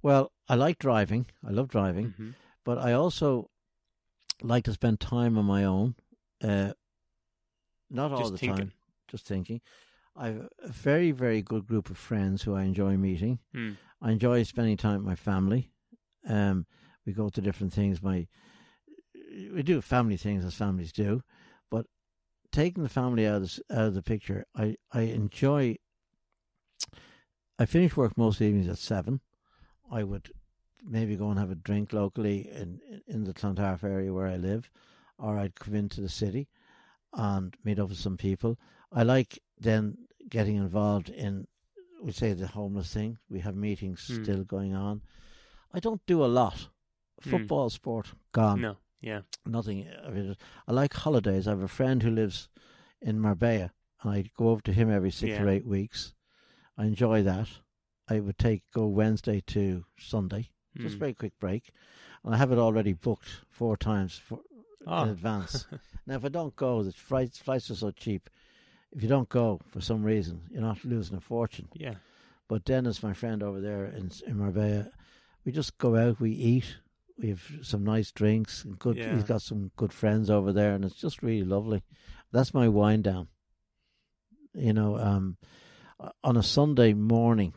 [0.02, 1.26] Well, I like driving.
[1.42, 2.34] I love driving, Mhm.
[2.64, 3.50] but I also
[4.42, 5.96] like to spend time on my own.
[6.42, 6.74] Uh,
[7.90, 8.68] not all Just the thinking.
[8.68, 8.72] time,
[9.08, 9.60] just thinking.
[10.18, 13.38] I've a very, very good group of friends who I enjoy meeting.
[13.54, 13.76] Mm.
[14.02, 15.70] I enjoy spending time with my family.
[16.28, 16.66] Um,
[17.06, 18.02] we go to different things.
[18.02, 18.26] My
[19.52, 21.22] we do family things as families do,
[21.70, 21.86] but
[22.50, 25.76] taking the family out of the, out of the picture, I I enjoy.
[27.60, 29.20] I finish work most evenings at seven.
[29.90, 30.30] I would
[30.84, 34.68] maybe go and have a drink locally in in the Clontarf area where I live,
[35.18, 36.48] or I'd come into the city
[37.12, 38.58] and meet up with some people.
[38.92, 41.46] I like then getting involved in
[42.02, 43.18] we say the homeless thing.
[43.28, 44.22] We have meetings Hmm.
[44.22, 45.02] still going on.
[45.74, 46.68] I don't do a lot.
[47.24, 47.30] Hmm.
[47.30, 48.60] Football, sport, gone.
[48.60, 49.22] No, yeah.
[49.44, 49.88] Nothing.
[49.88, 50.38] of it.
[50.68, 51.48] I like holidays.
[51.48, 52.48] I have a friend who lives
[53.02, 53.72] in Marbella,
[54.02, 55.42] and I go over to him every six Yeah.
[55.42, 56.14] or eight weeks.
[56.76, 57.48] I enjoy that.
[58.08, 61.00] I would take go Wednesday to Sunday, just a Mm.
[61.00, 61.72] very quick break,
[62.22, 64.40] and I have it already booked four times for,
[64.86, 65.02] Oh.
[65.02, 65.66] in advance.
[66.06, 68.30] now, if I don't go, the flights flights are so cheap.
[68.92, 71.68] If you don't go for some reason, you're not losing a fortune.
[71.74, 71.94] yeah.
[72.48, 74.90] But Dennis, my friend over there in, in Marbella,
[75.44, 76.76] we just go out, we eat,
[77.18, 78.64] we have some nice drinks.
[78.64, 79.14] And good, Yeah.
[79.14, 81.82] he's got some good friends over there, and it's just really lovely.
[82.32, 83.28] That's my wind down.
[84.54, 85.36] You know, um,
[86.24, 87.52] on a Sunday morning,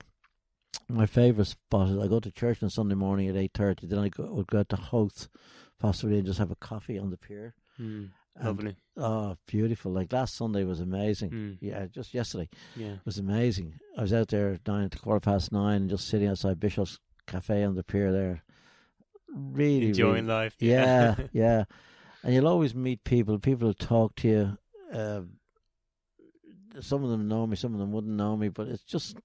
[0.89, 3.87] my favourite spot is I go to church on a Sunday morning at eight thirty.
[3.87, 5.29] Then I go, would go out to Howth,
[5.79, 7.53] possibly, and just have a coffee on the pier.
[7.79, 8.09] Mm.
[8.35, 8.75] And, Lovely.
[8.97, 9.91] Oh, beautiful!
[9.91, 11.29] Like last Sunday was amazing.
[11.31, 11.57] Mm.
[11.59, 12.93] Yeah, just yesterday Yeah.
[12.93, 13.75] it was amazing.
[13.97, 16.97] I was out there nine at quarter past nine, and just sitting outside Bishop's
[17.27, 18.43] Cafe on the pier there.
[19.33, 20.55] Really, Enjoying really, life.
[20.59, 21.63] yeah, yeah.
[22.23, 23.37] And you'll always meet people.
[23.39, 24.57] People will talk to you.
[24.97, 25.33] Um,
[26.79, 29.17] some of them know me, some of them wouldn't know me, but it's just,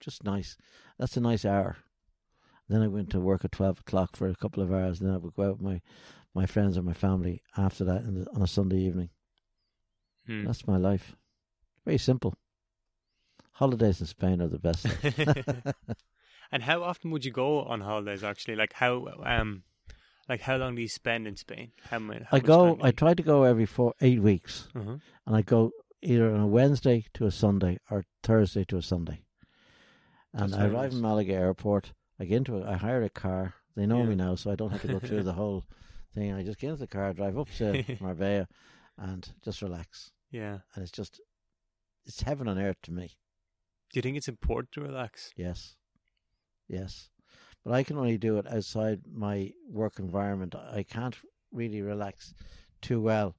[0.00, 0.56] just nice.
[0.98, 1.76] That's a nice hour.
[2.68, 5.00] Then I went to work at twelve o'clock for a couple of hours.
[5.00, 5.80] And then I would go out with my,
[6.34, 9.10] my friends or my family after that in the, on a Sunday evening.
[10.28, 10.46] Mm.
[10.46, 11.14] That's my life.
[11.84, 12.34] Very simple.
[13.52, 14.86] Holidays in Spain are the best.
[16.52, 18.24] and how often would you go on holidays?
[18.24, 19.62] Actually, like how um,
[20.28, 21.70] like how long do you spend in Spain?
[21.90, 22.24] How many?
[22.24, 22.78] How I go.
[22.82, 24.96] I try to go every four eight weeks, Uh-huh.
[25.26, 25.70] and I go
[26.02, 29.24] either on a Wednesday to a Sunday or Thursday to a Sunday.
[30.32, 30.94] And That's I arrive nice.
[30.94, 31.92] in Malaga Airport.
[32.18, 32.66] I get into it.
[32.66, 33.54] I hire a car.
[33.76, 34.06] They know Yeah.
[34.06, 35.64] me now, so I don't have to go through the whole
[36.14, 36.32] thing.
[36.32, 38.48] I just get into the car, drive up to Marbella,
[38.98, 40.10] and just relax.
[40.30, 40.58] Yeah.
[40.74, 41.20] And it's just,
[42.06, 43.10] it's heaven on earth to me.
[43.92, 45.32] Do you think it's important to relax?
[45.36, 45.76] Yes.
[46.68, 47.10] Yes.
[47.64, 50.54] But I can only do it outside my work environment.
[50.54, 51.16] I can't
[51.52, 52.34] really relax
[52.82, 53.36] too well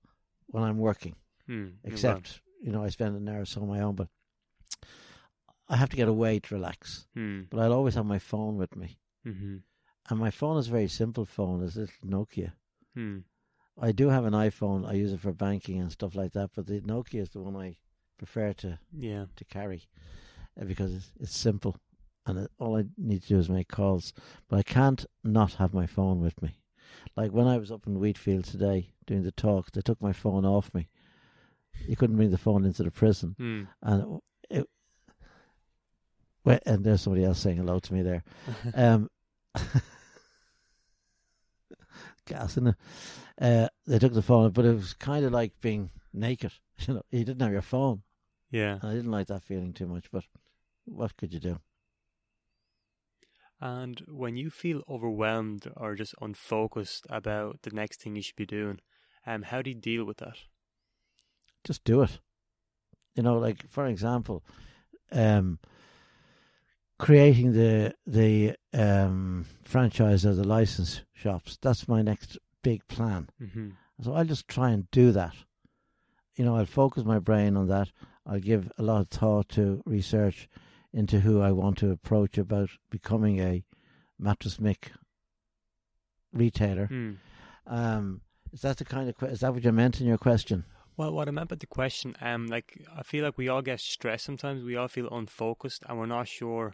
[0.48, 1.16] when I'm working,
[1.48, 1.68] Hmm.
[1.84, 4.08] except, you know, I spend an hour or so on my own, but
[5.68, 7.08] I have to get away to relax.
[7.14, 7.42] Hmm.
[7.50, 8.98] But I'll always have my phone with me.
[9.26, 9.58] Mm-hmm.
[10.10, 11.64] And my phone is a very simple phone.
[11.64, 12.54] It's a little Nokia.
[12.96, 13.20] Hmm.
[13.80, 14.88] I do have an iPhone.
[14.90, 17.56] I use it for banking and stuff like that, but the Nokia is the one
[17.58, 17.78] I
[18.18, 19.26] prefer to, Yeah.
[19.36, 19.84] to carry
[20.60, 21.76] uh, because it's, it's simple
[22.26, 24.14] and it, all I need to do is make calls.
[24.48, 26.58] But I can't not have my phone with me.
[27.18, 30.46] Like when I was up in Wheatfield today doing the talk, they took my phone
[30.46, 30.88] off me.
[31.88, 33.64] You couldn't bring the phone into the prison, Hmm.
[33.84, 34.70] and it, it
[36.46, 38.24] well, and there's somebody else saying hello to me there.
[38.74, 39.10] Um,
[42.26, 42.76] gas in it.
[43.40, 46.52] Uh, they took the phone, but it was kind of like being naked.
[46.78, 48.02] You know, you didn't have your phone,
[48.52, 48.74] yeah.
[48.74, 50.12] and I didn't like that feeling too much.
[50.12, 50.26] But
[50.84, 51.60] what could you do?
[53.62, 58.46] And when you feel overwhelmed or just unfocused about the next thing you should be
[58.46, 58.82] doing,
[59.26, 60.38] um, how do you deal with that?
[61.64, 62.20] Just do it.
[63.16, 64.44] You know, like for example,
[65.14, 65.60] um,
[66.98, 71.58] creating the the um, franchise or the license shops.
[71.62, 73.30] That's my next big plan.
[73.42, 73.70] Mm-hmm.
[74.02, 75.36] So I'll just try and do that.
[76.36, 77.90] You know, I'll focus my brain on that.
[78.26, 80.50] I'll give a lot of thought to research
[80.92, 83.64] into who I want to approach about becoming a
[84.18, 84.90] mattress mick
[86.34, 86.88] retailer.
[86.88, 87.18] Mm.
[87.68, 90.66] Um, is that the kind of que- is that what you meant in your question?
[90.98, 93.82] Well, what I meant by the question, um, like I feel like we all get
[93.82, 94.64] stressed sometimes.
[94.64, 96.74] We all feel unfocused, and we're not sure.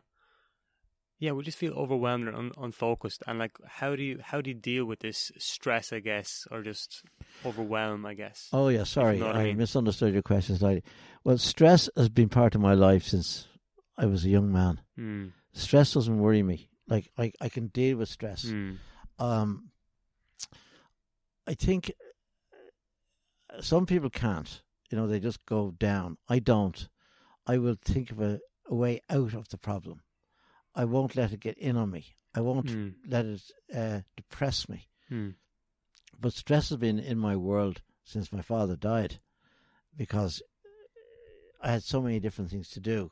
[1.22, 3.22] Yeah, we just feel overwhelmed and un- unfocused.
[3.28, 5.94] And like, how do you how do you deal with this stress?
[5.94, 7.04] I guess, or just
[7.46, 8.08] overwhelm.
[8.08, 8.50] I guess.
[8.52, 9.58] Oh yeah, sorry, know I, I mean.
[9.58, 10.84] misunderstood your question slightly.
[11.24, 13.48] Well, stress has been part of my life since
[13.96, 14.82] I was a young man.
[14.98, 15.34] Mm.
[15.54, 16.72] Stress doesn't worry me.
[16.88, 18.46] Like I, I can deal with stress.
[18.46, 18.78] Mm.
[19.20, 19.70] Um,
[21.46, 21.94] I think
[23.60, 24.64] some people can't.
[24.90, 26.18] You know, they just go down.
[26.28, 26.90] I don't.
[27.46, 30.02] I will think of a, a way out of the problem.
[30.76, 32.06] I won't let it get in on me.
[32.34, 32.94] I won't Mm.
[33.06, 33.42] let it
[33.76, 34.88] uh, depress me.
[35.10, 35.36] Mm.
[36.20, 39.20] But stress has been in my world since my father died
[39.96, 40.42] because
[41.62, 43.12] I had so many different things to do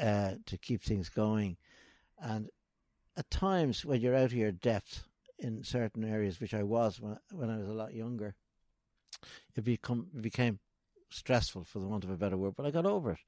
[0.00, 1.56] uh, to keep things going.
[2.18, 2.50] And
[3.16, 5.04] at times, when you're out of your depth
[5.38, 8.34] in certain areas, which I was when, when I was a lot younger,
[9.56, 10.58] it, become, it became
[11.10, 12.54] stressful, for the want of a better word.
[12.56, 13.18] But I got over it.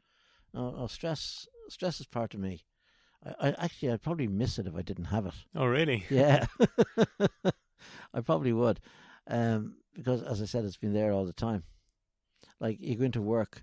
[0.54, 2.64] No, no stress, stress is part of me.
[3.24, 5.34] I, I actually, I'd probably miss it if I didn't have it.
[5.54, 6.04] Oh, really?
[6.10, 6.46] Yeah,
[8.14, 8.80] I probably would,
[9.26, 11.64] um, because as I said, it's been there all the time.
[12.60, 13.62] Like you go into work,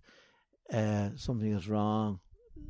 [0.73, 2.19] uh, something is wrong,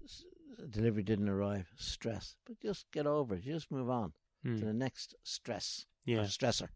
[0.03, 0.23] s-
[0.69, 3.43] delivery didn't arrive, stress, but just get over it.
[3.43, 4.13] Just move on
[4.43, 4.61] to Mm.
[4.61, 6.21] the next stress or Yeah.
[6.23, 6.69] stressor.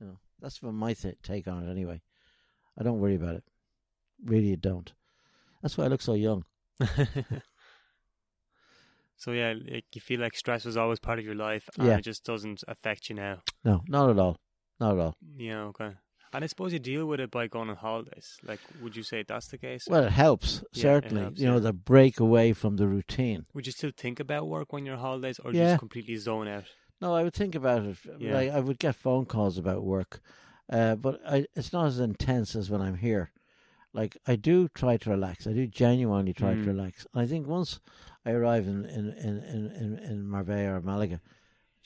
[0.00, 1.70] You know, that's my th- take on it.
[1.70, 2.00] Anyway,
[2.78, 3.44] I don't worry about it.
[4.24, 4.92] Really, you don't.
[5.62, 6.44] That's why I look so young.
[9.16, 11.96] so yeah, like you feel like stress was always part of your life, and Yeah.
[11.98, 13.42] it just doesn't affect you now.
[13.64, 14.36] No, not at all.
[14.80, 15.14] Not at all.
[15.36, 15.62] Yeah.
[15.64, 15.92] Okay.
[16.32, 18.36] And I suppose you deal with it by going on holidays.
[18.42, 19.84] Like, would you say that's the case?
[19.88, 21.22] Well, it helps Yeah, it certainly.
[21.22, 23.44] helps, you know, the break away from the routine.
[23.54, 25.70] would you still think about work when you're on holidays, or Yeah.
[25.70, 26.64] just completely zone out?
[27.00, 27.98] No, I would think about it.
[28.18, 28.34] Yeah.
[28.34, 30.20] Like, I would get phone calls about work,
[30.72, 33.30] uh, but I, it's not as intense as when I'm here.
[33.94, 35.46] Like I do try to relax.
[35.46, 36.64] I do genuinely try Mm.
[36.64, 37.06] to relax.
[37.14, 37.78] And I think once
[38.26, 39.38] I arrive in in in
[39.82, 41.20] in, in, Marbella or Malaga,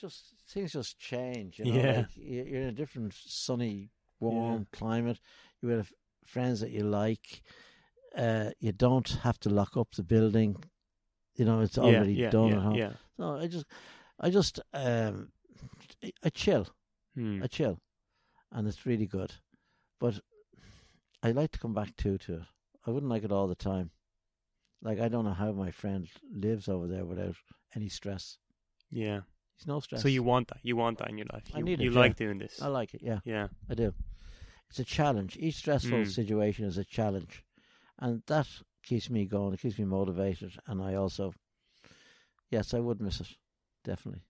[0.01, 1.59] just things just change.
[1.59, 1.75] You know?
[1.79, 1.97] Yeah.
[1.99, 5.19] like, you- you're in a different sunny, warm climate.
[5.61, 5.93] You have
[6.25, 7.41] friends that you like.
[8.15, 10.55] Uh, you don't have to lock up the building.
[11.35, 12.75] You know, it's already yeah, yeah, done yeah, at home.
[12.75, 12.93] Yeah.
[13.19, 13.65] No, I just,
[14.19, 15.31] I just, um,
[16.23, 16.67] I chill.
[17.15, 17.43] Hmm.
[17.43, 17.79] I chill,
[18.51, 19.31] and it's really good.
[19.99, 20.19] But
[21.23, 22.41] I like to come back too to it.
[22.85, 23.91] I wouldn't like it all the time.
[24.81, 27.35] Like I don't know how my friend lives over there without
[27.75, 28.37] any stress.
[28.89, 29.21] Yeah.
[29.57, 30.01] He's no stress.
[30.01, 30.59] So you want that?
[30.63, 31.43] You want that in your life?
[31.53, 31.99] I You, need it, you yeah.
[31.99, 32.61] like doing this?
[32.61, 33.01] I like it.
[33.03, 33.47] Yeah, yeah.
[33.69, 33.93] I do.
[34.69, 35.35] It's a challenge.
[35.37, 36.09] Each stressful Mm.
[36.11, 37.43] situation is a challenge,
[37.97, 38.47] and that
[38.83, 39.53] keeps me going.
[39.53, 41.33] It keeps me motivated, and I also,
[42.49, 43.27] yes, I would miss it,
[43.83, 44.21] definitely.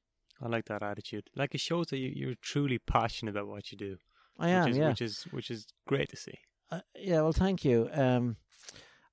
[0.42, 1.30] I like that attitude.
[1.36, 3.98] Like it shows that you, you're truly passionate about what you do.
[4.40, 4.68] I which am.
[4.70, 4.90] is, yeah.
[4.90, 6.40] Which is which is great to see.
[6.72, 7.90] Uh, yeah, well, thank you.
[7.94, 8.38] Um,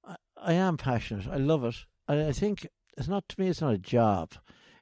[0.04, 1.26] I, I am passionate.
[1.26, 1.76] I love it.
[2.08, 2.66] I, I think
[2.96, 3.48] it's not to me.
[3.48, 4.32] It's not a job.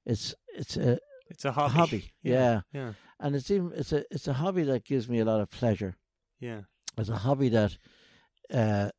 [0.04, 0.98] It's it's a,
[1.30, 1.74] It's a a hobby.
[1.74, 2.12] hobby.
[2.22, 2.62] Yeah.
[2.72, 2.92] Yeah.
[3.20, 5.96] and it's even it's a it's a hobby that gives me a lot of pleasure.
[6.40, 6.62] Yeah.
[6.98, 7.76] It's a hobby that
[8.52, 8.90] uh,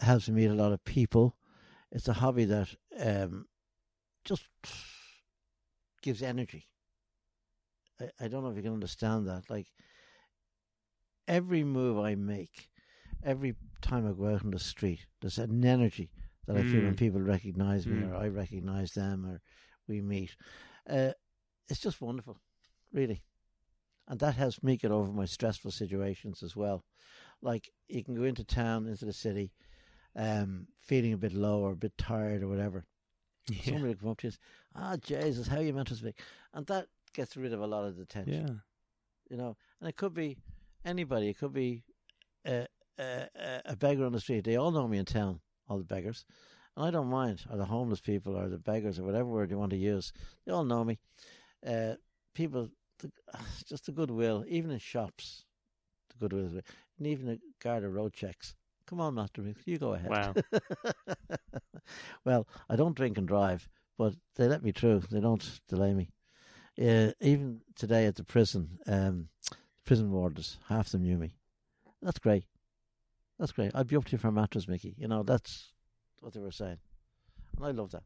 [0.00, 1.36] helps me meet a lot of people.
[1.92, 2.68] It's a hobby that
[3.00, 3.46] um,
[4.24, 4.44] just
[6.02, 6.66] gives energy.
[8.00, 9.48] I, I don't know if you can understand that.
[9.50, 9.68] Like
[11.26, 12.68] every move I make,
[13.24, 16.10] every time I go out on the street, there's an energy
[16.46, 16.98] that I feel when Mm.
[16.98, 18.10] people recognize me Mm.
[18.10, 19.40] or I recognize them or
[19.86, 20.36] we meet.
[20.88, 21.12] Uh,
[21.68, 22.38] it's just wonderful,
[22.92, 23.22] really.
[24.06, 26.84] And that helps me get over my stressful situations as well.
[27.40, 29.52] Like you can go into town, into the city,
[30.14, 32.84] um, feeling a bit low or a bit tired or whatever.
[33.50, 33.62] Yeah.
[33.64, 34.32] Somebody will come up to you,
[34.74, 36.14] and say, ah, Jesus, how you Mattress Mick,
[36.54, 38.46] and that gets rid of a lot of the tension.
[38.46, 38.54] Yeah.
[39.30, 40.36] you know, and it could be
[40.84, 41.28] anybody.
[41.28, 41.84] It could be
[42.46, 42.66] a,
[42.98, 44.44] a, beggar on the street.
[44.44, 46.24] They all know me in town, all the beggars,
[46.76, 47.42] and I don't mind.
[47.50, 50.12] Or the homeless people, or the beggars, or whatever word you want to use.
[50.46, 50.98] They all know me.
[51.66, 51.94] Uh,
[52.34, 52.68] people,
[52.98, 53.10] the,
[53.68, 55.44] just the goodwill, even in shops,
[56.10, 56.60] the goodwill,
[56.98, 58.54] and even the Garda road checks.
[58.86, 60.10] Come on, Master Mix, you go ahead.
[60.10, 60.34] Wow.
[62.24, 63.66] well, I don't drink and drive,
[63.96, 65.04] but they let me through.
[65.10, 66.10] They don't delay me.
[66.78, 69.28] Uh, even today at the prison, um,
[69.86, 71.34] prison warders, half them knew me.
[72.02, 72.44] That's great.
[73.38, 73.72] That's great.
[73.74, 74.94] I'd be up to you for a mattress, Mickey.
[74.98, 75.72] You know, that's
[76.20, 76.78] what they were saying.
[77.56, 78.02] And I love that.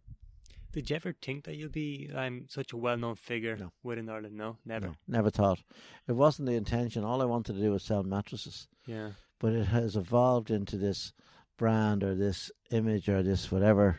[0.73, 3.73] Did you ever think that you'd be um, such a well-known figure No.
[3.83, 4.37] within Ireland?
[4.37, 4.89] No, never.
[4.89, 5.61] No, never thought.
[6.07, 7.05] It wasn't the intention.
[7.05, 8.69] All I wanted to do was sell mattresses.
[8.87, 9.11] Yeah.
[9.39, 11.13] But it has evolved into this
[11.57, 13.99] brand or this image or this whatever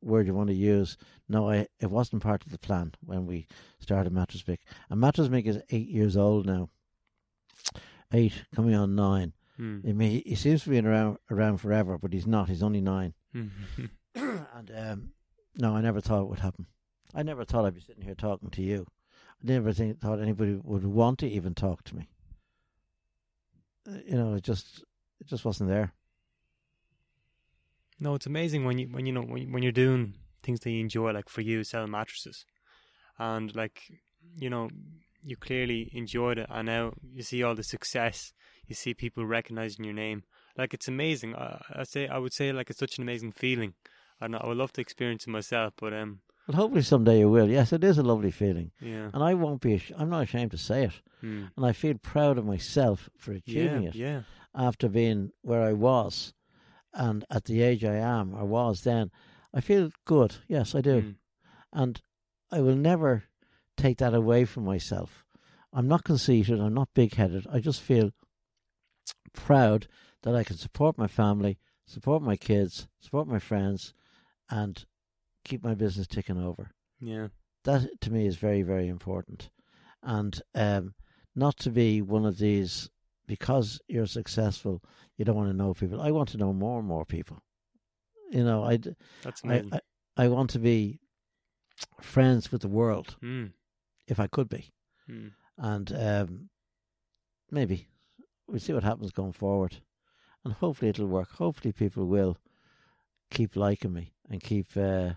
[0.00, 0.96] word you want to use.
[1.28, 3.46] No, I, it wasn't part of the plan when we
[3.78, 4.58] started Mattress Mick.
[4.90, 6.70] And Mattress Mick is eight years old now.
[8.12, 9.32] Eight, coming on nine.
[9.62, 9.78] Hmm.
[9.88, 12.48] I mean, he, he seems to be around around forever, but he's not.
[12.48, 13.14] He's only nine.
[13.32, 13.46] Hmm.
[14.16, 15.12] and um,
[15.56, 16.66] no, I never thought it would happen.
[17.14, 18.86] I never thought I'd be sitting here talking to you.
[19.40, 22.08] I never think, thought anybody would want to even talk to me.
[23.88, 24.82] Uh, You know, it just
[25.20, 25.92] it just wasn't there.
[28.00, 30.70] No, it's amazing when you when you know when, you- when you're doing things that
[30.72, 32.44] you enjoy, like for you selling mattresses,
[33.16, 33.80] and like
[34.40, 34.70] you know
[35.22, 38.32] you clearly enjoyed it, and now you see all the success,
[38.66, 40.22] you see people recognizing your name.
[40.56, 41.34] Like it's amazing.
[41.34, 43.74] I, I say I would say like it's such an amazing feeling.
[44.20, 47.30] I know, I would love to experience it myself, but um, But hopefully someday you
[47.30, 47.48] will.
[47.48, 49.74] Yes, it is a lovely feeling, yeah, and I won't be.
[49.74, 51.44] ash- I'm not ashamed to say it, Hmm.
[51.56, 54.22] and I feel proud of myself for yeah, achieving it yeah,
[54.54, 56.34] after being where I was,
[56.94, 59.10] and at the age I am or was then.
[59.54, 60.36] I feel good.
[60.48, 61.00] Yes, I do.
[61.00, 61.10] Hmm.
[61.72, 62.00] and
[62.50, 63.24] I will never
[63.76, 65.24] take that away from myself.
[65.72, 67.46] I'm not conceited, I'm not big headed.
[67.52, 68.12] I just feel
[69.32, 69.86] proud
[70.22, 73.92] that I can support my family, support my kids, support my friends,
[74.50, 74.84] and
[75.44, 76.70] keep my business ticking over.
[77.00, 77.28] yeah,
[77.64, 79.50] That to me is very, very important.
[80.02, 80.94] And um,
[81.34, 82.90] not to be one of these
[83.26, 84.82] because you're successful,
[85.16, 86.00] you don't want to know people.
[86.00, 87.38] I want to know more and more people.
[88.30, 88.78] You know, I,
[89.22, 89.62] that's I.
[89.72, 89.80] I,
[90.24, 91.00] I want to be
[92.00, 93.46] friends with the world Hmm.
[94.06, 94.72] if I could be,
[95.06, 95.28] Hmm.
[95.58, 96.50] and um,
[97.50, 97.88] maybe
[98.52, 99.78] we'll see what happens going forward,
[100.44, 101.32] and hopefully it'll work.
[101.32, 102.36] Hopefully people will
[103.30, 105.12] keep liking me and keep uh,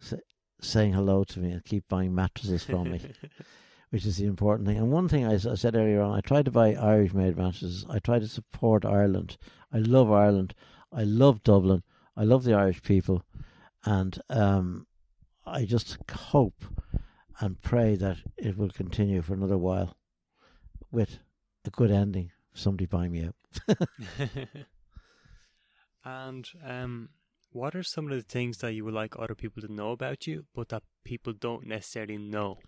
[0.00, 0.16] sa-
[0.60, 3.00] saying hello to me and keep buying mattresses from me,
[3.90, 4.76] which is the important thing.
[4.76, 7.86] And one thing I said earlier on, I try to buy Irish-made mattresses.
[7.88, 9.36] I try to support Ireland.
[9.72, 10.54] I love Ireland.
[10.92, 11.84] I love Dublin.
[12.16, 13.22] I love the Irish people,
[13.84, 14.88] and um,
[15.46, 16.64] I just hope
[17.38, 19.96] and pray that it will continue for another while
[20.90, 21.20] with
[21.66, 22.30] a good ending.
[22.54, 23.78] Somebody buy me out.
[26.04, 27.10] and um,
[27.52, 30.26] what are some of the things that you would like other people to know about
[30.26, 32.58] you, but that people don't necessarily know?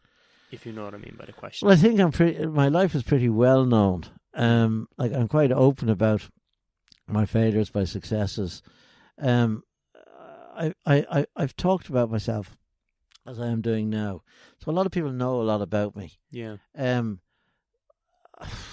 [0.51, 1.66] If you know what I mean by the question.
[1.66, 2.44] Well, I think I'm pretty.
[2.47, 4.05] My life is pretty well known.
[4.35, 6.28] Um, like I'm quite open about
[7.06, 8.62] my failures, my successes.
[9.19, 9.62] Um,
[10.55, 12.59] I, I, I, I've talked about myself
[13.27, 14.23] as I am doing now,
[14.59, 16.19] so a lot of people know a lot about me.
[16.31, 16.56] yeah.
[16.77, 17.20] Um,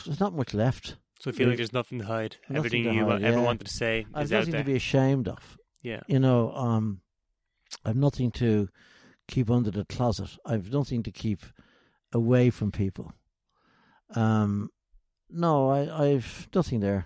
[0.06, 0.96] there's not much left.
[1.20, 2.38] So I feel like there's nothing to hide.
[2.44, 3.44] Nothing Everything to you hide, ever yeah.
[3.44, 4.62] wanted to say I've is out nothing there.
[4.64, 5.58] to be ashamed of.
[5.84, 6.00] yeah.
[6.08, 7.02] You know, um,
[7.84, 8.70] I've nothing to
[9.28, 10.38] keep under the closet.
[10.46, 11.42] I've nothing to keep
[12.14, 13.14] away from people.
[14.16, 14.70] Um,
[15.30, 17.06] no, I, I've nothing there,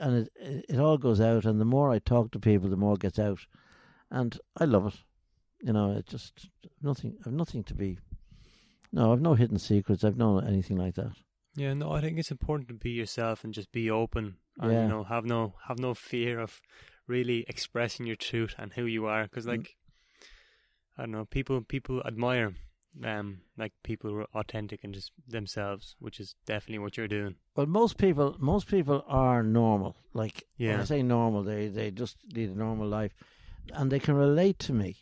[0.00, 1.44] and it, it it all goes out.
[1.44, 3.40] And the more I talk to people, the more it gets out,
[4.10, 4.94] and I love it.
[5.60, 6.48] You know, it just
[6.82, 7.16] nothing.
[7.26, 7.98] I've nothing to be.
[8.90, 10.02] No, I've no hidden secrets.
[10.02, 11.12] I've no anything like that.
[11.58, 14.82] Yeah, no, I think it's important to be yourself and just be open and Yeah.
[14.82, 16.60] you know have no have no fear of
[17.06, 19.48] really expressing your truth and who you are because Mm.
[19.48, 19.76] like
[20.96, 22.54] I don't know people people admire
[23.04, 27.36] um like people who are authentic and just themselves, which is definitely what you're doing.
[27.56, 29.96] Well, most people, most people are normal.
[30.12, 30.80] Like when Yeah.
[30.80, 33.14] I say normal, they they just lead a normal life,
[33.72, 34.96] and they can relate to me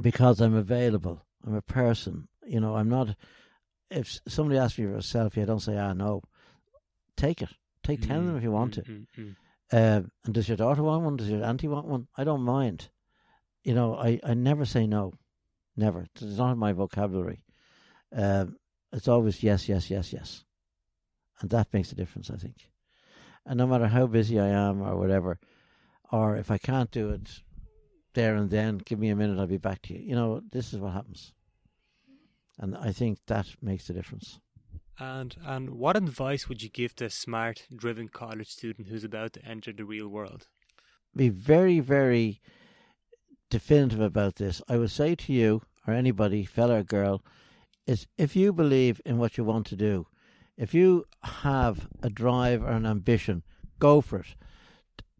[0.00, 1.24] because I'm available.
[1.46, 2.28] I'm a person.
[2.46, 3.16] You know, I'm not.
[3.90, 6.22] If somebody asks me for a selfie, I don't say, "Ah, no."
[7.16, 7.50] Take it.
[7.82, 8.82] Take ten of them if you want to.
[8.82, 9.36] Mm, mm, mm.
[9.72, 11.16] Uh, and does your daughter want one?
[11.16, 12.08] Does your auntie want one?
[12.16, 12.88] I don't mind.
[13.62, 15.12] You know, I, I never say no.
[15.76, 16.06] Never.
[16.14, 17.42] It's not in my vocabulary.
[18.14, 18.56] Um,
[18.92, 20.44] it's always yes, yes, yes, yes.
[21.40, 22.68] And that makes a difference, I think.
[23.46, 25.38] And no matter how busy I am or whatever,
[26.10, 27.42] or if I can't do it
[28.14, 28.78] there and then.
[28.78, 30.00] Give me a minute, I'll be back to you.
[30.00, 31.32] You know, this is what happens.
[32.58, 34.40] And I think that makes the difference.
[34.98, 39.32] And and what advice would you give to a smart, driven college student who's about
[39.32, 40.46] to enter the real world?
[41.16, 42.40] Be very, very
[43.50, 44.62] definitive about this.
[44.68, 47.22] I would say to you or anybody, fella or girl,
[47.86, 50.06] is if you believe in what you want to do,
[50.56, 53.42] if you have a drive or an ambition,
[53.78, 54.34] go for it.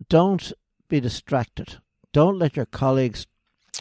[0.09, 0.53] Don't
[0.89, 1.79] be distracted.
[2.13, 3.27] Don't let your colleagues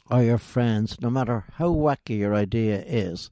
[0.10, 3.30] or your friends, no matter how wacky your idea is,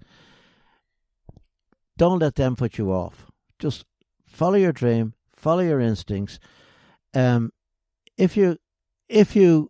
[2.02, 3.28] don't let them put you off.
[3.60, 3.86] Just
[4.26, 6.40] follow your dream, follow your instincts.
[7.14, 7.52] Um,
[8.18, 8.57] if you
[9.07, 9.69] if you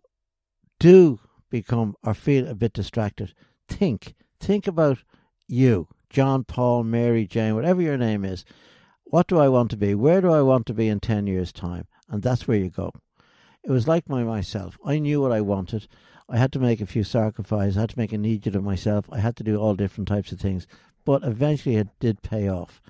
[0.80, 3.34] do become or feel a bit distracted,
[3.68, 5.00] think think about
[5.46, 8.46] you, John, Paul, Mary, Jane, whatever your name is.
[9.04, 9.94] What do I want to be?
[9.94, 11.86] Where do I want to be in ten years' time?
[12.08, 12.92] And that's where you go.
[13.62, 14.78] It was like my myself.
[14.86, 15.86] I knew what I wanted.
[16.30, 17.76] I had to make a few sacrifices.
[17.76, 19.04] I had to make an idiot of myself.
[19.12, 20.66] I had to do all different types of things.
[21.04, 22.80] But eventually it did pay off.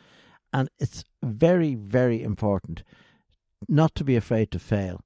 [0.52, 2.82] And it's very, very important
[3.68, 5.05] not to be afraid to fail.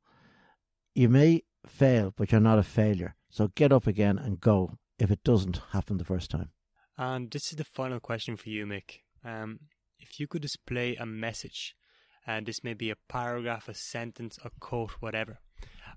[0.94, 3.14] You may fail, but you're not a failure.
[3.30, 6.50] So get up again and go if it doesn't happen the first time.
[6.96, 9.00] And this is the final question for you, Mick.
[9.24, 9.60] Um,
[9.98, 11.74] if you could display a message,
[12.26, 15.38] and this may be a paragraph, a sentence, a quote, whatever,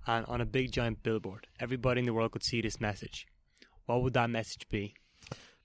[0.05, 3.25] and on a big giant billboard, everybody in the world could see this message.
[3.85, 4.95] What would that message be?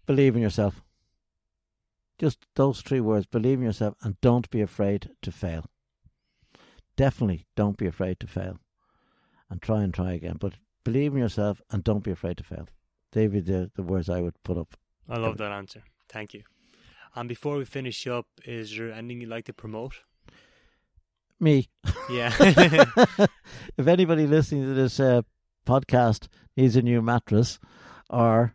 [0.06, 0.82] Believe in yourself.
[2.18, 5.66] Just those three words believe in yourself and don't be afraid to fail.
[6.96, 8.58] Definitely don't be afraid to fail
[9.50, 10.36] and try and try again.
[10.38, 10.54] But
[10.84, 12.68] believe in yourself and don't be afraid to fail.
[13.12, 14.76] They would be the, the words I would put up.
[15.08, 15.82] I love that answer.
[16.08, 16.42] Thank you.
[17.16, 19.94] And before we finish up, is there anything you'd like to promote?
[21.38, 21.68] Me.
[22.10, 22.32] Yeah.
[22.40, 25.22] if anybody listening to this uh,
[25.66, 27.58] podcast needs a new mattress
[28.08, 28.54] or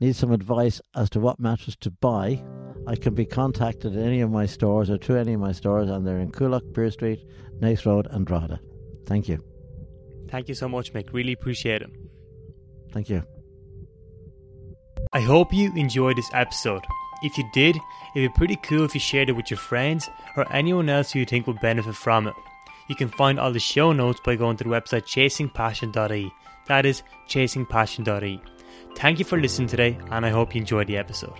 [0.00, 2.42] needs some advice as to what mattress to buy,
[2.86, 5.88] I can be contacted at any of my stores or through any of my stores,
[5.88, 7.24] and they're in Coolock, Pearse Street,
[7.60, 8.60] Naas Road, and Drogheda.
[9.06, 9.42] Thank you.
[10.28, 11.12] Thank you so much, Mick.
[11.12, 11.90] Really appreciate it.
[12.92, 13.22] Thank you.
[15.12, 16.82] I hope you enjoyed this episode.
[17.22, 17.76] If you did,
[18.14, 21.20] it'd be pretty cool if you shared it with your friends or anyone else who
[21.20, 22.34] you think would benefit from it.
[22.88, 26.32] You can find all the show notes by going to the website chasingpassion.ie.
[26.66, 28.42] That is chasingpassion.ie.
[28.96, 31.34] Thank you for listening today, and I hope you enjoyed the episode.